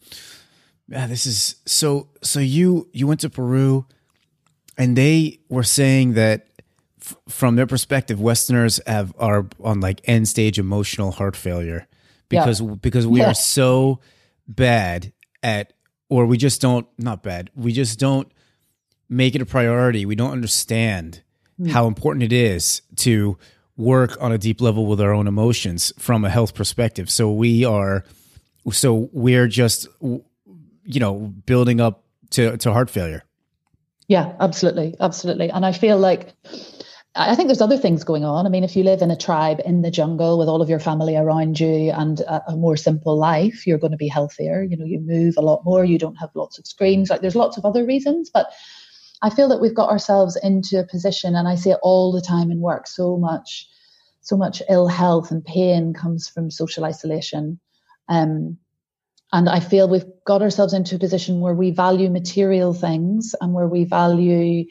[0.88, 3.86] Yeah, this is so so you you went to Peru
[4.76, 6.46] and they were saying that
[7.00, 11.86] f- from their perspective westerners have are on like end stage emotional heart failure
[12.28, 12.74] because yeah.
[12.80, 13.30] because we yeah.
[13.30, 14.00] are so
[14.46, 15.74] bad at
[16.08, 18.32] or we just don't not bad we just don't
[19.08, 21.22] make it a priority we don't understand
[21.60, 21.70] mm.
[21.70, 23.36] how important it is to
[23.76, 27.64] work on a deep level with our own emotions from a health perspective so we
[27.64, 28.04] are
[28.70, 33.24] so we're just you know building up to to heart failure
[34.08, 35.50] yeah, absolutely, absolutely.
[35.50, 36.32] And I feel like
[37.14, 38.46] I think there's other things going on.
[38.46, 40.78] I mean, if you live in a tribe in the jungle with all of your
[40.78, 44.62] family around you and a, a, more simple life, you're going to be healthier.
[44.62, 47.10] You know, you move a lot more, you don't have lots of screens.
[47.10, 48.50] Like there's lots of other reasons, but
[49.22, 52.20] I feel that we've got ourselves into a position, and I see it all the
[52.20, 52.86] time in work.
[52.86, 53.68] So much,
[54.20, 57.58] so much ill health and pain comes from social isolation.
[58.08, 58.58] Um,
[59.32, 63.52] and I feel we've got ourselves into a position where we value material things and
[63.52, 64.64] where we value,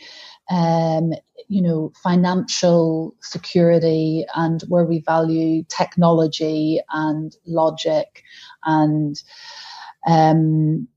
[0.49, 1.13] um,
[1.47, 8.23] you know, financial security and where we value technology and logic
[8.65, 9.21] and,
[10.07, 10.87] um,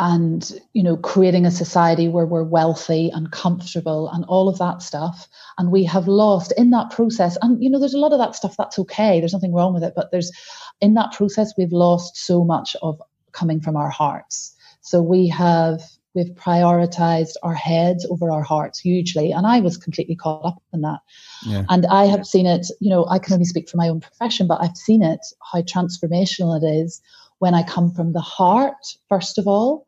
[0.00, 4.82] and you know creating a society where we're wealthy and comfortable and all of that
[4.82, 5.28] stuff.
[5.58, 8.34] And we have lost in that process and you know there's a lot of that
[8.34, 10.32] stuff that's okay there's nothing wrong with it but there's
[10.80, 13.00] in that process we've lost so much of
[13.32, 14.56] coming from our hearts.
[14.80, 15.82] So we have
[16.14, 20.80] we've prioritized our heads over our hearts hugely and i was completely caught up in
[20.80, 20.98] that.
[21.46, 21.64] Yeah.
[21.68, 24.48] and i have seen it you know i can only speak for my own profession
[24.48, 25.20] but i've seen it
[25.52, 27.00] how transformational it is
[27.38, 28.74] when i come from the heart
[29.08, 29.86] first of all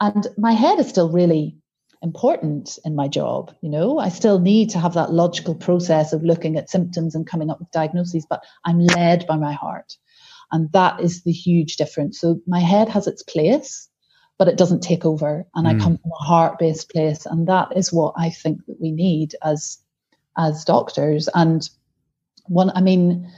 [0.00, 1.56] and my head is still really
[2.02, 3.54] important in my job.
[3.60, 7.26] You know, I still need to have that logical process of looking at symptoms and
[7.26, 9.96] coming up with diagnoses, but I'm led by my heart.
[10.52, 12.20] And that is the huge difference.
[12.20, 13.88] So my head has its place,
[14.38, 15.46] but it doesn't take over.
[15.54, 15.70] And mm.
[15.70, 17.26] I come from a heart based place.
[17.26, 19.78] And that is what I think that we need as
[20.36, 21.28] as doctors.
[21.34, 21.68] And
[22.46, 23.30] one, I mean,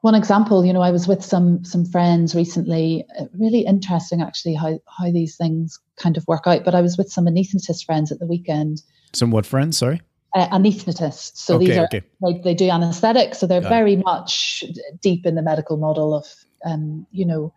[0.00, 3.04] one example, you know, I was with some some friends recently.
[3.18, 6.64] Uh, really interesting, actually, how how these things kind of work out.
[6.64, 8.82] But I was with some anaesthetist friends at the weekend.
[9.12, 9.78] Some what friends?
[9.78, 10.00] Sorry.
[10.34, 11.38] Uh, anaesthetists.
[11.38, 12.02] So okay, these are okay.
[12.22, 14.04] they, they do anaesthetics, so they're Got very it.
[14.04, 14.62] much
[15.00, 16.26] deep in the medical model of,
[16.64, 17.52] um, you know,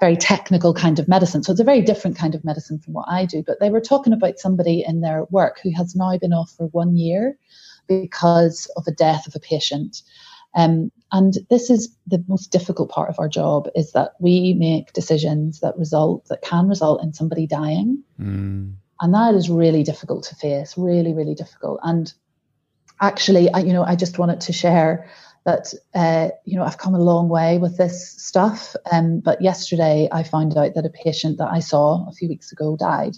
[0.00, 1.42] very technical kind of medicine.
[1.42, 3.44] So it's a very different kind of medicine from what I do.
[3.46, 6.66] But they were talking about somebody in their work who has now been off for
[6.66, 7.38] one year
[7.86, 10.02] because of the death of a patient.
[10.54, 14.92] Um, and this is the most difficult part of our job is that we make
[14.92, 18.02] decisions that result that can result in somebody dying.
[18.20, 18.74] Mm.
[19.00, 21.80] And that is really difficult to face, really, really difficult.
[21.82, 22.12] And
[23.00, 25.08] actually, I, you know, I just wanted to share
[25.46, 28.76] that, uh, you know, I've come a long way with this stuff.
[28.92, 32.52] Um, but yesterday I found out that a patient that I saw a few weeks
[32.52, 33.16] ago died.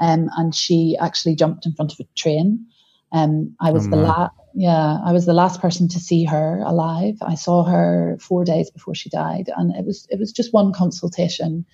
[0.00, 2.66] Um, and she actually jumped in front of a train.
[3.12, 6.60] Um, I was oh, the last yeah, I was the last person to see her
[6.64, 7.16] alive.
[7.22, 10.72] I saw her four days before she died, and it was it was just one
[10.72, 11.64] consultation.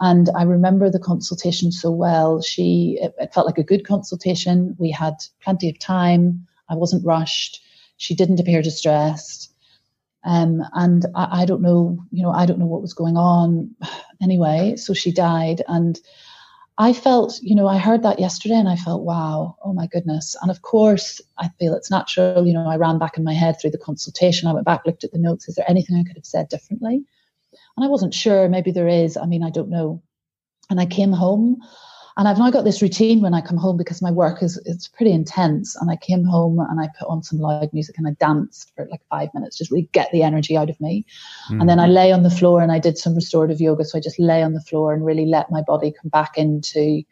[0.00, 2.42] And I remember the consultation so well.
[2.42, 4.76] She it, it felt like a good consultation.
[4.78, 6.46] We had plenty of time.
[6.68, 7.62] I wasn't rushed.
[7.96, 9.52] She didn't appear distressed.
[10.24, 13.74] Um, and I, I don't know, you know, I don't know what was going on.
[14.22, 15.98] Anyway, so she died, and
[16.78, 20.34] I felt, you know, I heard that yesterday and I felt, wow, oh my goodness.
[20.40, 22.46] And of course, I feel it's natural.
[22.46, 24.48] You know, I ran back in my head through the consultation.
[24.48, 25.48] I went back, looked at the notes.
[25.48, 27.04] Is there anything I could have said differently?
[27.76, 28.48] And I wasn't sure.
[28.48, 29.16] Maybe there is.
[29.16, 30.02] I mean, I don't know.
[30.70, 31.58] And I came home
[32.16, 34.86] and I've now got this routine when I come home because my work is it's
[34.88, 35.76] pretty intense.
[35.76, 38.86] And I came home and I put on some loud music and I danced for
[38.90, 41.06] like five minutes, just really get the energy out of me.
[41.50, 41.60] Mm.
[41.60, 43.84] And then I lay on the floor and I did some restorative yoga.
[43.84, 47.02] So I just lay on the floor and really let my body come back into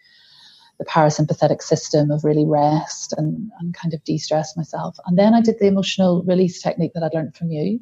[0.79, 4.97] the parasympathetic system of really rest and, and kind of de-stress myself.
[5.07, 7.81] And then I did the emotional release technique that I learned from you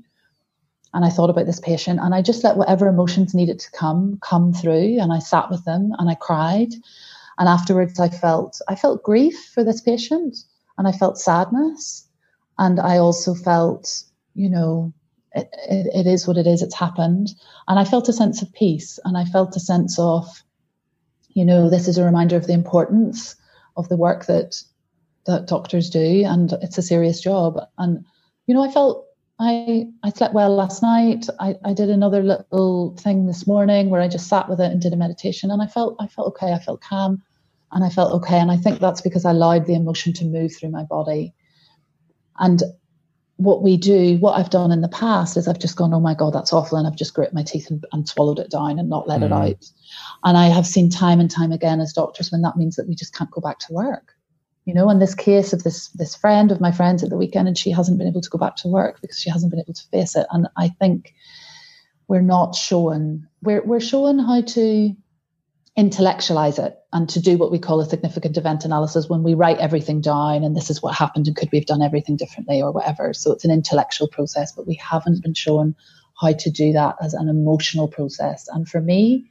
[0.98, 4.18] and I thought about this patient and I just let whatever emotions needed to come
[4.20, 6.70] come through and I sat with them and I cried.
[7.38, 10.36] And afterwards I felt I felt grief for this patient
[10.76, 12.04] and I felt sadness.
[12.58, 14.02] And I also felt
[14.34, 14.92] you know
[15.36, 17.28] it, it, it is what it is it's happened.
[17.68, 20.26] And I felt a sense of peace and I felt a sense of
[21.28, 23.36] you know this is a reminder of the importance
[23.76, 24.60] of the work that
[25.26, 27.60] that doctors do and it's a serious job.
[27.78, 28.04] And
[28.48, 29.07] you know I felt
[29.40, 31.26] I I slept well last night.
[31.38, 34.80] I, I did another little thing this morning where I just sat with it and
[34.80, 36.52] did a meditation and I felt I felt okay.
[36.52, 37.22] I felt calm
[37.72, 38.38] and I felt okay.
[38.38, 41.34] And I think that's because I allowed the emotion to move through my body.
[42.38, 42.62] And
[43.36, 46.14] what we do, what I've done in the past is I've just gone, oh my
[46.14, 46.76] God, that's awful.
[46.76, 49.26] And I've just grit my teeth and, and swallowed it down and not let mm.
[49.26, 49.70] it out.
[50.24, 52.96] And I have seen time and time again as doctors when that means that we
[52.96, 54.14] just can't go back to work.
[54.68, 57.48] You know, in this case of this this friend of my friends at the weekend,
[57.48, 59.72] and she hasn't been able to go back to work because she hasn't been able
[59.72, 60.26] to face it.
[60.30, 61.14] And I think
[62.06, 64.94] we're not showing we're we're showing how to
[65.74, 69.56] intellectualize it and to do what we call a significant event analysis when we write
[69.56, 72.70] everything down and this is what happened and could we have done everything differently or
[72.70, 73.14] whatever.
[73.14, 75.76] So it's an intellectual process, but we haven't been shown
[76.20, 78.46] how to do that as an emotional process.
[78.48, 79.30] And for me,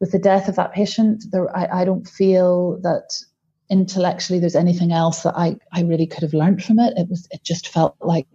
[0.00, 3.22] with the death of that patient, there, I, I don't feel that
[3.68, 6.94] intellectually there's anything else that I, I really could have learned from it.
[6.96, 8.26] It was it just felt like,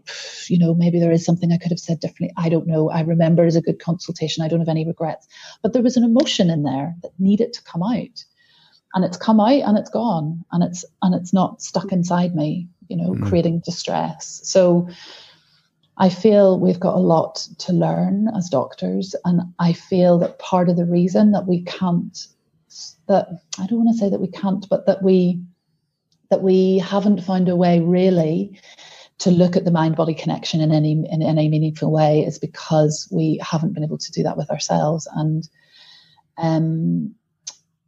[0.48, 2.34] you know, maybe there is something I could have said differently.
[2.38, 2.90] I don't know.
[2.90, 4.44] I remember it as a good consultation.
[4.44, 5.28] I don't have any regrets.
[5.62, 8.26] But there was an emotion in there that needed to come out.
[8.94, 10.44] And it's come out and it's gone.
[10.52, 13.28] And it's and it's not stuck inside me, you know, mm-hmm.
[13.28, 14.42] creating distress.
[14.44, 14.90] So
[15.98, 19.16] I feel we've got a lot to learn as doctors.
[19.24, 22.28] And I feel that part of the reason that we can't
[23.08, 23.28] that
[23.60, 25.42] I don't want to say that we can't, but that we
[26.30, 28.60] that we haven't found a way really
[29.20, 33.08] to look at the mind body connection in any in any meaningful way is because
[33.12, 35.08] we haven't been able to do that with ourselves.
[35.16, 35.48] And
[36.38, 37.14] um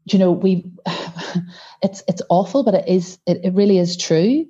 [0.06, 0.66] you know we
[1.82, 4.46] it's it's awful but it is it, it really is true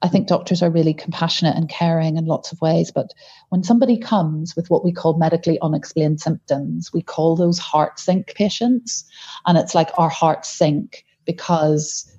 [0.00, 2.92] I think doctors are really compassionate and caring in lots of ways.
[2.92, 3.12] But
[3.48, 8.34] when somebody comes with what we call medically unexplained symptoms, we call those heart sink
[8.34, 9.04] patients.
[9.46, 12.10] And it's like our hearts sink because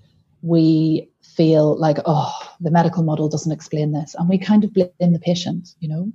[0.41, 4.13] we feel like, oh, the medical model doesn't explain this.
[4.13, 6.11] And we kind of blame the patient, you know?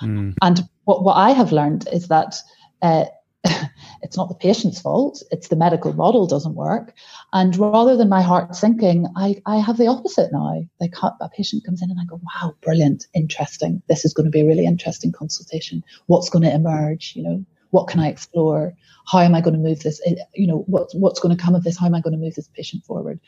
[0.00, 0.34] Mm.
[0.40, 2.36] And what, what I have learned is that
[2.80, 3.04] uh,
[4.04, 5.22] it's not the patient's fault.
[5.30, 6.92] It's the medical model doesn't work.
[7.32, 10.62] And rather than my heart sinking, I, I have the opposite now.
[10.92, 13.82] Cut, a patient comes in and I go, wow, brilliant, interesting.
[13.88, 15.82] This is going to be a really interesting consultation.
[16.06, 17.14] What's going to emerge?
[17.16, 18.74] You know, what can I explore?
[19.06, 20.02] How am I going to move this?
[20.04, 21.78] Eh, you know, what's what's going to come of this?
[21.78, 23.18] How am I going to move this patient forward?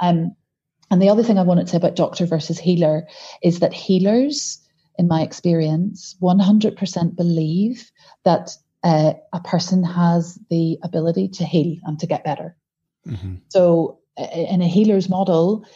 [0.00, 0.34] Um,
[0.90, 3.06] and the other thing I wanted to say about doctor versus healer
[3.42, 4.58] is that healers,
[4.98, 7.90] in my experience, 100% believe
[8.24, 8.56] that
[8.86, 12.56] uh, a person has the ability to heal and to get better.
[13.04, 13.34] Mm-hmm.
[13.48, 15.66] So, in a healer's model,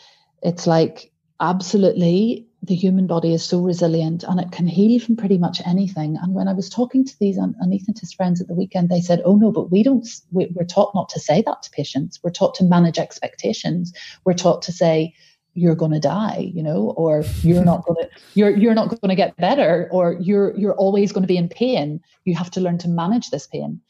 [0.43, 5.39] it's like absolutely the human body is so resilient and it can heal from pretty
[5.39, 6.17] much anything.
[6.23, 9.35] And when I was talking to these anaesthetist friends at the weekend, they said, "Oh
[9.35, 10.07] no, but we don't.
[10.31, 12.21] We're taught not to say that to patients.
[12.23, 13.93] We're taught to manage expectations.
[14.25, 15.15] We're taught to say."
[15.55, 19.09] You're going to die you know or you're not going to you're you're not going
[19.09, 22.01] to get better or you're you're always going to be in pain.
[22.25, 23.81] You have to learn to manage this pain.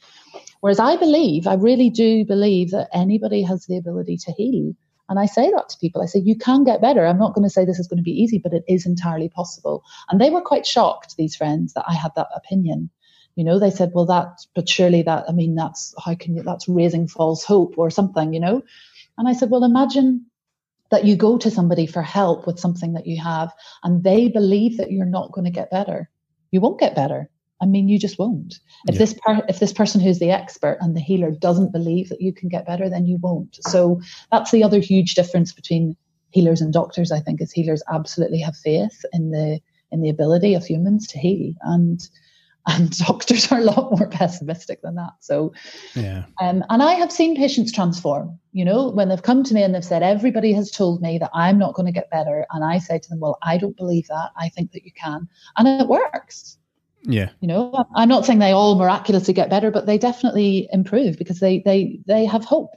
[0.60, 4.72] Whereas i believe i really do believe that anybody has the ability to heal.
[5.08, 6.02] And i say that to people.
[6.02, 7.06] I say you can get better.
[7.06, 9.28] I'm not going to say this is going to be easy but it is entirely
[9.28, 9.82] possible.
[10.08, 12.90] And they were quite shocked these friends that i had that opinion.
[13.36, 16.42] You know they said well that but surely that i mean that's how can you
[16.42, 18.62] that's raising false hope or something you know?
[19.18, 20.26] And i said well imagine
[20.90, 24.76] that you go to somebody for help with something that you have and they believe
[24.76, 26.10] that you're not going to get better.
[26.50, 27.30] You won't get better.
[27.62, 28.58] I mean you just won't.
[28.88, 28.98] If yeah.
[28.98, 32.32] this per- if this person who's the expert and the healer doesn't believe that you
[32.32, 33.58] can get better then you won't.
[33.62, 34.00] So
[34.32, 35.96] that's the other huge difference between
[36.30, 39.58] healers and doctors i think is healers absolutely have faith in the
[39.92, 41.52] in the ability of humans to heal.
[41.62, 42.00] And
[42.66, 45.12] and doctors are a lot more pessimistic than that.
[45.20, 45.52] So,
[45.94, 46.24] yeah.
[46.40, 48.38] Um, and I have seen patients transform.
[48.52, 51.30] You know, when they've come to me and they've said, "Everybody has told me that
[51.34, 54.06] I'm not going to get better," and I say to them, "Well, I don't believe
[54.08, 54.30] that.
[54.36, 56.58] I think that you can," and it works.
[57.02, 57.30] Yeah.
[57.40, 61.40] You know, I'm not saying they all miraculously get better, but they definitely improve because
[61.40, 62.70] they they they have hope.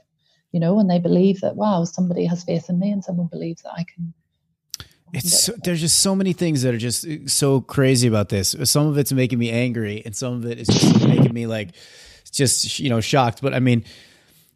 [0.52, 3.62] You know, and they believe that wow, somebody has faith in me, and someone believes
[3.62, 4.14] that I can
[5.16, 8.54] it's so, there's just so many things that are just uh, so crazy about this.
[8.64, 11.70] Some of it's making me angry, and some of it is just making me like
[12.30, 13.40] just you know shocked.
[13.42, 13.84] But I mean,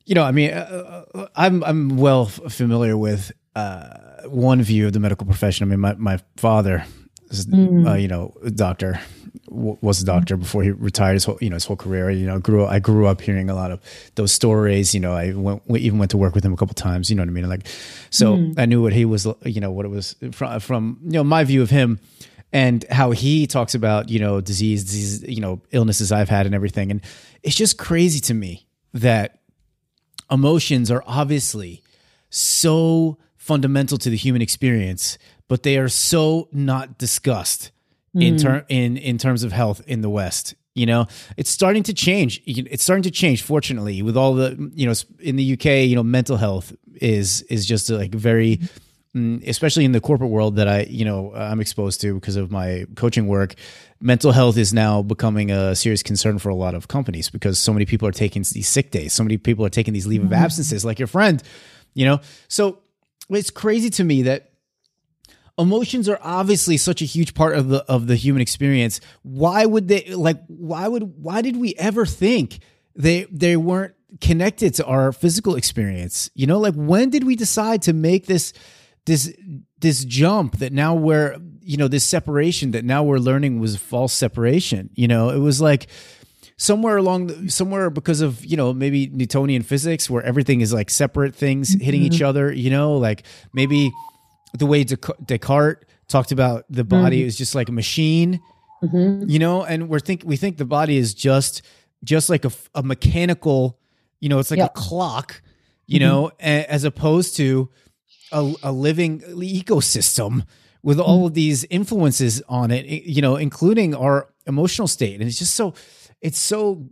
[0.04, 4.92] you know, I mean, uh, uh I'm I'm well familiar with uh, one view of
[4.92, 5.66] the medical profession.
[5.66, 6.84] I mean, my my father
[7.30, 7.88] is mm.
[7.88, 9.00] uh, you know a doctor
[9.50, 12.10] was a doctor before he retired his whole you know his whole career.
[12.10, 13.80] You know, grew I grew up hearing a lot of
[14.14, 14.94] those stories.
[14.94, 17.10] You know, I went even went to work with him a couple times.
[17.10, 17.48] You know what I mean?
[17.48, 17.66] Like,
[18.10, 18.58] so mm.
[18.58, 19.26] I knew what he was.
[19.44, 22.00] You know what it was from from you know my view of him
[22.52, 26.54] and how he talks about you know disease, disease, you know illnesses I've had and
[26.54, 26.90] everything.
[26.90, 27.00] And
[27.42, 29.40] it's just crazy to me that
[30.30, 31.82] emotions are obviously
[32.30, 35.18] so fundamental to the human experience,
[35.48, 37.70] but they are so not discussed
[38.14, 38.40] in hmm.
[38.40, 40.54] ter- in in terms of health in the West.
[40.74, 41.06] You know,
[41.36, 42.40] it's starting to change.
[42.46, 43.42] It's starting to change.
[43.42, 47.66] Fortunately, with all the you know in the UK, you know, mental health is is
[47.66, 48.60] just like very,
[49.14, 52.36] mm, especially in the corporate world that I you know uh, I'm exposed to because
[52.36, 53.54] of my coaching work.
[54.00, 57.72] Mental health is now becoming a serious concern for a lot of companies because so
[57.72, 59.12] many people are taking these sick days.
[59.12, 60.44] So many people are taking these leave of mm-hmm.
[60.44, 61.42] absences, like your friend.
[61.94, 62.78] You know, so
[63.30, 64.47] it's crazy to me that
[65.58, 69.00] emotions are obviously such a huge part of the of the human experience.
[69.22, 72.60] Why would they like why would why did we ever think
[72.94, 76.30] they they weren't connected to our physical experience?
[76.34, 78.52] You know like when did we decide to make this
[79.06, 79.34] this
[79.80, 84.12] this jump that now we're you know this separation that now we're learning was false
[84.12, 84.90] separation?
[84.94, 85.88] You know it was like
[86.56, 90.90] somewhere along the, somewhere because of you know maybe newtonian physics where everything is like
[90.90, 92.12] separate things hitting mm-hmm.
[92.12, 93.92] each other you know like maybe
[94.52, 97.28] the way Descartes talked about the body mm-hmm.
[97.28, 98.40] is just like a machine,
[98.82, 99.28] mm-hmm.
[99.28, 101.62] you know, and we're think we think the body is just
[102.04, 103.78] just like a, a mechanical,
[104.20, 104.70] you know, it's like yep.
[104.70, 105.42] a clock,
[105.86, 106.08] you mm-hmm.
[106.08, 107.68] know, a, as opposed to
[108.32, 110.46] a, a living ecosystem
[110.82, 115.20] with all of these influences on it, you know, including our emotional state.
[115.20, 115.74] And it's just so,
[116.20, 116.88] it's so,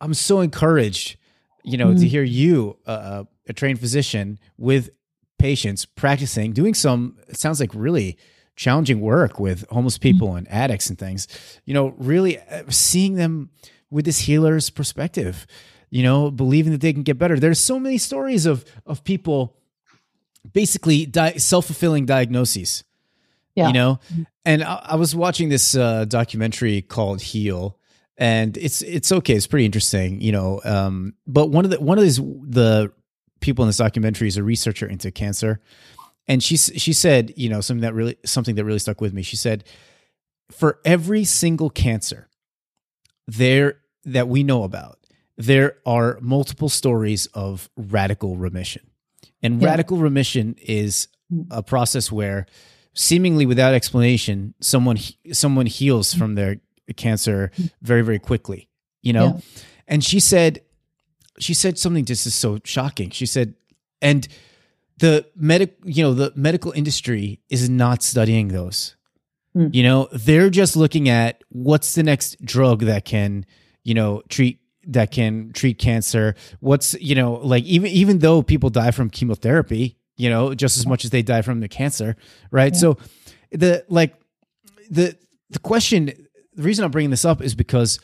[0.00, 1.16] I'm so encouraged,
[1.64, 2.08] you know, to mm.
[2.08, 4.90] hear you, uh, a trained physician, with
[5.38, 8.18] patients practicing, doing some, it sounds like really
[8.56, 10.02] challenging work with homeless mm-hmm.
[10.02, 11.28] people and addicts and things,
[11.64, 13.50] you know, really uh, seeing them
[13.90, 15.46] with this healer's perspective,
[15.90, 17.38] you know, believing that they can get better.
[17.38, 19.56] There's so many stories of, of people
[20.52, 22.84] basically di- self-fulfilling diagnoses,
[23.54, 23.68] yeah.
[23.68, 24.00] you know,
[24.44, 27.78] and I, I was watching this uh, documentary called Heal
[28.18, 29.34] and it's it's okay.
[29.34, 30.60] It's pretty interesting, you know.
[30.64, 32.92] Um, but one of the one of these the
[33.40, 35.60] people in this documentary is a researcher into cancer,
[36.26, 39.22] and she she said, you know, something that really something that really stuck with me.
[39.22, 39.64] She said,
[40.50, 42.28] for every single cancer
[43.26, 44.98] there that we know about,
[45.36, 48.90] there are multiple stories of radical remission,
[49.42, 49.68] and yeah.
[49.68, 51.46] radical remission is mm.
[51.50, 52.46] a process where
[52.94, 54.98] seemingly without explanation someone
[55.32, 56.18] someone heals mm.
[56.18, 56.56] from their
[56.96, 57.70] cancer mm.
[57.80, 58.68] very very quickly
[59.02, 59.60] you know yeah.
[59.86, 60.60] and she said
[61.38, 63.10] she said something just is so shocking.
[63.10, 63.54] She said,
[64.00, 64.26] and
[64.98, 68.96] the medic, you know, the medical industry is not studying those.
[69.56, 69.74] Mm.
[69.74, 73.46] You know, they're just looking at what's the next drug that can,
[73.84, 76.34] you know, treat that can treat cancer.
[76.60, 80.86] What's, you know, like even even though people die from chemotherapy, you know, just as
[80.86, 82.16] much as they die from the cancer,
[82.50, 82.72] right?
[82.74, 82.80] Yeah.
[82.80, 82.98] So
[83.50, 84.14] the like
[84.90, 85.16] the
[85.50, 86.06] the question
[86.54, 88.00] the reason I'm bringing this up is because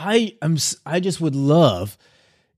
[0.00, 1.98] I am I just would love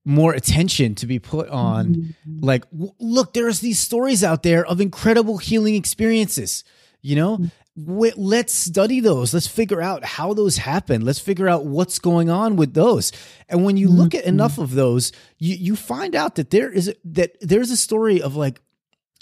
[0.04, 2.40] more attention to be put on mm-hmm.
[2.40, 6.64] like w- look there's these stories out there of incredible healing experiences
[7.02, 7.92] you know mm-hmm.
[7.94, 12.30] w- let's study those let's figure out how those happen let's figure out what's going
[12.30, 13.12] on with those
[13.48, 13.98] and when you mm-hmm.
[13.98, 17.70] look at enough of those you you find out that there is a, that there's
[17.70, 18.60] a story of like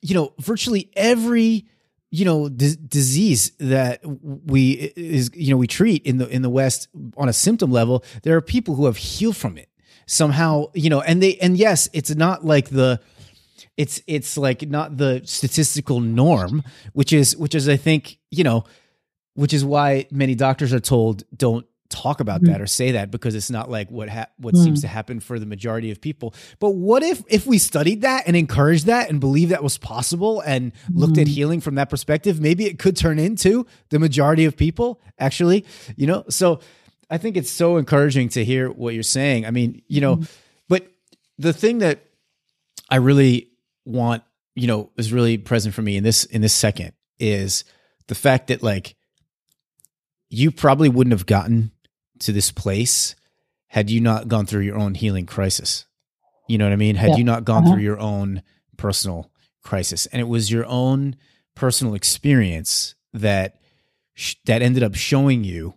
[0.00, 1.66] you know virtually every
[2.10, 6.50] you know d- disease that we is you know we treat in the in the
[6.50, 9.68] west on a symptom level there are people who have healed from it
[10.06, 13.00] somehow you know and they and yes it's not like the
[13.76, 18.64] it's it's like not the statistical norm which is which is i think you know
[19.34, 22.52] which is why many doctors are told don't talk about mm-hmm.
[22.52, 24.64] that or say that because it's not like what ha- what mm.
[24.64, 26.34] seems to happen for the majority of people.
[26.58, 30.40] But what if if we studied that and encouraged that and believed that was possible
[30.40, 30.78] and mm.
[30.94, 31.34] looked at mm-hmm.
[31.34, 35.66] healing from that perspective, maybe it could turn into the majority of people actually,
[35.96, 36.24] you know?
[36.28, 36.60] So
[37.10, 39.44] I think it's so encouraging to hear what you're saying.
[39.44, 40.30] I mean, you know, mm.
[40.68, 40.86] but
[41.38, 42.04] the thing that
[42.88, 43.50] I really
[43.84, 44.22] want,
[44.54, 47.64] you know, is really present for me in this in this second is
[48.06, 48.96] the fact that like
[50.30, 51.72] you probably wouldn't have gotten
[52.20, 53.14] to this place
[53.66, 55.86] had you not gone through your own healing crisis.
[56.48, 56.96] You know what I mean?
[56.96, 57.16] Had yeah.
[57.16, 57.74] you not gone uh-huh.
[57.74, 58.42] through your own
[58.76, 59.30] personal
[59.62, 61.16] crisis, and it was your own
[61.54, 63.60] personal experience that
[64.14, 65.74] sh- that ended up showing you,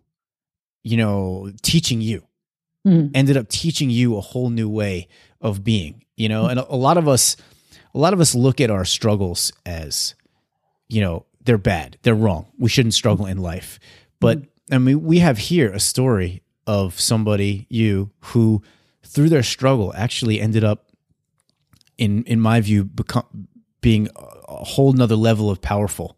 [0.84, 2.24] you know, teaching you,
[2.88, 3.12] mm.
[3.14, 5.08] ended up teaching you a whole new way
[5.41, 6.04] of being.
[6.16, 6.52] You know, mm.
[6.52, 7.38] and a, a lot of us,
[7.94, 10.16] a lot of us look at our struggles as,
[10.88, 12.48] you know, they're bad, they're wrong.
[12.58, 13.80] We shouldn't struggle in life,
[14.20, 14.48] but mm.
[14.72, 18.61] I mean, we have here a story of somebody, you, who
[19.03, 20.89] through their struggle actually ended up,
[21.97, 23.47] in in my view, become
[23.82, 26.18] being a whole nother level of powerful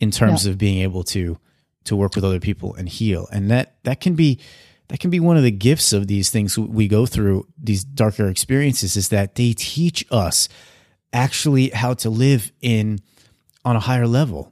[0.00, 0.52] in terms yeah.
[0.52, 1.38] of being able to
[1.84, 4.40] to work with other people and heal, and that that can be
[4.88, 8.28] that can be one of the gifts of these things we go through these darker
[8.28, 10.48] experiences is that they teach us
[11.12, 12.98] actually how to live in
[13.64, 14.51] on a higher level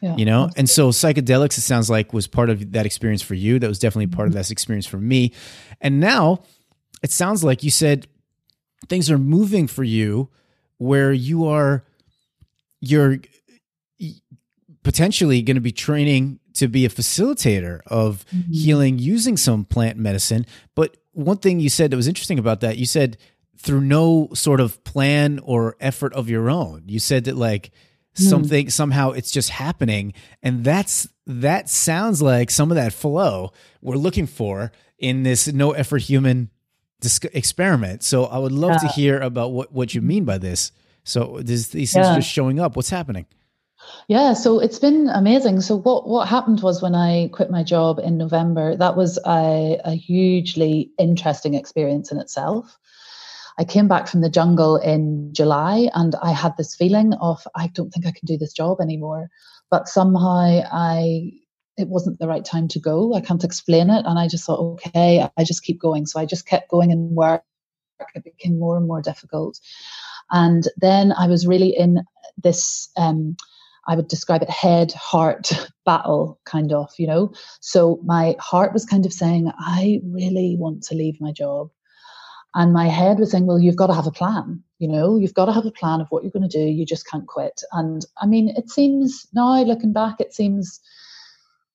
[0.00, 3.34] Yeah, you know, and so psychedelics, it sounds like, was part of that experience for
[3.34, 3.58] you.
[3.58, 4.38] That was definitely part mm-hmm.
[4.38, 5.32] of that experience for me.
[5.80, 6.42] And now
[7.02, 8.06] it sounds like you said
[8.88, 10.30] things are moving for you
[10.78, 11.84] where you are,
[12.80, 13.18] you're
[14.82, 18.52] potentially going to be training to be a facilitator of mm-hmm.
[18.52, 20.46] healing using some plant medicine.
[20.74, 23.18] But one thing you said that was interesting about that, you said
[23.58, 26.84] through no sort of plan or effort of your own.
[26.86, 27.70] You said that like
[28.14, 28.28] mm.
[28.28, 33.96] something somehow it's just happening and that's that sounds like some of that flow we're
[33.96, 36.50] looking for in this no effort human
[37.00, 38.02] disc- experiment.
[38.02, 38.88] So I would love yeah.
[38.88, 40.70] to hear about what what you mean by this.
[41.02, 42.76] So these these things just showing up.
[42.76, 43.26] What's happening?
[44.08, 45.62] Yeah, so it's been amazing.
[45.62, 49.80] So what what happened was when I quit my job in November, that was a,
[49.84, 52.78] a hugely interesting experience in itself.
[53.60, 57.66] I came back from the jungle in July and I had this feeling of I
[57.66, 59.28] don't think I can do this job anymore.
[59.70, 61.32] But somehow I
[61.76, 63.14] it wasn't the right time to go.
[63.14, 64.06] I can't explain it.
[64.06, 66.06] And I just thought, okay, I just keep going.
[66.06, 67.42] So I just kept going and work.
[68.14, 69.60] It became more and more difficult.
[70.30, 72.02] And then I was really in
[72.42, 73.36] this um,
[73.86, 75.50] I would describe it head heart
[75.84, 77.32] battle, kind of, you know.
[77.60, 81.70] So my heart was kind of saying, I really want to leave my job.
[82.54, 84.62] And my head was saying, well, you've got to have a plan.
[84.78, 86.64] You know, you've got to have a plan of what you're going to do.
[86.64, 87.62] You just can't quit.
[87.72, 90.80] And I mean, it seems now looking back, it seems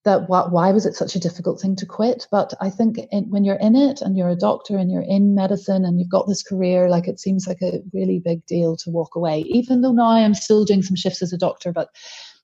[0.03, 2.28] that why, why was it such a difficult thing to quit?
[2.30, 5.34] But I think in, when you're in it and you're a doctor and you're in
[5.34, 8.89] medicine and you've got this career, like it seems like a really big deal to
[8.89, 9.41] walk away.
[9.47, 11.89] Even though now I'm still doing some shifts as a doctor, but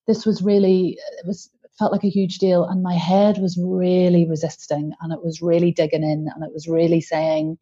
[0.08, 4.28] this was really, it was felt like a huge deal and my head was really
[4.28, 7.58] resisting and it was really digging in and it was really saying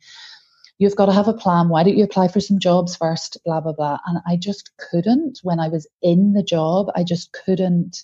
[0.80, 1.69] you've got to have a plan.
[1.69, 3.38] Why don't you apply for some jobs first?
[3.45, 3.99] Blah, blah, blah.
[4.07, 8.03] And I just couldn't, when I was in the job, I just couldn't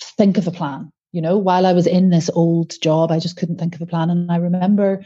[0.00, 0.92] think of a plan.
[1.12, 3.86] You know, while I was in this old job, I just couldn't think of a
[3.86, 4.10] plan.
[4.10, 5.02] And I remember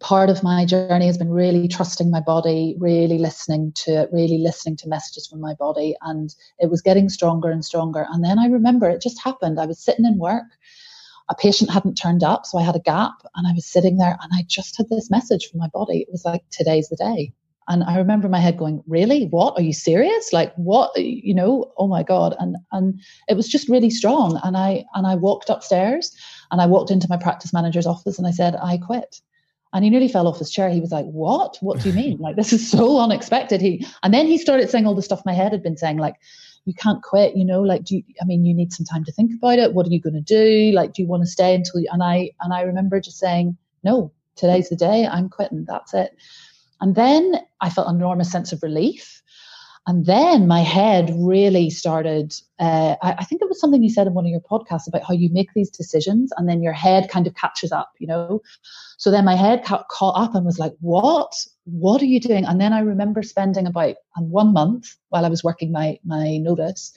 [0.00, 4.38] part of my journey has been really trusting my body, really listening to it, really
[4.38, 5.96] listening to messages from my body.
[6.02, 8.06] And it was getting stronger and stronger.
[8.10, 9.58] And then I remember it just happened.
[9.58, 10.44] I was sitting in work
[11.30, 14.16] a patient hadn't turned up, so I had a gap and I was sitting there
[14.22, 16.00] and I just had this message from my body.
[16.00, 17.32] It was like, today's the day.
[17.68, 19.26] And I remember my head going, really?
[19.26, 19.58] What?
[19.58, 20.32] Are you serious?
[20.32, 22.34] Like what, you know, oh my God.
[22.38, 22.98] And and
[23.28, 24.40] it was just really strong.
[24.42, 26.16] And I and I walked upstairs
[26.50, 29.20] and I walked into my practice manager's office and I said, I quit.
[29.74, 30.70] And he nearly fell off his chair.
[30.70, 31.58] He was like, What?
[31.60, 32.16] What do you mean?
[32.20, 33.60] like this is so unexpected.
[33.60, 36.16] He and then he started saying all the stuff my head had been saying, like,
[36.64, 39.12] you can't quit you know like do you i mean you need some time to
[39.12, 39.74] think about it.
[39.74, 40.72] What are you going to do?
[40.74, 43.56] Like do you want to stay until you and i and i remember just saying
[43.84, 46.16] no today's the day i'm quitting that's it.
[46.80, 49.22] And then i felt an enormous sense of relief
[49.88, 52.34] and then my head really started.
[52.58, 55.02] Uh, I, I, think it was something you said in one of your podcasts about
[55.02, 58.42] how you make these decisions and then your head kind of catches up, you know?
[58.98, 61.32] So then my head ca- caught up and was like, what?
[61.64, 62.44] What are you doing?
[62.44, 66.36] And then I remember spending about um, one month while I was working my, my
[66.36, 66.92] notice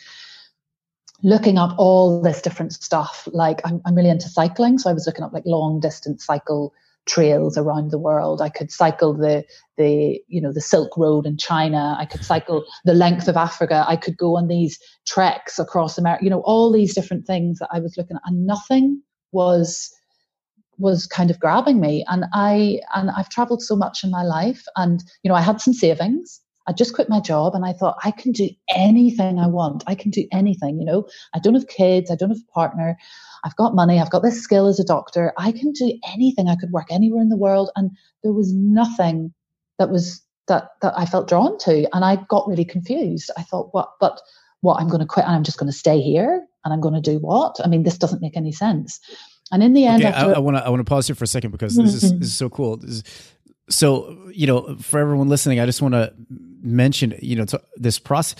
[1.24, 3.26] looking up all this different stuff.
[3.32, 4.80] Like I'm, I'm really into cycling.
[4.80, 6.74] So I was looking up like long distance cycle
[7.06, 8.41] trails around the world.
[8.41, 9.43] I could cycle the
[9.78, 11.95] the you know the Silk Road in China.
[11.99, 13.86] I could cycle the length of Africa.
[13.88, 16.24] I could go on these treks across America.
[16.24, 19.91] You know all these different things that I was looking at, and nothing was
[20.78, 22.06] was kind of grabbing me.
[22.08, 25.62] And I and I've traveled so much in my life, and you know I had
[25.62, 26.39] some savings.
[26.68, 29.84] I just quit my job and I thought I can do anything I want.
[29.88, 31.07] I can do anything, you know.
[31.34, 32.97] I don't have kids, I don't have a partner.
[33.43, 35.34] I've got money, I've got this skill as a doctor.
[35.38, 36.47] I can do anything.
[36.47, 37.91] I could work anywhere in the world and
[38.24, 39.34] there was nothing
[39.80, 43.32] that was that that I felt drawn to and I got really confused.
[43.38, 44.22] I thought what but
[44.62, 46.93] what I'm going to quit and I'm just going to stay here and I'm going
[46.93, 47.57] to do what?
[47.64, 48.99] I mean this doesn't make any sense.
[49.51, 51.28] And in the end, okay, I want to I want to pause here for a
[51.28, 52.20] second because this is mm-hmm.
[52.20, 52.84] this is so cool.
[52.86, 53.03] Is,
[53.70, 56.14] so you know, for everyone listening, I just want to
[56.62, 57.45] mention you know,
[57.76, 58.36] this process.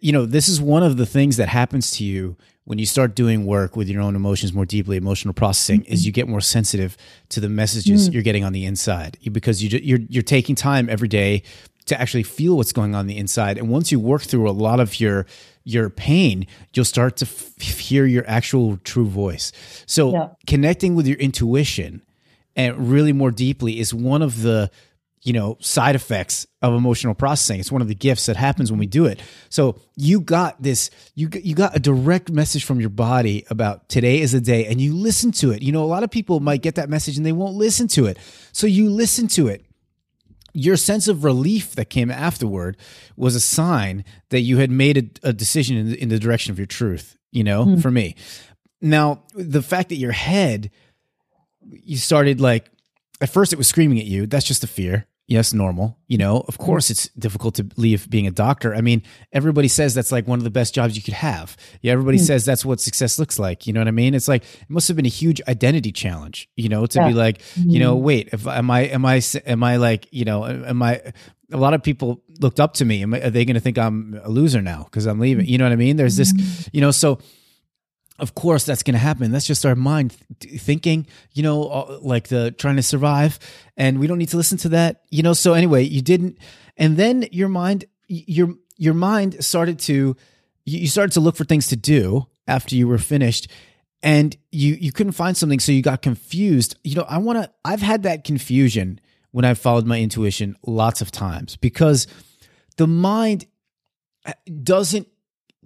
[0.00, 3.14] You know, this is one of the things that happens to you when you start
[3.14, 4.98] doing work with your own emotions more deeply.
[4.98, 5.92] Emotional processing mm-hmm.
[5.92, 6.96] is you get more sensitive
[7.30, 8.12] to the messages mm-hmm.
[8.12, 11.42] you're getting on the inside because you you're you're taking time every day
[11.86, 13.58] to actually feel what's going on the inside.
[13.58, 15.26] And once you work through a lot of your
[15.64, 19.52] your pain, you'll start to f- hear your actual true voice.
[19.86, 20.28] So yeah.
[20.46, 22.02] connecting with your intuition
[22.60, 24.70] and really more deeply is one of the
[25.22, 27.60] you know side effects of emotional processing.
[27.60, 29.20] It's one of the gifts that happens when we do it.
[29.48, 34.20] So you got this you you got a direct message from your body about today
[34.20, 35.62] is a day and you listen to it.
[35.62, 38.06] You know a lot of people might get that message and they won't listen to
[38.06, 38.18] it.
[38.52, 39.64] So you listen to it.
[40.52, 42.76] Your sense of relief that came afterward
[43.16, 46.50] was a sign that you had made a, a decision in the, in the, direction
[46.50, 47.82] of your truth you know mm.
[47.82, 48.16] for me.
[48.80, 50.70] Now the fact that your head
[51.68, 52.70] you started like
[53.20, 56.44] at first it was screaming at you that's just a fear yes normal you know
[56.48, 59.00] of course it's difficult to leave being a doctor i mean
[59.32, 62.26] everybody says that's like one of the best jobs you could have yeah everybody mm.
[62.26, 64.88] says that's what success looks like you know what i mean it's like it must
[64.88, 67.08] have been a huge identity challenge you know to yeah.
[67.08, 67.70] be like mm.
[67.70, 68.02] you know hmm.
[68.02, 71.00] wait if am i am i am i like you know am i
[71.52, 74.20] a lot of people looked up to me Am, are they going to think i'm
[74.24, 76.68] a loser now because i'm leaving you know what i mean there's this hmm.
[76.72, 77.20] you know so
[78.20, 79.32] of course that's going to happen.
[79.32, 83.38] That's just our mind th- thinking you know uh, like the trying to survive
[83.76, 85.32] and we don't need to listen to that you know?
[85.32, 86.38] So anyway you didn't
[86.76, 90.16] and then your mind your your mind started to
[90.64, 93.48] you started to look for things to do after you were finished
[94.02, 96.76] and you you couldn't find something so you got confused.
[96.84, 101.00] You know i want to i've had that confusion when i've followed my intuition lots
[101.00, 102.06] of times because
[102.76, 103.46] the mind
[104.26, 104.32] uh,
[104.62, 105.08] doesn't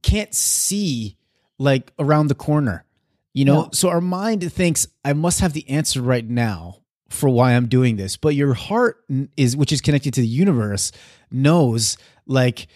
[0.02, 1.16] can't see
[1.64, 2.84] like around the corner.
[3.32, 7.54] You know, so our mind thinks I must have the answer right now for why
[7.54, 8.16] I'm doing this.
[8.16, 9.04] But your heart
[9.36, 10.92] is which is connected to the universe
[11.32, 12.68] knows like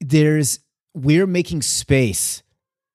[0.00, 0.60] there's
[0.94, 2.42] we're making space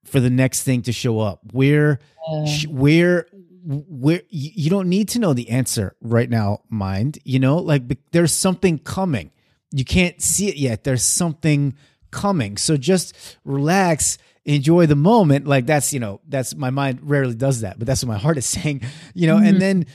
[0.06, 1.42] for the next thing to show up.
[1.54, 2.00] We're
[2.32, 2.66] yeah.
[2.70, 3.28] we're
[3.64, 8.34] where you don't need to know the answer right now mind you know like there's
[8.34, 9.32] something coming
[9.72, 11.76] you can't see it yet there's something
[12.10, 13.16] coming so just
[13.46, 17.86] relax enjoy the moment like that's you know that's my mind rarely does that but
[17.86, 18.82] that's what my heart is saying
[19.14, 19.46] you know mm-hmm.
[19.46, 19.86] and then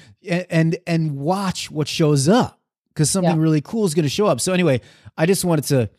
[0.49, 3.43] and and watch what shows up because something yeah.
[3.43, 4.81] really cool is going to show up so anyway
[5.19, 5.91] i just wanted to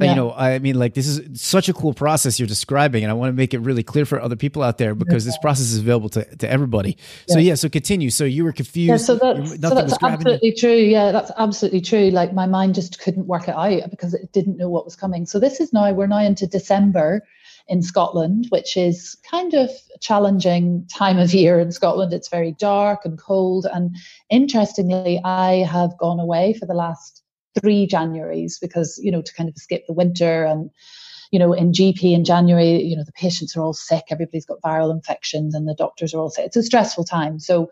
[0.00, 0.10] yeah.
[0.10, 3.14] you know i mean like this is such a cool process you're describing and i
[3.14, 5.78] want to make it really clear for other people out there because this process is
[5.78, 6.96] available to, to everybody
[7.26, 10.56] so yeah so continue so you were confused yeah, so that's, so that's absolutely you.
[10.56, 14.32] true yeah that's absolutely true like my mind just couldn't work it out because it
[14.32, 17.22] didn't know what was coming so this is now we're now into december
[17.68, 19.70] in Scotland, which is kind of
[20.00, 22.12] challenging time of year in Scotland.
[22.12, 23.66] It's very dark and cold.
[23.72, 23.96] And
[24.30, 27.22] interestingly, I have gone away for the last
[27.60, 30.70] three Januaries because, you know, to kind of escape the winter and
[31.32, 34.60] you know, in GP in January, you know, the patients are all sick, everybody's got
[34.60, 36.44] viral infections, and the doctors are all sick.
[36.44, 37.38] It's a stressful time.
[37.38, 37.70] So,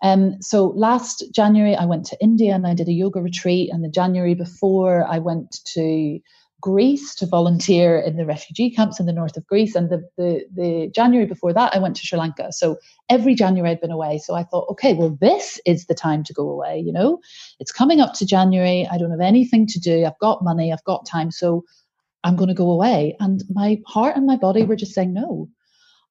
[0.00, 3.70] um, so last January, I went to India and I did a yoga retreat.
[3.72, 6.20] And the January before, I went to
[6.60, 9.76] Greece to volunteer in the refugee camps in the north of Greece.
[9.76, 12.52] And the, the, the, January before that, I went to Sri Lanka.
[12.52, 12.78] So
[13.08, 14.18] every January I'd been away.
[14.18, 16.80] So I thought, okay, well, this is the time to go away.
[16.80, 17.20] You know,
[17.60, 18.88] it's coming up to January.
[18.90, 20.04] I don't have anything to do.
[20.04, 20.72] I've got money.
[20.72, 21.30] I've got time.
[21.30, 21.64] So
[22.24, 23.16] I'm going to go away.
[23.20, 25.48] And my heart and my body were just saying no.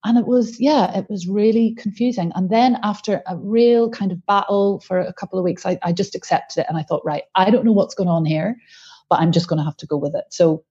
[0.05, 2.31] And it was, yeah, it was really confusing.
[2.35, 5.91] And then after a real kind of battle for a couple of weeks, I, I
[5.91, 6.67] just accepted it.
[6.69, 8.55] And I thought, right, I don't know what's going on here
[9.09, 10.25] but I'm just going to have to go with it.
[10.29, 10.63] So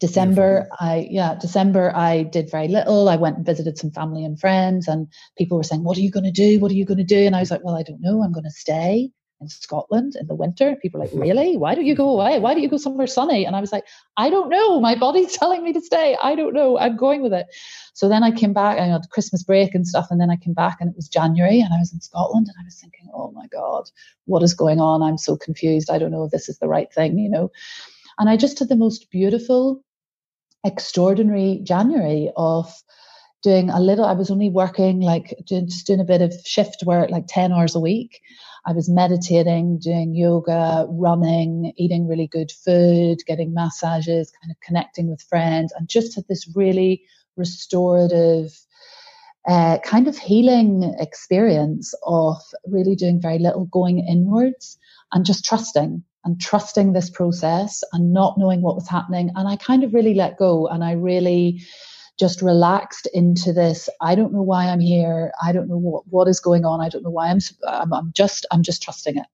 [0.00, 3.08] December, I yeah, December I did very little.
[3.08, 5.06] I went and visited some family and friends, and
[5.36, 6.58] people were saying, "What are you going to do?
[6.58, 8.22] What are you going to do?" And I was like, "Well, I don't know.
[8.22, 9.10] I'm going to stay
[9.40, 11.56] in Scotland in the winter." People were like, "Really?
[11.56, 12.38] Why don't you go away?
[12.38, 13.84] Why don't you go somewhere sunny?" And I was like,
[14.16, 14.80] "I don't know.
[14.80, 16.16] My body's telling me to stay.
[16.22, 16.78] I don't know.
[16.78, 17.46] I'm going with it."
[17.94, 18.78] So then I came back.
[18.78, 21.60] I had Christmas break and stuff, and then I came back, and it was January,
[21.60, 23.90] and I was in Scotland, and I was thinking, "Oh my God,
[24.26, 25.02] what is going on?
[25.02, 25.90] I'm so confused.
[25.90, 27.50] I don't know if this is the right thing," you know.
[28.18, 29.82] And I just had the most beautiful
[30.64, 32.70] extraordinary January of
[33.42, 34.04] doing a little.
[34.04, 37.74] I was only working like just doing a bit of shift work, like 10 hours
[37.74, 38.20] a week.
[38.66, 45.10] I was meditating, doing yoga, running, eating really good food, getting massages, kind of connecting
[45.10, 47.02] with friends, and just had this really
[47.36, 48.52] restorative,
[49.48, 54.78] uh, kind of healing experience of really doing very little, going inwards
[55.12, 59.30] and just trusting and trusting this process and not knowing what was happening.
[59.36, 61.62] And I kind of really let go and I really
[62.20, 63.88] just relaxed into this.
[64.02, 65.32] I don't know why I'm here.
[65.42, 66.80] I don't know what, what is going on.
[66.80, 69.26] I don't know why I'm, I'm, I'm just, I'm just trusting it.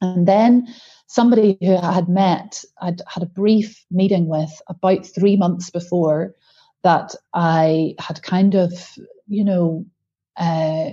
[0.00, 0.66] And then
[1.06, 6.34] somebody who I had met, I'd had a brief meeting with about three months before
[6.82, 8.72] that I had kind of,
[9.28, 9.84] you know,
[10.38, 10.92] uh,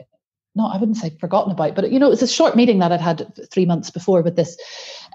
[0.56, 2.92] not I wouldn't say forgotten about, but you know, it was a short meeting that
[2.92, 4.58] I'd had three months before with this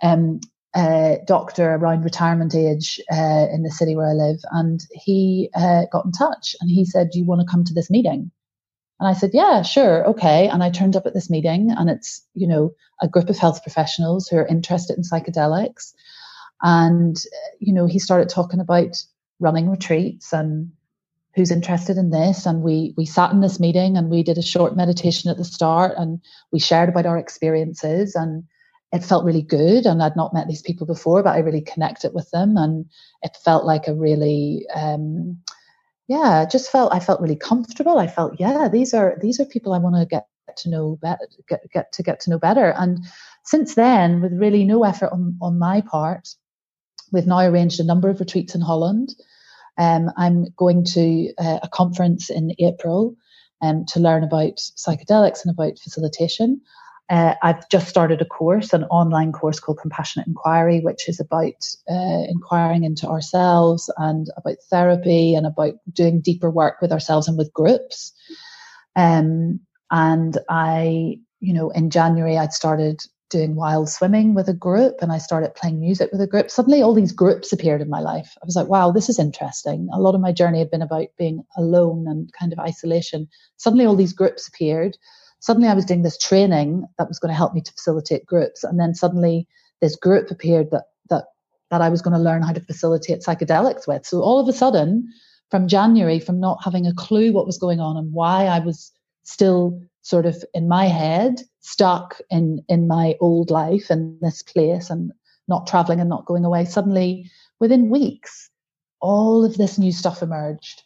[0.02, 0.40] um,
[0.74, 5.82] uh, doctor around retirement age uh, in the city where I live, and he uh,
[5.92, 8.30] got in touch and he said, "Do you want to come to this meeting?"
[8.98, 12.26] And I said, "Yeah, sure, okay." And I turned up at this meeting, and it's
[12.34, 15.92] you know a group of health professionals who are interested in psychedelics,
[16.62, 17.16] and
[17.58, 18.96] you know he started talking about
[19.40, 20.72] running retreats and
[21.34, 24.42] who's interested in this and we we sat in this meeting and we did a
[24.42, 26.20] short meditation at the start and
[26.52, 28.44] we shared about our experiences and
[28.93, 32.12] it felt really good and I'd not met these people before, but I really connected
[32.12, 32.86] with them and
[33.23, 35.39] it felt like a really um,
[36.09, 37.98] yeah, just felt I felt really comfortable.
[37.98, 40.27] I felt, yeah, these are these are people I want to get
[40.59, 42.74] to know better get, get to get to know better.
[42.77, 42.98] And
[43.44, 46.28] since then, with really no effort on, on my part,
[47.12, 49.14] we've now arranged a number of retreats in Holland.
[49.78, 53.16] Um, I'm going to uh, a conference in April
[53.62, 56.60] um, to learn about psychedelics and about facilitation.
[57.10, 61.52] Uh, I've just started a course, an online course called Compassionate Inquiry, which is about
[61.90, 67.36] uh, inquiring into ourselves and about therapy and about doing deeper work with ourselves and
[67.36, 68.12] with groups.
[68.96, 69.60] Um,
[69.90, 73.02] and I, you know, in January, I'd started
[73.32, 76.50] doing wild swimming with a group and I started playing music with a group.
[76.50, 78.36] Suddenly, all these groups appeared in my life.
[78.42, 79.88] I was like, wow, this is interesting.
[79.92, 83.28] A lot of my journey had been about being alone and kind of isolation.
[83.56, 84.96] Suddenly, all these groups appeared
[85.43, 88.64] suddenly I was doing this training that was going to help me to facilitate groups.
[88.64, 89.47] And then suddenly
[89.81, 91.24] this group appeared that that
[91.70, 94.06] that I was going to learn how to facilitate psychedelics with.
[94.06, 95.09] So all of a sudden,
[95.51, 98.93] from January, from not having a clue what was going on and why I was
[99.24, 104.90] still sort of in my head, stuck in in my old life in this place
[104.90, 105.12] and
[105.48, 108.48] not traveling and not going away, suddenly within weeks,
[109.01, 110.82] all of this new stuff emerged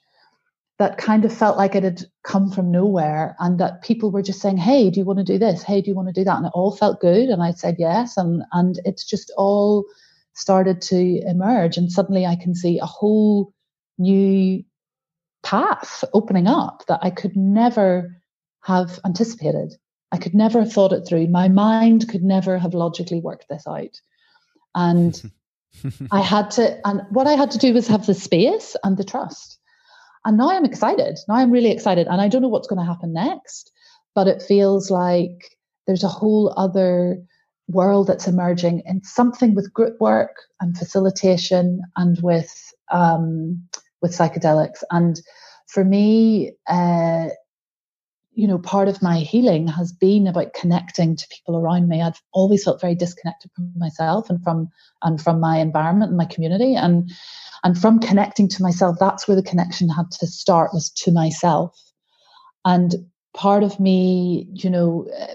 [0.78, 4.40] that kind of felt like it had come from nowhere and that people were just
[4.40, 5.62] saying hey do you want to do this?
[5.62, 6.36] Hey do you want to do that?
[6.36, 9.84] And it all felt good and i said yes and and it's just all
[10.34, 13.54] started to emerge and suddenly i can see a whole
[13.98, 14.62] new
[15.42, 18.10] path opening up that i could never
[18.66, 19.74] have anticipated.
[20.10, 21.28] I could never have thought it through.
[21.28, 24.00] My mind could never have logically worked this out.
[24.74, 25.30] And
[26.10, 29.04] i had to and what i had to do was have the space and the
[29.04, 29.55] trust
[30.26, 31.18] and now I'm excited.
[31.28, 32.08] Now I'm really excited.
[32.08, 33.70] And I don't know what's going to happen next,
[34.12, 37.22] but it feels like there's a whole other
[37.68, 43.62] world that's emerging and something with group work and facilitation and with um,
[44.02, 44.82] with psychedelics.
[44.90, 45.20] And
[45.68, 47.28] for me, uh,
[48.32, 52.02] you know, part of my healing has been about connecting to people around me.
[52.02, 54.70] I've always felt very disconnected from myself and from
[55.02, 56.74] and from my environment and my community.
[56.74, 57.10] And
[57.64, 61.76] and from connecting to myself, that's where the connection had to start was to myself.
[62.64, 62.94] And
[63.34, 65.34] part of me, you know, eh,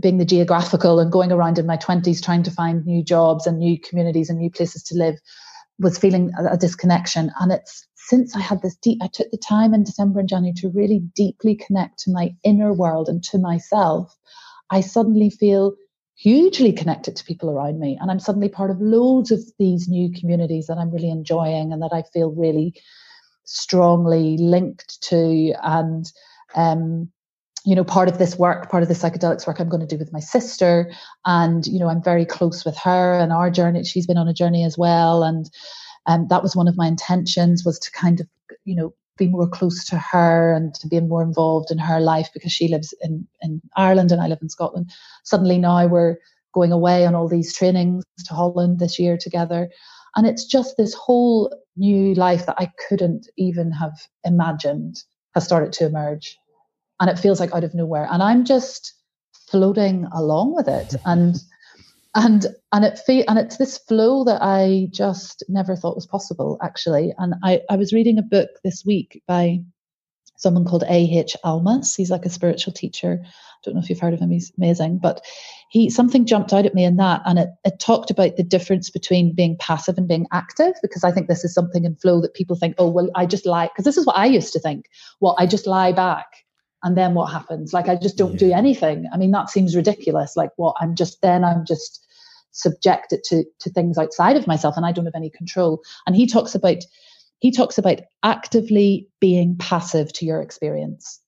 [0.00, 3.58] being the geographical and going around in my 20s trying to find new jobs and
[3.58, 5.16] new communities and new places to live
[5.78, 7.30] was feeling a, a disconnection.
[7.40, 10.54] And it's since I had this deep, I took the time in December and January
[10.56, 14.14] to really deeply connect to my inner world and to myself.
[14.70, 15.74] I suddenly feel
[16.16, 17.98] hugely connected to people around me.
[18.00, 21.82] And I'm suddenly part of loads of these new communities that I'm really enjoying and
[21.82, 22.74] that I feel really
[23.44, 25.54] strongly linked to.
[25.62, 26.10] And,
[26.54, 27.10] um,
[27.66, 29.98] you know, part of this work, part of the psychedelics work I'm going to do
[29.98, 30.92] with my sister.
[31.24, 33.84] And, you know, I'm very close with her and our journey.
[33.84, 35.22] She's been on a journey as well.
[35.22, 35.50] And
[36.06, 38.28] um, that was one of my intentions was to kind of,
[38.64, 42.28] you know, be more close to her and to be more involved in her life
[42.34, 44.90] because she lives in, in Ireland and I live in Scotland.
[45.24, 46.16] Suddenly now we're
[46.52, 49.70] going away on all these trainings to Holland this year together.
[50.16, 55.02] And it's just this whole new life that I couldn't even have imagined
[55.34, 56.38] has started to emerge.
[57.00, 58.08] And it feels like out of nowhere.
[58.10, 58.94] And I'm just
[59.50, 60.94] floating along with it.
[61.04, 61.36] And
[62.14, 66.58] and and it fe- and it's this flow that I just never thought was possible
[66.62, 67.12] actually.
[67.18, 69.60] And I I was reading a book this week by
[70.36, 71.36] someone called A.H.
[71.44, 71.94] Almas.
[71.94, 73.20] He's like a spiritual teacher.
[73.22, 73.28] I
[73.64, 74.30] don't know if you've heard of him.
[74.30, 74.98] He's amazing.
[75.02, 75.24] But
[75.70, 78.90] he something jumped out at me in that, and it, it talked about the difference
[78.90, 80.74] between being passive and being active.
[80.82, 83.46] Because I think this is something in flow that people think, oh well, I just
[83.46, 83.66] lie.
[83.66, 84.86] Because this is what I used to think.
[85.20, 86.26] Well, I just lie back
[86.84, 88.38] and then what happens like i just don't yeah.
[88.38, 92.03] do anything i mean that seems ridiculous like what i'm just then i'm just
[92.54, 95.82] subjected to to things outside of myself and I don't have any control.
[96.06, 96.78] And he talks about
[97.40, 101.20] he talks about actively being passive to your experience.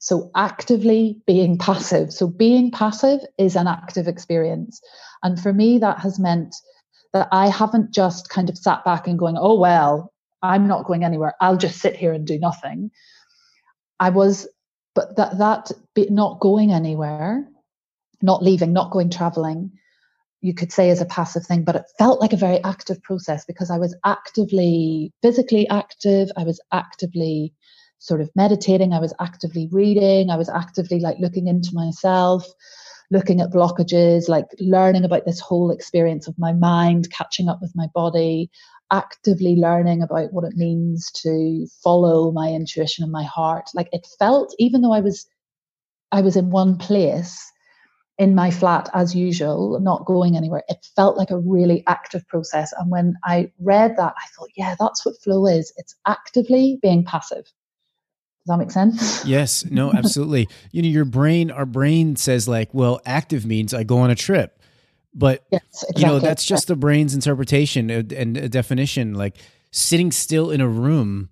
[0.00, 2.12] So actively being passive.
[2.12, 4.80] So being passive is an active experience.
[5.22, 6.54] And for me that has meant
[7.14, 11.04] that I haven't just kind of sat back and going, "Oh well, I'm not going
[11.04, 11.34] anywhere.
[11.40, 12.90] I'll just sit here and do nothing."
[14.00, 14.48] I was
[14.94, 15.70] but that that
[16.10, 17.48] not going anywhere,
[18.22, 19.70] not leaving, not going traveling
[20.44, 23.46] you could say as a passive thing, but it felt like a very active process
[23.46, 26.28] because I was actively, physically active.
[26.36, 27.54] I was actively
[27.98, 28.92] sort of meditating.
[28.92, 30.28] I was actively reading.
[30.28, 32.46] I was actively like looking into myself,
[33.10, 37.72] looking at blockages, like learning about this whole experience of my mind, catching up with
[37.74, 38.50] my body,
[38.92, 43.70] actively learning about what it means to follow my intuition and my heart.
[43.74, 45.26] Like it felt, even though I was,
[46.12, 47.50] I was in one place,
[48.18, 50.62] in my flat as usual, not going anywhere.
[50.68, 52.72] It felt like a really active process.
[52.78, 55.72] And when I read that, I thought, yeah, that's what flow is.
[55.76, 57.44] It's actively being passive.
[57.44, 59.24] Does that make sense?
[59.26, 60.48] Yes, no, absolutely.
[60.70, 64.14] you know, your brain, our brain says like, well, active means I go on a
[64.14, 64.60] trip.
[65.14, 66.00] But yes, exactly.
[66.02, 69.14] you know, that's just the brain's interpretation and a definition.
[69.14, 69.38] Like
[69.70, 71.30] sitting still in a room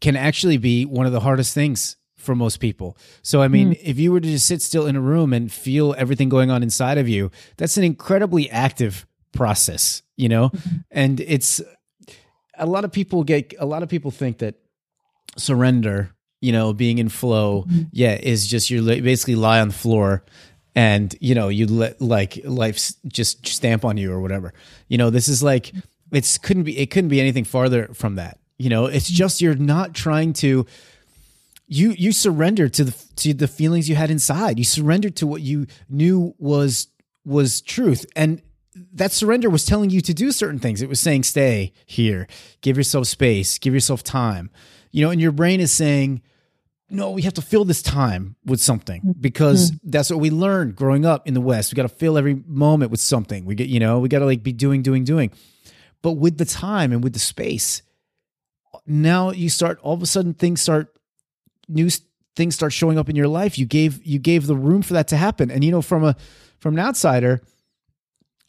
[0.00, 2.96] can actually be one of the hardest things for most people.
[3.22, 3.80] So, I mean, mm.
[3.82, 6.62] if you were to just sit still in a room and feel everything going on
[6.62, 10.50] inside of you, that's an incredibly active process, you know?
[10.50, 10.76] Mm-hmm.
[10.90, 11.60] And it's
[12.58, 14.56] a lot of people get, a lot of people think that
[15.36, 16.10] surrender,
[16.40, 17.82] you know, being in flow, mm-hmm.
[17.92, 20.24] yeah, is just you basically lie on the floor
[20.74, 24.52] and, you know, you let like life just stamp on you or whatever.
[24.88, 25.72] You know, this is like,
[26.12, 28.38] it's couldn't be, it couldn't be anything farther from that.
[28.58, 29.16] You know, it's mm-hmm.
[29.16, 30.66] just you're not trying to,
[31.70, 34.58] you you surrendered to the to the feelings you had inside.
[34.58, 36.88] You surrendered to what you knew was
[37.24, 38.42] was truth, and
[38.92, 40.82] that surrender was telling you to do certain things.
[40.82, 42.26] It was saying, "Stay here,
[42.60, 44.50] give yourself space, give yourself time."
[44.90, 46.22] You know, and your brain is saying,
[46.90, 49.20] "No, we have to fill this time with something mm-hmm.
[49.20, 49.90] because mm-hmm.
[49.90, 51.72] that's what we learned growing up in the West.
[51.72, 53.44] We got to fill every moment with something.
[53.44, 55.30] We get, you know, we got to like be doing, doing, doing."
[56.02, 57.82] But with the time and with the space,
[58.86, 60.88] now you start all of a sudden things start
[61.70, 61.88] new
[62.36, 65.08] things start showing up in your life you gave you gave the room for that
[65.08, 66.16] to happen and you know from a
[66.58, 67.40] from an outsider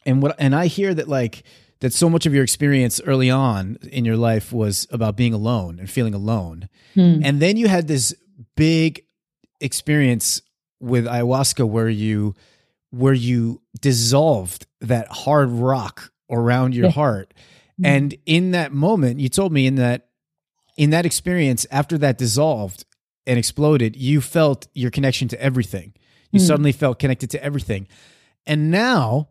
[0.06, 1.42] and what and i hear that like
[1.80, 5.78] that so much of your experience early on in your life was about being alone
[5.78, 7.20] and feeling alone hmm.
[7.22, 8.14] and then you had this
[8.56, 9.04] big
[9.60, 10.40] experience
[10.80, 12.34] with ayahuasca where you
[12.90, 17.34] where you dissolved that hard rock around your heart
[17.78, 17.84] hmm.
[17.84, 20.08] and in that moment you told me in that
[20.76, 22.84] in that experience after that dissolved
[23.26, 25.94] and exploded, you felt your connection to everything.
[26.30, 26.46] You mm.
[26.46, 27.88] suddenly felt connected to everything.
[28.46, 29.28] And now,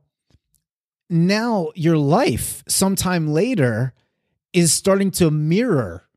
[1.10, 3.94] now your life sometime later
[4.54, 6.08] is starting to mirror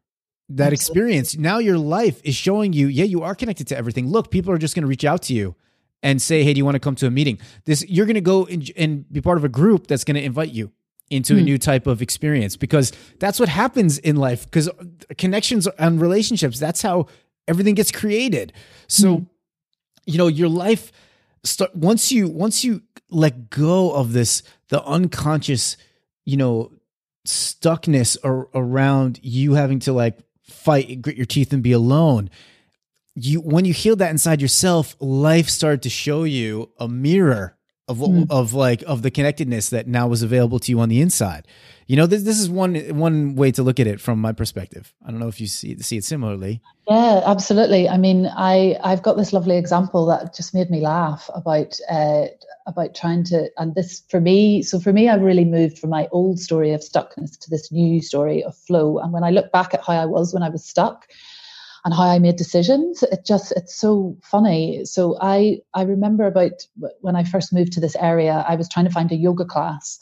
[0.48, 0.74] that Absolutely.
[0.74, 1.36] experience.
[1.36, 4.08] Now your life is showing you, yeah, you are connected to everything.
[4.08, 5.56] Look, people are just going to reach out to you
[6.02, 8.20] and say, "Hey, do you want to come to a meeting?" This you're going to
[8.20, 10.70] go and, and, be part of a group that's going to invite you
[11.10, 11.36] into mm.
[11.36, 11.44] a hmm.
[11.46, 14.70] new type of experience because that's what happens in life because
[15.18, 17.06] connections and relationships that's how
[17.48, 18.52] everything gets created.
[18.88, 19.24] So, mm-hmm.
[20.06, 20.92] you know, your life
[21.44, 25.76] start once you once you let go of this the unconscious,
[26.24, 26.72] you know,
[27.26, 32.30] stuckness ar- around you having to like fight, grit your teeth, and be alone.
[33.14, 37.56] You when you heal that inside yourself, life started to show you a mirror
[37.86, 38.26] of mm.
[38.30, 41.46] of like of the connectedness that now was available to you on the inside.
[41.86, 44.94] You know, this this is one one way to look at it from my perspective.
[45.04, 46.62] I don't know if you see see it similarly.
[46.88, 47.88] Yeah, absolutely.
[47.88, 52.26] I mean, I I've got this lovely example that just made me laugh about uh,
[52.66, 54.62] about trying to and this for me.
[54.62, 58.00] So for me, I've really moved from my old story of stuckness to this new
[58.00, 58.98] story of flow.
[58.98, 61.06] And when I look back at how I was when I was stuck,
[61.84, 63.02] and how I made decisions.
[63.02, 64.86] It just it's so funny.
[64.86, 66.66] So I I remember about
[67.00, 69.98] when I first moved to this area, I was trying to find a yoga class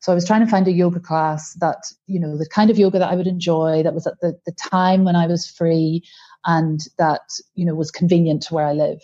[0.00, 2.78] so I was trying to find a yoga class that, you know, the kind of
[2.78, 6.02] yoga that I would enjoy, that was at the, the time when I was free
[6.46, 7.20] and that,
[7.54, 9.00] you know, was convenient to where I live.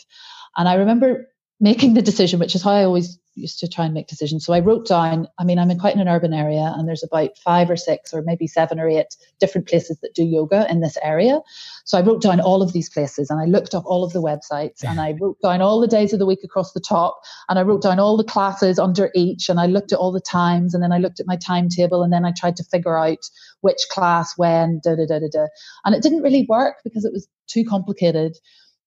[0.57, 1.27] And I remember
[1.61, 4.45] making the decision, which is how I always used to try and make decisions.
[4.45, 7.37] So I wrote down, I mean, I'm in quite an urban area and there's about
[7.39, 10.97] five or six or maybe seven or eight different places that do yoga in this
[11.03, 11.41] area.
[11.85, 14.23] So I wrote down all of these places and I looked up all of the
[14.23, 17.59] websites and I wrote down all the days of the week across the top and
[17.59, 20.75] I wrote down all the classes under each and I looked at all the times
[20.75, 23.29] and then I looked at my timetable and then I tried to figure out
[23.61, 25.47] which class when, da da da da da.
[25.85, 28.37] And it didn't really work because it was too complicated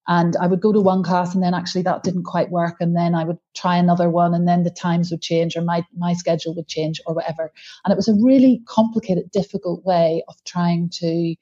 [0.09, 2.77] and I would go to one class and then actually that didn't quite work.
[2.79, 5.85] And then I would try another one and then the times would change or my
[5.95, 7.51] my schedule would change or whatever.
[7.85, 11.35] And it was a really complicated difficult way of trying to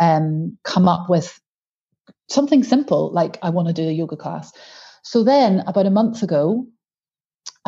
[0.00, 1.38] um, come up with
[2.30, 4.52] something simple like I want to do a yoga class.
[5.02, 6.66] So then about a month ago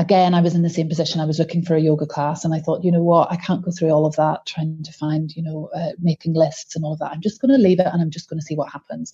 [0.01, 1.21] again, I was in the same position.
[1.21, 3.63] I was looking for a yoga class, and I thought, you know what, I can't
[3.63, 6.95] go through all of that trying to find, you know, uh, making lists and all
[6.95, 7.13] of that.
[7.13, 9.13] I'm just going to leave it and I'm just going to see what happens.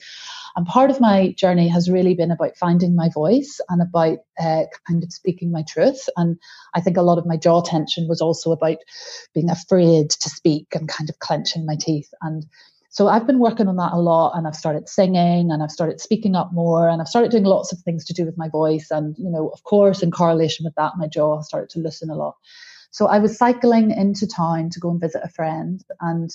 [0.54, 4.64] And part of my journey has really been about finding my voice and about uh,
[4.86, 6.08] kind of speaking my truth.
[6.16, 6.38] And
[6.72, 8.78] I think a lot of my jaw tension was also about
[9.34, 12.14] being afraid to speak and kind of clenching my teeth.
[12.22, 12.46] And
[12.96, 16.00] so I've been working on that a lot and I've started singing and I've started
[16.00, 18.90] speaking up more and I've started doing lots of things to do with my voice.
[18.90, 22.14] And, you know, of course, in correlation with that, my jaw started to loosen a
[22.14, 22.36] lot.
[22.92, 26.34] So I was cycling into town to go and visit a friend and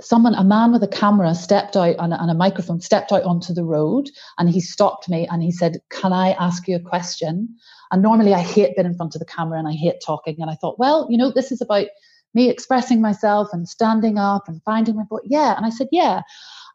[0.00, 3.52] someone, a man with a camera, stepped out and, and a microphone, stepped out onto
[3.52, 4.08] the road,
[4.38, 7.54] and he stopped me and he said, "Can I ask you a question?"
[7.92, 10.36] And normally I hate being in front of the camera and I hate talking.
[10.38, 11.88] And I thought, well, you know, this is about
[12.34, 15.22] me expressing myself and standing up and finding my voice.
[15.24, 15.56] Yeah.
[15.56, 16.22] And I said, yeah.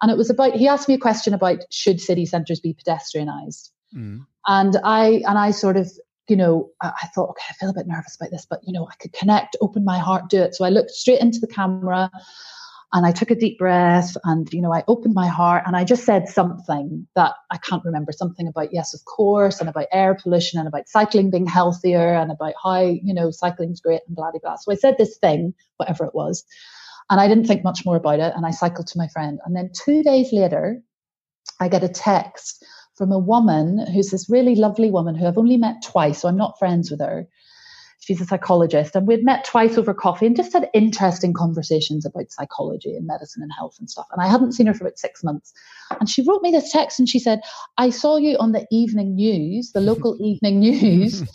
[0.01, 3.69] And it was about, he asked me a question about should city centres be pedestrianised?
[3.95, 4.25] Mm.
[4.47, 5.91] And I, and I sort of,
[6.27, 8.73] you know, I, I thought, okay, I feel a bit nervous about this, but, you
[8.73, 10.55] know, I could connect, open my heart, do it.
[10.55, 12.11] So I looked straight into the camera
[12.93, 15.83] and I took a deep breath and, you know, I opened my heart and I
[15.83, 20.15] just said something that I can't remember something about, yes, of course, and about air
[20.15, 24.31] pollution and about cycling being healthier and about how, you know, cycling's great and blah,
[24.31, 24.55] blah, blah.
[24.55, 26.45] So I said this thing, whatever it was.
[27.09, 28.33] And I didn't think much more about it.
[28.35, 29.39] And I cycled to my friend.
[29.45, 30.81] And then two days later,
[31.59, 35.57] I get a text from a woman who's this really lovely woman who I've only
[35.57, 36.19] met twice.
[36.21, 37.27] So I'm not friends with her
[38.05, 42.31] she's a psychologist, and we'd met twice over coffee and just had interesting conversations about
[42.31, 44.05] psychology and medicine and health and stuff.
[44.11, 45.53] And I hadn't seen her for about six months.
[45.99, 47.39] And she wrote me this text and she said,
[47.77, 51.23] I saw you on the evening news, the local evening news.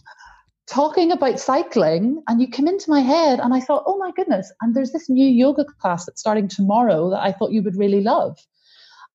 [0.69, 4.53] talking about cycling and you came into my head and I thought, oh my goodness,
[4.61, 8.01] and there's this new yoga class that's starting tomorrow that I thought you would really
[8.01, 8.39] love.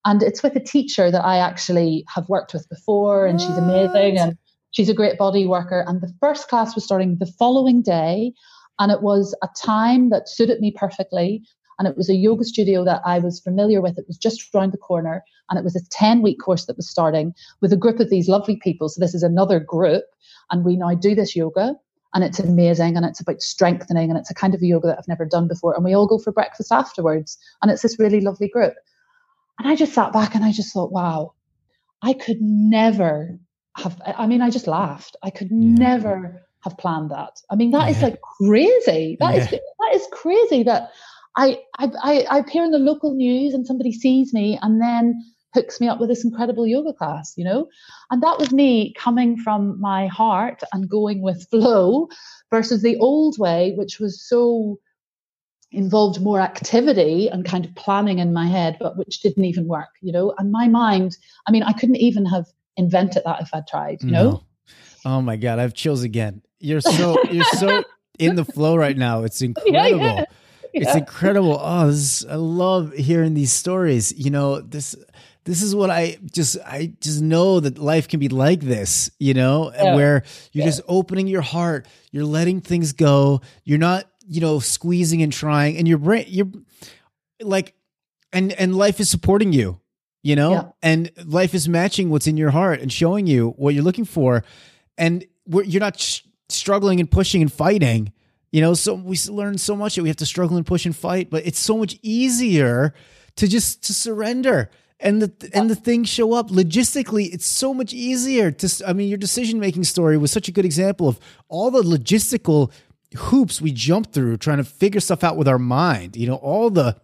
[0.03, 4.17] And it's with a teacher that I actually have worked with before and she's amazing.
[4.17, 4.37] And
[4.75, 5.85] She's a great body worker.
[5.87, 8.33] And the first class was starting the following day.
[8.77, 11.41] And it was a time that suited me perfectly.
[11.79, 13.97] And it was a yoga studio that I was familiar with.
[13.97, 15.23] It was just around the corner.
[15.49, 18.27] And it was a 10 week course that was starting with a group of these
[18.27, 18.89] lovely people.
[18.89, 20.03] So this is another group.
[20.51, 21.75] And we now do this yoga.
[22.13, 22.97] And it's amazing.
[22.97, 24.09] And it's about strengthening.
[24.09, 25.73] And it's a kind of yoga that I've never done before.
[25.73, 27.37] And we all go for breakfast afterwards.
[27.61, 28.73] And it's this really lovely group.
[29.57, 31.31] And I just sat back and I just thought, wow,
[32.01, 33.39] I could never
[33.75, 35.57] have i mean i just laughed i could yeah.
[35.87, 37.95] never have planned that i mean that yeah.
[37.95, 39.41] is like crazy That yeah.
[39.41, 40.91] is that is crazy that
[41.37, 45.21] I, I i appear in the local news and somebody sees me and then
[45.53, 47.67] hooks me up with this incredible yoga class you know
[48.11, 52.07] and that was me coming from my heart and going with flow
[52.51, 54.79] versus the old way which was so
[55.71, 59.89] involved more activity and kind of planning in my head but which didn't even work
[60.01, 62.45] you know and my mind i mean i couldn't even have
[62.77, 64.11] invented that if I tried, No.
[64.23, 64.43] know?
[65.05, 66.41] Oh my God, I have chills again.
[66.59, 67.83] You're so you're so
[68.17, 69.23] in the flow right now.
[69.23, 69.73] It's incredible.
[69.73, 70.25] Yeah, yeah.
[70.73, 70.81] Yeah.
[70.81, 71.57] It's incredible.
[71.61, 74.13] Oh, this, I love hearing these stories.
[74.17, 74.93] You know, this
[75.45, 79.33] this is what I just I just know that life can be like this, you
[79.33, 84.59] know, where you're just opening your heart, you're letting things go, you're not, you know,
[84.59, 86.47] squeezing and trying, and your brain you're
[87.41, 87.73] like
[88.33, 89.79] and and life is supporting you
[90.25, 90.63] you know, yeah.
[90.81, 94.43] and life is matching what's in your heart and showing you what you're looking for.
[94.97, 98.11] And you're not sh- struggling and pushing and fighting,
[98.51, 100.95] you know, so we learn so much that we have to struggle and push and
[100.95, 102.95] fight, but it's so much easier
[103.35, 104.71] to just to surrender.
[104.99, 107.31] And the and the things show up logistically.
[107.31, 110.65] It's so much easier to i mean your decision making story was such a good
[110.65, 111.19] example of
[111.49, 112.71] all the logistical
[113.15, 116.35] hoops we jump through trying to figure stuff out with our mind you know?
[116.35, 116.95] All the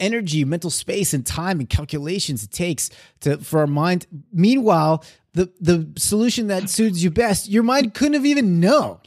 [0.00, 4.06] energy, mental space, and time and calculations it takes to for our mind.
[4.32, 8.98] Meanwhile, the the solution that suits you best, your mind couldn't have even known.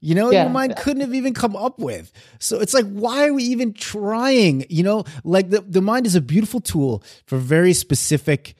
[0.00, 0.44] You know, yeah.
[0.44, 2.12] your mind couldn't have even come up with.
[2.38, 4.64] So it's like, why are we even trying?
[4.68, 8.54] You know, like the, the mind is a beautiful tool for very specific,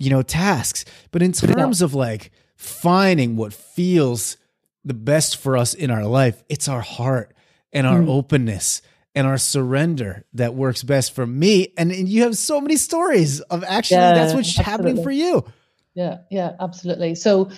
[0.00, 0.84] you know, tasks.
[1.12, 1.84] But in terms yeah.
[1.84, 4.36] of like finding what feels
[4.84, 7.34] the best for us in our life, it's our heart
[7.72, 8.08] and our mm.
[8.08, 8.82] openness
[9.14, 11.72] and our surrender that works best for me.
[11.76, 14.70] And, and you have so many stories of actually yeah, that's what's absolutely.
[14.70, 15.44] happening for you.
[15.94, 17.14] Yeah, yeah, absolutely.
[17.16, 17.50] So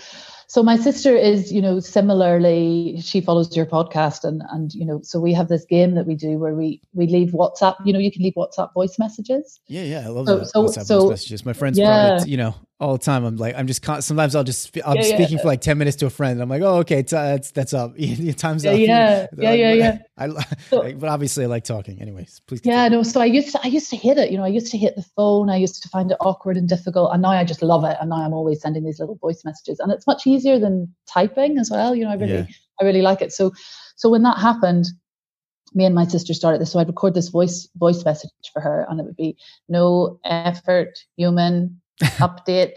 [0.53, 5.01] so my sister is, you know, similarly, she follows your podcast and and you know,
[5.03, 7.99] so we have this game that we do where we we leave WhatsApp, you know,
[7.99, 9.61] you can leave WhatsApp voice messages.
[9.67, 11.47] Yeah, yeah, I love so, so, WhatsApp so, voice messages.
[11.47, 12.09] My friends yeah.
[12.09, 13.25] probably, you know, all the time.
[13.25, 15.43] I'm like, I'm just sometimes I'll just I'm yeah, speaking yeah.
[15.43, 16.33] for like ten minutes to a friend.
[16.33, 17.97] And I'm like, oh, okay, uh, that's that's up.
[18.37, 18.77] Time's up.
[18.77, 19.99] Yeah, yeah, yeah, yeah.
[20.19, 20.29] I,
[20.69, 22.03] so, but obviously, I like talking.
[22.03, 22.61] Anyways, please.
[22.61, 22.83] Continue.
[22.83, 23.03] Yeah, no.
[23.03, 24.31] So I used to I used to hit it.
[24.31, 25.49] You know, I used to hit the phone.
[25.49, 27.97] I used to find it awkward and difficult, and now I just love it.
[28.01, 31.59] And now I'm always sending these little voice messages, and it's much easier than typing
[31.59, 31.95] as well.
[31.95, 32.47] You know, I really, yeah.
[32.81, 33.33] I really like it.
[33.33, 33.53] So,
[33.97, 34.87] so when that happened,
[35.75, 36.73] me and my sister started this.
[36.73, 39.37] So I'd record this voice voice message for her, and it would be
[39.69, 42.75] no effort, human update.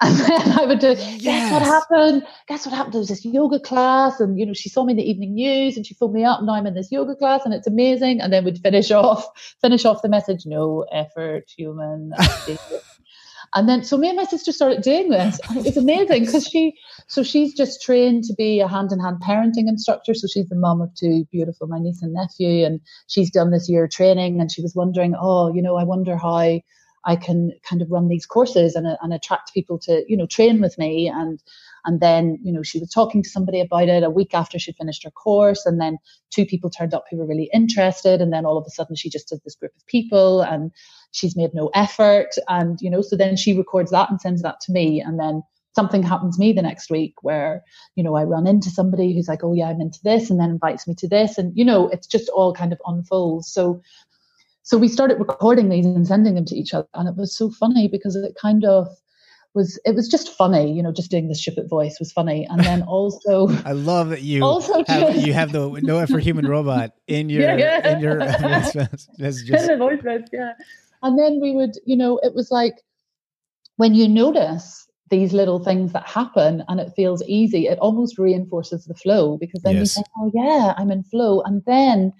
[0.00, 1.22] And then I would do, yes.
[1.22, 2.26] guess what happened?
[2.48, 2.94] Guess what happened?
[2.94, 5.76] There was this yoga class, and you know, she saw me in the evening news
[5.76, 6.42] and she phoned me up.
[6.42, 8.20] Now I'm in this yoga class and it's amazing.
[8.20, 9.26] And then we'd finish off,
[9.60, 12.12] finish off the message, no effort, human.
[13.54, 16.46] And then, so me and my sister started doing this, and it was amazing because
[16.46, 16.74] she,
[17.06, 20.14] so she's just trained to be a hand in hand parenting instructor.
[20.14, 23.68] So she's the mom of two beautiful, my niece and nephew, and she's done this
[23.68, 24.40] year training.
[24.40, 26.58] And she was wondering, oh, you know, I wonder how
[27.06, 30.60] I can kind of run these courses and, and attract people to, you know, train
[30.60, 31.08] with me.
[31.08, 31.40] And
[31.86, 34.72] and then, you know, she was talking to somebody about it a week after she
[34.72, 35.64] finished her course.
[35.64, 35.98] And then
[36.30, 38.20] two people turned up who were really interested.
[38.20, 40.72] And then all of a sudden she just did this group of people and
[41.12, 42.30] she's made no effort.
[42.48, 45.00] And, you know, so then she records that and sends that to me.
[45.00, 45.42] And then
[45.76, 47.62] something happens to me the next week where,
[47.94, 50.50] you know, I run into somebody who's like, oh, yeah, I'm into this, and then
[50.50, 51.38] invites me to this.
[51.38, 53.52] And, you know, it's just all kind of unfolds.
[53.52, 53.82] So,
[54.66, 56.88] so we started recording these and sending them to each other.
[56.94, 58.88] And it was so funny because it kind of,
[59.54, 62.48] was it was just funny, you know, just doing this ship it voice was funny.
[62.50, 66.18] And then also I love that you also have just, you have the no effort
[66.18, 67.92] human robot in your yeah, yeah.
[67.92, 68.72] in your voice
[69.18, 70.00] That's just in voice
[70.32, 70.54] yeah.
[71.04, 72.74] And then we would, you know, it was like
[73.76, 78.86] when you notice these little things that happen and it feels easy, it almost reinforces
[78.86, 79.96] the flow because then yes.
[79.96, 81.42] you think, oh yeah, I'm in flow.
[81.42, 82.12] And then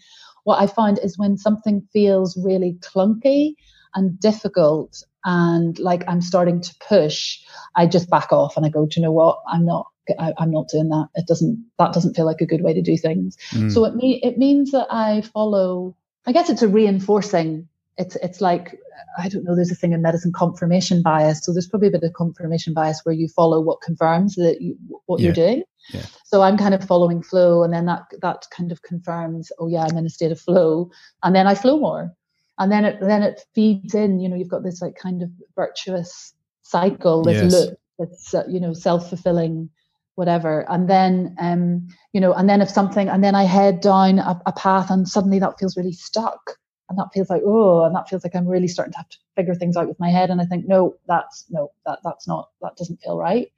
[0.46, 3.54] what I find is when something feels really clunky
[3.96, 7.40] and difficult and like I'm starting to push,
[7.74, 9.40] I just back off and I go, do you know what?
[9.50, 9.88] I'm not
[10.20, 11.08] I, am not doing that.
[11.16, 13.36] It doesn't that doesn't feel like a good way to do things.
[13.50, 13.72] Mm.
[13.72, 15.96] So it me it means that I follow.
[16.26, 17.68] I guess it's a reinforcing.
[17.98, 18.78] It's it's like
[19.18, 19.54] I don't know.
[19.54, 21.44] There's a thing in medicine, confirmation bias.
[21.44, 24.76] So there's probably a bit of confirmation bias where you follow what confirms that you,
[25.06, 25.26] what yeah.
[25.26, 25.62] you're doing.
[25.90, 26.06] Yeah.
[26.24, 29.52] So I'm kind of following flow, and then that that kind of confirms.
[29.58, 30.90] Oh yeah, I'm in a state of flow,
[31.22, 32.16] and then I flow more
[32.58, 35.30] and then it then it feeds in you know you've got this like kind of
[35.54, 36.32] virtuous
[36.62, 37.52] cycle this yes.
[37.52, 39.68] loop that's uh, you know self-fulfilling
[40.14, 44.18] whatever and then um you know and then if something and then i head down
[44.18, 46.56] a, a, path and suddenly that feels really stuck
[46.88, 49.18] and that feels like oh and that feels like i'm really starting to have to
[49.34, 52.50] figure things out with my head and i think no that's no that that's not
[52.62, 53.52] that doesn't feel right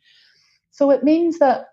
[0.71, 1.69] so it means that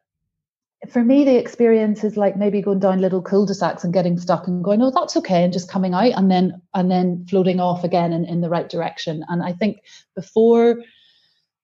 [0.89, 4.63] for me, the experience is like maybe going down little cul-de-sacs and getting stuck and
[4.63, 8.13] going, oh, that's okay, and just coming out and then and then floating off again
[8.13, 9.23] in, in the right direction.
[9.27, 9.79] And I think
[10.15, 10.81] before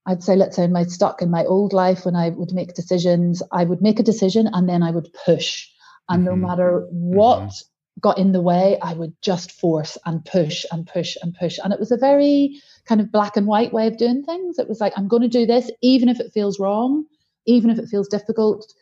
[0.06, 2.74] I'd say, let's say in my stuck in my old life when I would make
[2.74, 5.68] decisions, I would make a decision and then I would push.
[6.10, 6.42] And mm-hmm.
[6.42, 7.71] no matter what mm-hmm.
[8.00, 11.60] Got in the way, I would just force and push and push and push.
[11.64, 14.58] And it was a very kind of black and white way of doing things.
[14.58, 17.06] It was like, I'm going to do this, even if it feels wrong,
[17.46, 18.74] even if it feels difficult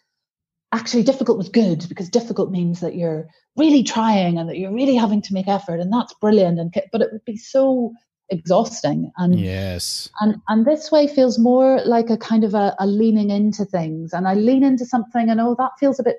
[0.72, 3.27] actually difficult was good because difficult means that you're
[3.57, 7.02] really trying and that you're really having to make effort and that's brilliant and but
[7.02, 7.91] it would be so
[8.30, 12.86] exhausting and yes and and this way feels more like a kind of a, a
[12.86, 16.18] leaning into things and i lean into something and oh that feels a bit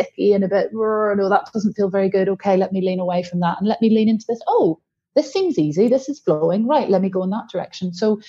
[0.00, 2.28] sticky and a bit no that doesn't feel very good.
[2.28, 4.40] Okay let me lean away from that and let me lean into this.
[4.48, 4.80] Oh
[5.16, 5.88] this seems easy.
[5.88, 6.66] This is flowing.
[6.66, 7.92] Right let me go in that direction.
[7.92, 8.20] So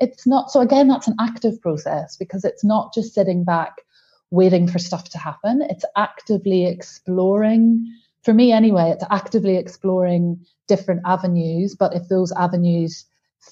[0.00, 3.82] it's not so again that's an active process because it's not just sitting back
[4.30, 5.62] waiting for stuff to happen.
[5.68, 7.86] It's actively exploring,
[8.24, 11.76] for me anyway, it's actively exploring different avenues.
[11.78, 13.04] But if those avenues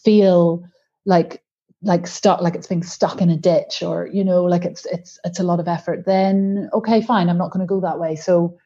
[0.02, 0.64] feel
[1.05, 1.42] like
[1.82, 5.19] like stuck like it's being stuck in a ditch or you know like it's it's
[5.24, 8.16] it's a lot of effort then okay fine i'm not going to go that way
[8.16, 8.59] so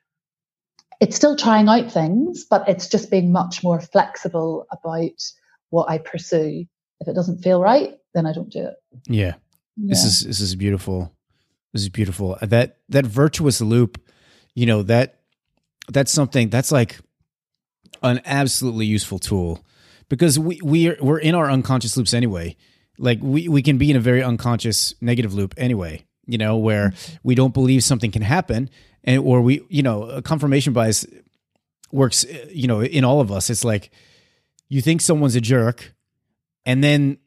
[1.01, 5.23] it's still trying out things but it's just being much more flexible about
[5.71, 6.65] what i pursue
[7.01, 8.75] if it doesn't feel right then i don't do it
[9.07, 9.35] yeah,
[9.77, 9.89] yeah.
[9.89, 11.15] this is this is beautiful
[11.75, 12.39] this is beautiful.
[12.41, 14.01] Uh, that that virtuous loop,
[14.55, 15.21] you know that
[15.93, 17.01] that's something that's like
[18.03, 19.63] an absolutely useful tool
[20.09, 22.57] because we we are, we're in our unconscious loops anyway.
[22.99, 26.05] Like we we can be in a very unconscious negative loop anyway.
[26.27, 26.93] You know where
[27.23, 28.71] we don't believe something can happen,
[29.03, 31.05] and or we you know a confirmation bias
[31.93, 32.25] works.
[32.51, 33.91] You know in all of us, it's like
[34.69, 35.95] you think someone's a jerk,
[36.65, 37.19] and then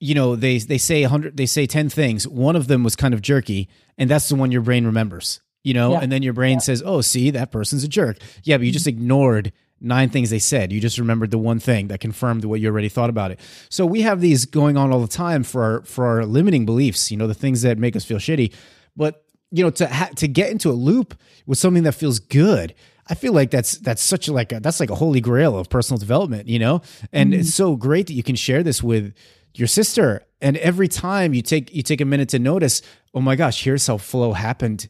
[0.00, 3.14] you know they they say 100 they say 10 things one of them was kind
[3.14, 3.68] of jerky
[3.98, 6.00] and that's the one your brain remembers you know yeah.
[6.00, 6.58] and then your brain yeah.
[6.58, 8.98] says oh see that person's a jerk yeah but you just mm-hmm.
[8.98, 10.72] ignored nine things they said.
[10.72, 13.40] You just remembered the one thing that confirmed what you already thought about it.
[13.68, 17.10] So we have these going on all the time for our for our limiting beliefs
[17.10, 18.52] you know the things that make us feel shitty.
[18.96, 21.14] But you know to ha- to get into a loop
[21.46, 22.74] with something that feels good
[23.10, 25.68] I feel like that's that's such a, like a, that's like a holy grail of
[25.68, 26.80] personal development, you know.
[27.12, 27.40] And mm-hmm.
[27.40, 29.14] it's so great that you can share this with
[29.54, 30.22] your sister.
[30.40, 32.82] And every time you take you take a minute to notice
[33.12, 34.88] oh my gosh here's how flow happened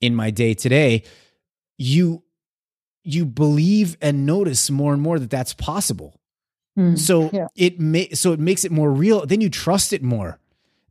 [0.00, 1.02] in my day today.
[1.76, 2.22] You
[3.04, 6.20] you believe and notice more and more that that's possible.
[6.78, 7.46] Mm, so yeah.
[7.56, 10.38] it may so it makes it more real then you trust it more.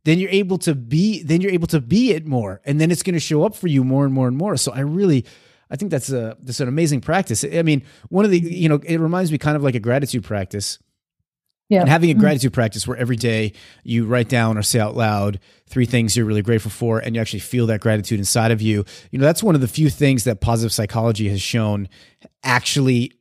[0.04, 3.02] Then you're able to be then you're able to be it more and then it's
[3.02, 4.56] going to show up for you more and more and more.
[4.56, 5.24] So i really
[5.70, 7.44] i think that's a that's an amazing practice.
[7.44, 10.24] I mean one of the you know it reminds me kind of like a gratitude
[10.24, 10.78] practice
[11.68, 11.80] Yeah.
[11.80, 13.52] And having a gratitude practice where every day
[13.84, 15.38] you write down or say out loud
[15.68, 18.84] three things you're really grateful for and you actually feel that gratitude inside of you.
[19.10, 21.88] You know, that's one of the few things that positive psychology has shown
[22.42, 23.12] actually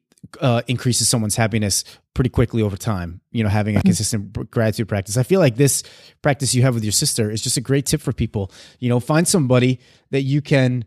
[0.41, 1.83] uh, increases someone's happiness
[2.13, 3.21] pretty quickly over time.
[3.31, 3.87] You know, having a Mm-hmm.
[3.87, 5.17] consistent gratitude practice.
[5.17, 5.83] I feel like this
[6.21, 8.51] practice you have with your sister is just a great tip for people.
[8.79, 9.79] You know, find somebody
[10.11, 10.85] that you can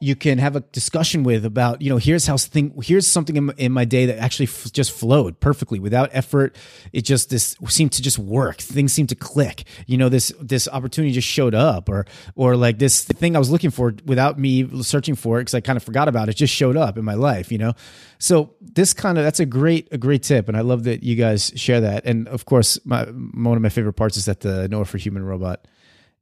[0.00, 3.44] you can have a discussion with about you know here's how thing here's something in
[3.44, 6.56] my, in my day that actually f- just flowed perfectly without effort.
[6.92, 8.58] It just this seemed to just work.
[8.58, 9.64] Things seemed to click.
[9.86, 13.50] You know this this opportunity just showed up or or like this thing i was
[13.50, 16.52] looking for without me searching for it because i kind of forgot about it just
[16.52, 17.74] showed up in my life you know?
[18.18, 21.16] So this kind of that's a great a great tip and i love that you
[21.16, 22.04] guys share that.
[22.04, 25.24] And of course my one of my favorite parts is that the no effort human
[25.24, 25.66] robot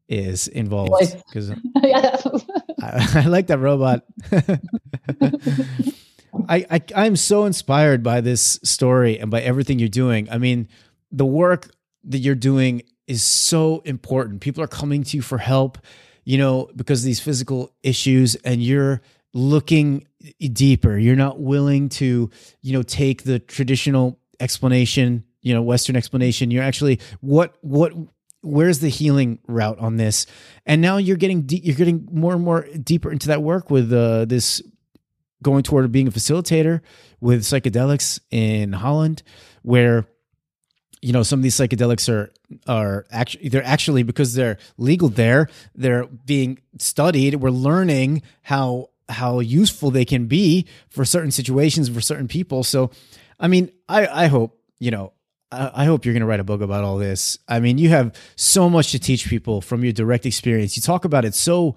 [0.09, 0.93] is involved
[1.27, 1.53] because
[1.83, 2.17] yeah.
[2.81, 4.05] I, I like that robot.
[6.49, 10.29] I, I I'm so inspired by this story and by everything you're doing.
[10.31, 10.69] I mean,
[11.11, 11.71] the work
[12.05, 14.41] that you're doing is so important.
[14.41, 15.79] People are coming to you for help,
[16.25, 19.01] you know, because of these physical issues, and you're
[19.35, 20.07] looking
[20.53, 20.99] deeper.
[20.99, 22.31] You're not willing to,
[22.61, 26.51] you know, take the traditional explanation, you know, Western explanation.
[26.51, 27.93] You're actually what what
[28.49, 30.27] where's the healing route on this?
[30.66, 33.93] And now you're getting de- you're getting more and more deeper into that work with
[33.93, 34.62] uh, this
[35.43, 36.81] going toward being a facilitator
[37.20, 39.23] with psychedelics in Holland
[39.62, 40.07] where
[41.01, 42.33] you know some of these psychedelics are
[42.66, 47.37] are actually they're actually because they're legal there they're being studied.
[47.37, 52.65] We're learning how how useful they can be for certain situations for certain people.
[52.65, 52.91] So
[53.41, 55.12] i mean i i hope you know
[55.51, 57.39] I hope you're going to write a book about all this.
[57.49, 60.77] I mean, you have so much to teach people from your direct experience.
[60.77, 61.77] You talk about it so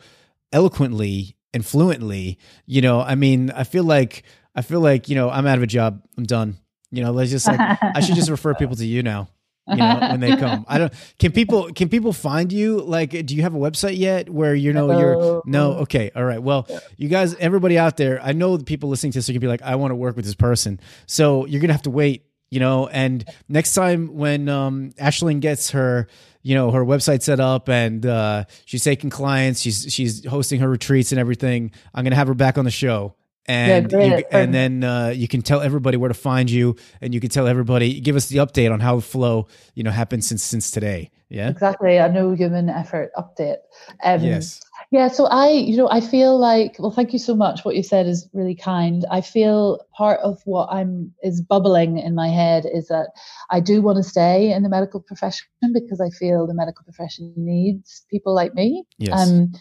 [0.51, 2.37] eloquently and fluently.
[2.65, 4.23] You know, I mean, I feel like
[4.55, 6.01] I feel like you know I'm out of a job.
[6.17, 6.57] I'm done.
[6.91, 9.29] You know, let's just like I should just refer people to you now.
[9.67, 10.93] You know, when they come, I don't.
[11.17, 12.81] Can people can people find you?
[12.81, 15.15] Like, do you have a website yet where you know you're?
[15.15, 15.41] No.
[15.45, 15.71] No.
[15.83, 16.11] Okay.
[16.13, 16.41] All right.
[16.43, 16.67] Well,
[16.97, 19.47] you guys, everybody out there, I know the people listening to this are gonna be
[19.47, 20.81] like, I want to work with this person.
[21.05, 25.71] So you're gonna have to wait you know and next time when um Aisling gets
[25.71, 26.07] her
[26.43, 30.69] you know her website set up and uh she's taking clients she's she's hosting her
[30.69, 33.15] retreats and everything i'm gonna have her back on the show.
[33.47, 34.19] And great.
[34.19, 37.31] you, and then uh, you can tell everybody where to find you and you can
[37.31, 40.69] tell everybody give us the update on how the flow you know happened since since
[40.69, 41.09] today.
[41.27, 41.49] Yeah?
[41.49, 43.57] Exactly a no human effort update.
[44.03, 44.61] Um, yes
[44.91, 47.63] yeah so i you know i feel like well thank you so much.
[47.65, 49.05] What you said is really kind.
[49.09, 53.09] I feel part of what i'm is bubbling in my head is that
[53.49, 57.33] i do want to stay in the medical profession because i feel the medical profession
[57.37, 58.83] needs people like me.
[58.97, 59.29] Yes.
[59.29, 59.51] Um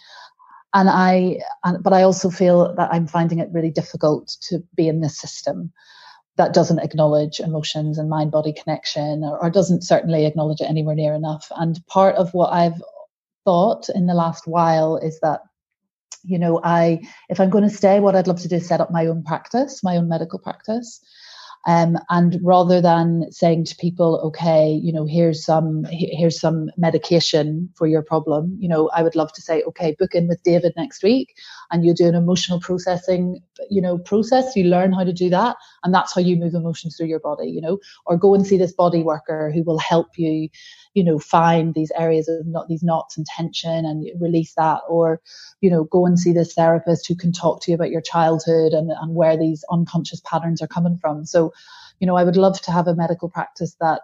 [0.73, 4.87] and i and, but i also feel that i'm finding it really difficult to be
[4.87, 5.73] in this system
[6.37, 10.95] that doesn't acknowledge emotions and mind body connection or, or doesn't certainly acknowledge it anywhere
[10.95, 11.49] near enough.
[11.57, 12.81] And part of what i've
[13.51, 15.41] thought in the last while is that
[16.23, 18.81] you know i if i'm going to stay what i'd love to do is set
[18.81, 21.01] up my own practice my own medical practice.
[21.67, 27.69] Um, and rather than saying to people okay you know here's some here's some medication
[27.77, 30.73] for your problem you know i would love to say okay book in with david
[30.79, 31.35] next week
[31.71, 34.57] and you do an emotional processing you know process.
[34.57, 37.49] You learn how to do that and that's how you move emotions through your body
[37.57, 40.49] you know or go and see this body worker who will help you
[40.95, 45.21] you know find these areas of not these knots and tension and release that or
[45.61, 48.73] you know go and see this therapist who can talk to you about your childhood
[48.73, 51.25] and, and where these unconscious patterns are coming from.
[51.25, 51.53] So
[52.01, 54.03] you know i would love to have a medical practice that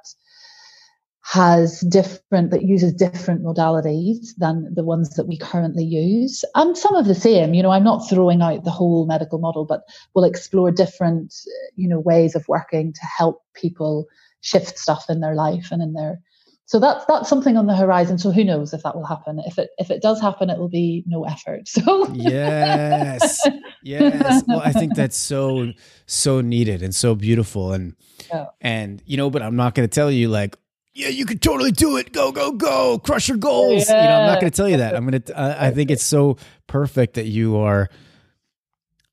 [1.23, 6.45] has different that uses different modalities than the ones that we currently use.
[6.55, 9.65] And some of the same you know i'm not throwing out the whole medical model
[9.65, 9.83] but
[10.15, 11.35] we'll explore different
[11.75, 14.07] you know ways of working to help people
[14.41, 16.21] shift stuff in their life and in their
[16.68, 18.18] so that's that's something on the horizon.
[18.18, 19.40] So who knows if that will happen.
[19.47, 21.62] If it if it does happen it will be no effort.
[21.68, 23.40] So yes.
[23.82, 24.43] Yes.
[24.48, 25.72] Well i think that's so
[26.06, 27.72] so needed and so beautiful.
[27.72, 27.94] And
[28.28, 28.47] Yeah.
[28.60, 30.56] and you know but i'm not going to tell you like
[30.93, 32.12] yeah you can totally do it.
[32.12, 32.98] Go go go.
[32.98, 33.88] Crush your goals.
[33.88, 34.97] You know i'm not going to tell you that.
[34.97, 36.36] I'm going to I i think it's so
[36.66, 37.88] perfect that you are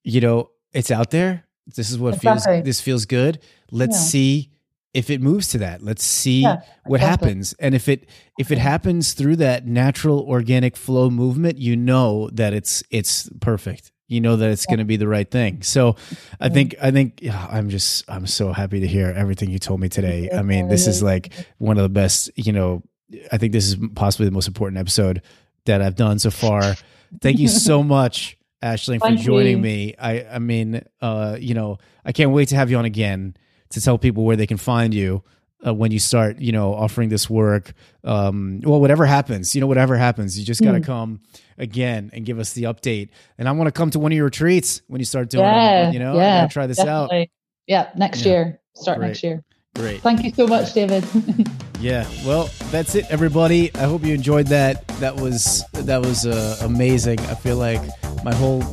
[0.04, 1.46] you know it's out there.
[1.68, 2.56] This is what Exactly.
[2.56, 3.40] feels this feels good.
[3.72, 4.10] Let's Yeah.
[4.14, 4.50] see
[4.94, 7.28] if it moves to that let's see Yeah, what exactly.
[7.30, 7.54] happens.
[7.60, 8.08] And if it
[8.38, 13.92] if it happens through that natural organic flow movement you know that it's it's perfect.
[14.08, 15.64] You know that it's going to be the right thing.
[15.64, 15.96] So
[16.40, 19.80] i think i think yeah, i'm just i'm so happy to hear everything you told
[19.80, 20.30] me today.
[20.32, 22.84] I mean this is like one of the best you know
[23.32, 25.22] i think this is possibly the most important episode
[25.66, 26.76] that i've done so far.
[27.22, 29.96] Thank you so much Aisling for joining me.
[29.98, 33.36] I i mean uh you know i can't wait to have you on again
[33.74, 35.24] to tell people where they can find you
[35.66, 37.74] uh, when you start, you know, offering this work.
[38.04, 40.86] Um, well, whatever happens, you know, whatever happens, you just got to mm.
[40.86, 41.22] come
[41.58, 43.10] again and give us the update.
[43.38, 45.90] And I want to come to one of your retreats when you start doing yeah,
[45.90, 45.94] it.
[45.94, 47.22] You know, yeah, try this definitely.
[47.22, 47.28] out.
[47.68, 48.32] Yeah, next yeah.
[48.32, 48.60] year.
[48.76, 49.08] Start Great.
[49.08, 49.44] next year.
[49.76, 50.02] Great.
[50.02, 51.04] Thank you so much, David.
[51.80, 52.08] yeah.
[52.26, 53.74] Well, that's it, everybody.
[53.76, 54.88] I hope you enjoyed that.
[55.00, 57.20] That was that was uh, amazing.
[57.22, 57.82] I feel like
[58.24, 58.64] my whole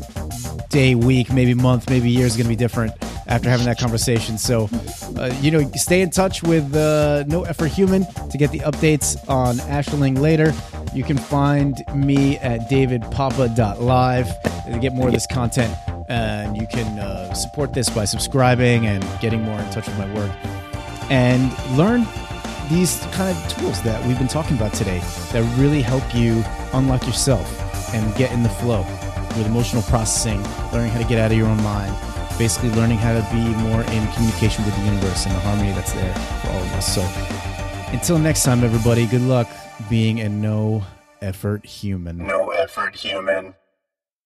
[0.69, 2.93] day, week, maybe month, maybe year is going to be different
[3.27, 4.39] after having that conversation.
[4.39, 4.69] So,
[5.17, 9.17] uh, you know, stay in touch with uh, No Effort Human to get the updates
[9.29, 10.53] on Aisling later.
[10.95, 14.27] You can find me at davidpapa.live
[14.73, 15.75] to get more of this content.
[16.09, 20.13] And you can uh, support this by subscribing and getting more in touch with my
[20.15, 20.60] work.
[21.11, 22.07] And learn
[22.71, 25.01] these kind of tools that we've been talking about today
[25.33, 27.45] that really help you unlock yourself
[27.93, 28.83] and get in the flow
[29.37, 30.41] with emotional processing,
[30.73, 31.95] learning how to get out of your own mind,
[32.39, 35.93] basically learning how to be more in communication with the universe and the harmony that's
[35.93, 36.95] there for all of us.
[36.95, 37.03] So
[37.93, 39.49] until next time, everybody, good luck
[39.89, 40.85] being a no
[41.21, 42.19] effort human.
[42.19, 43.55] No effort human.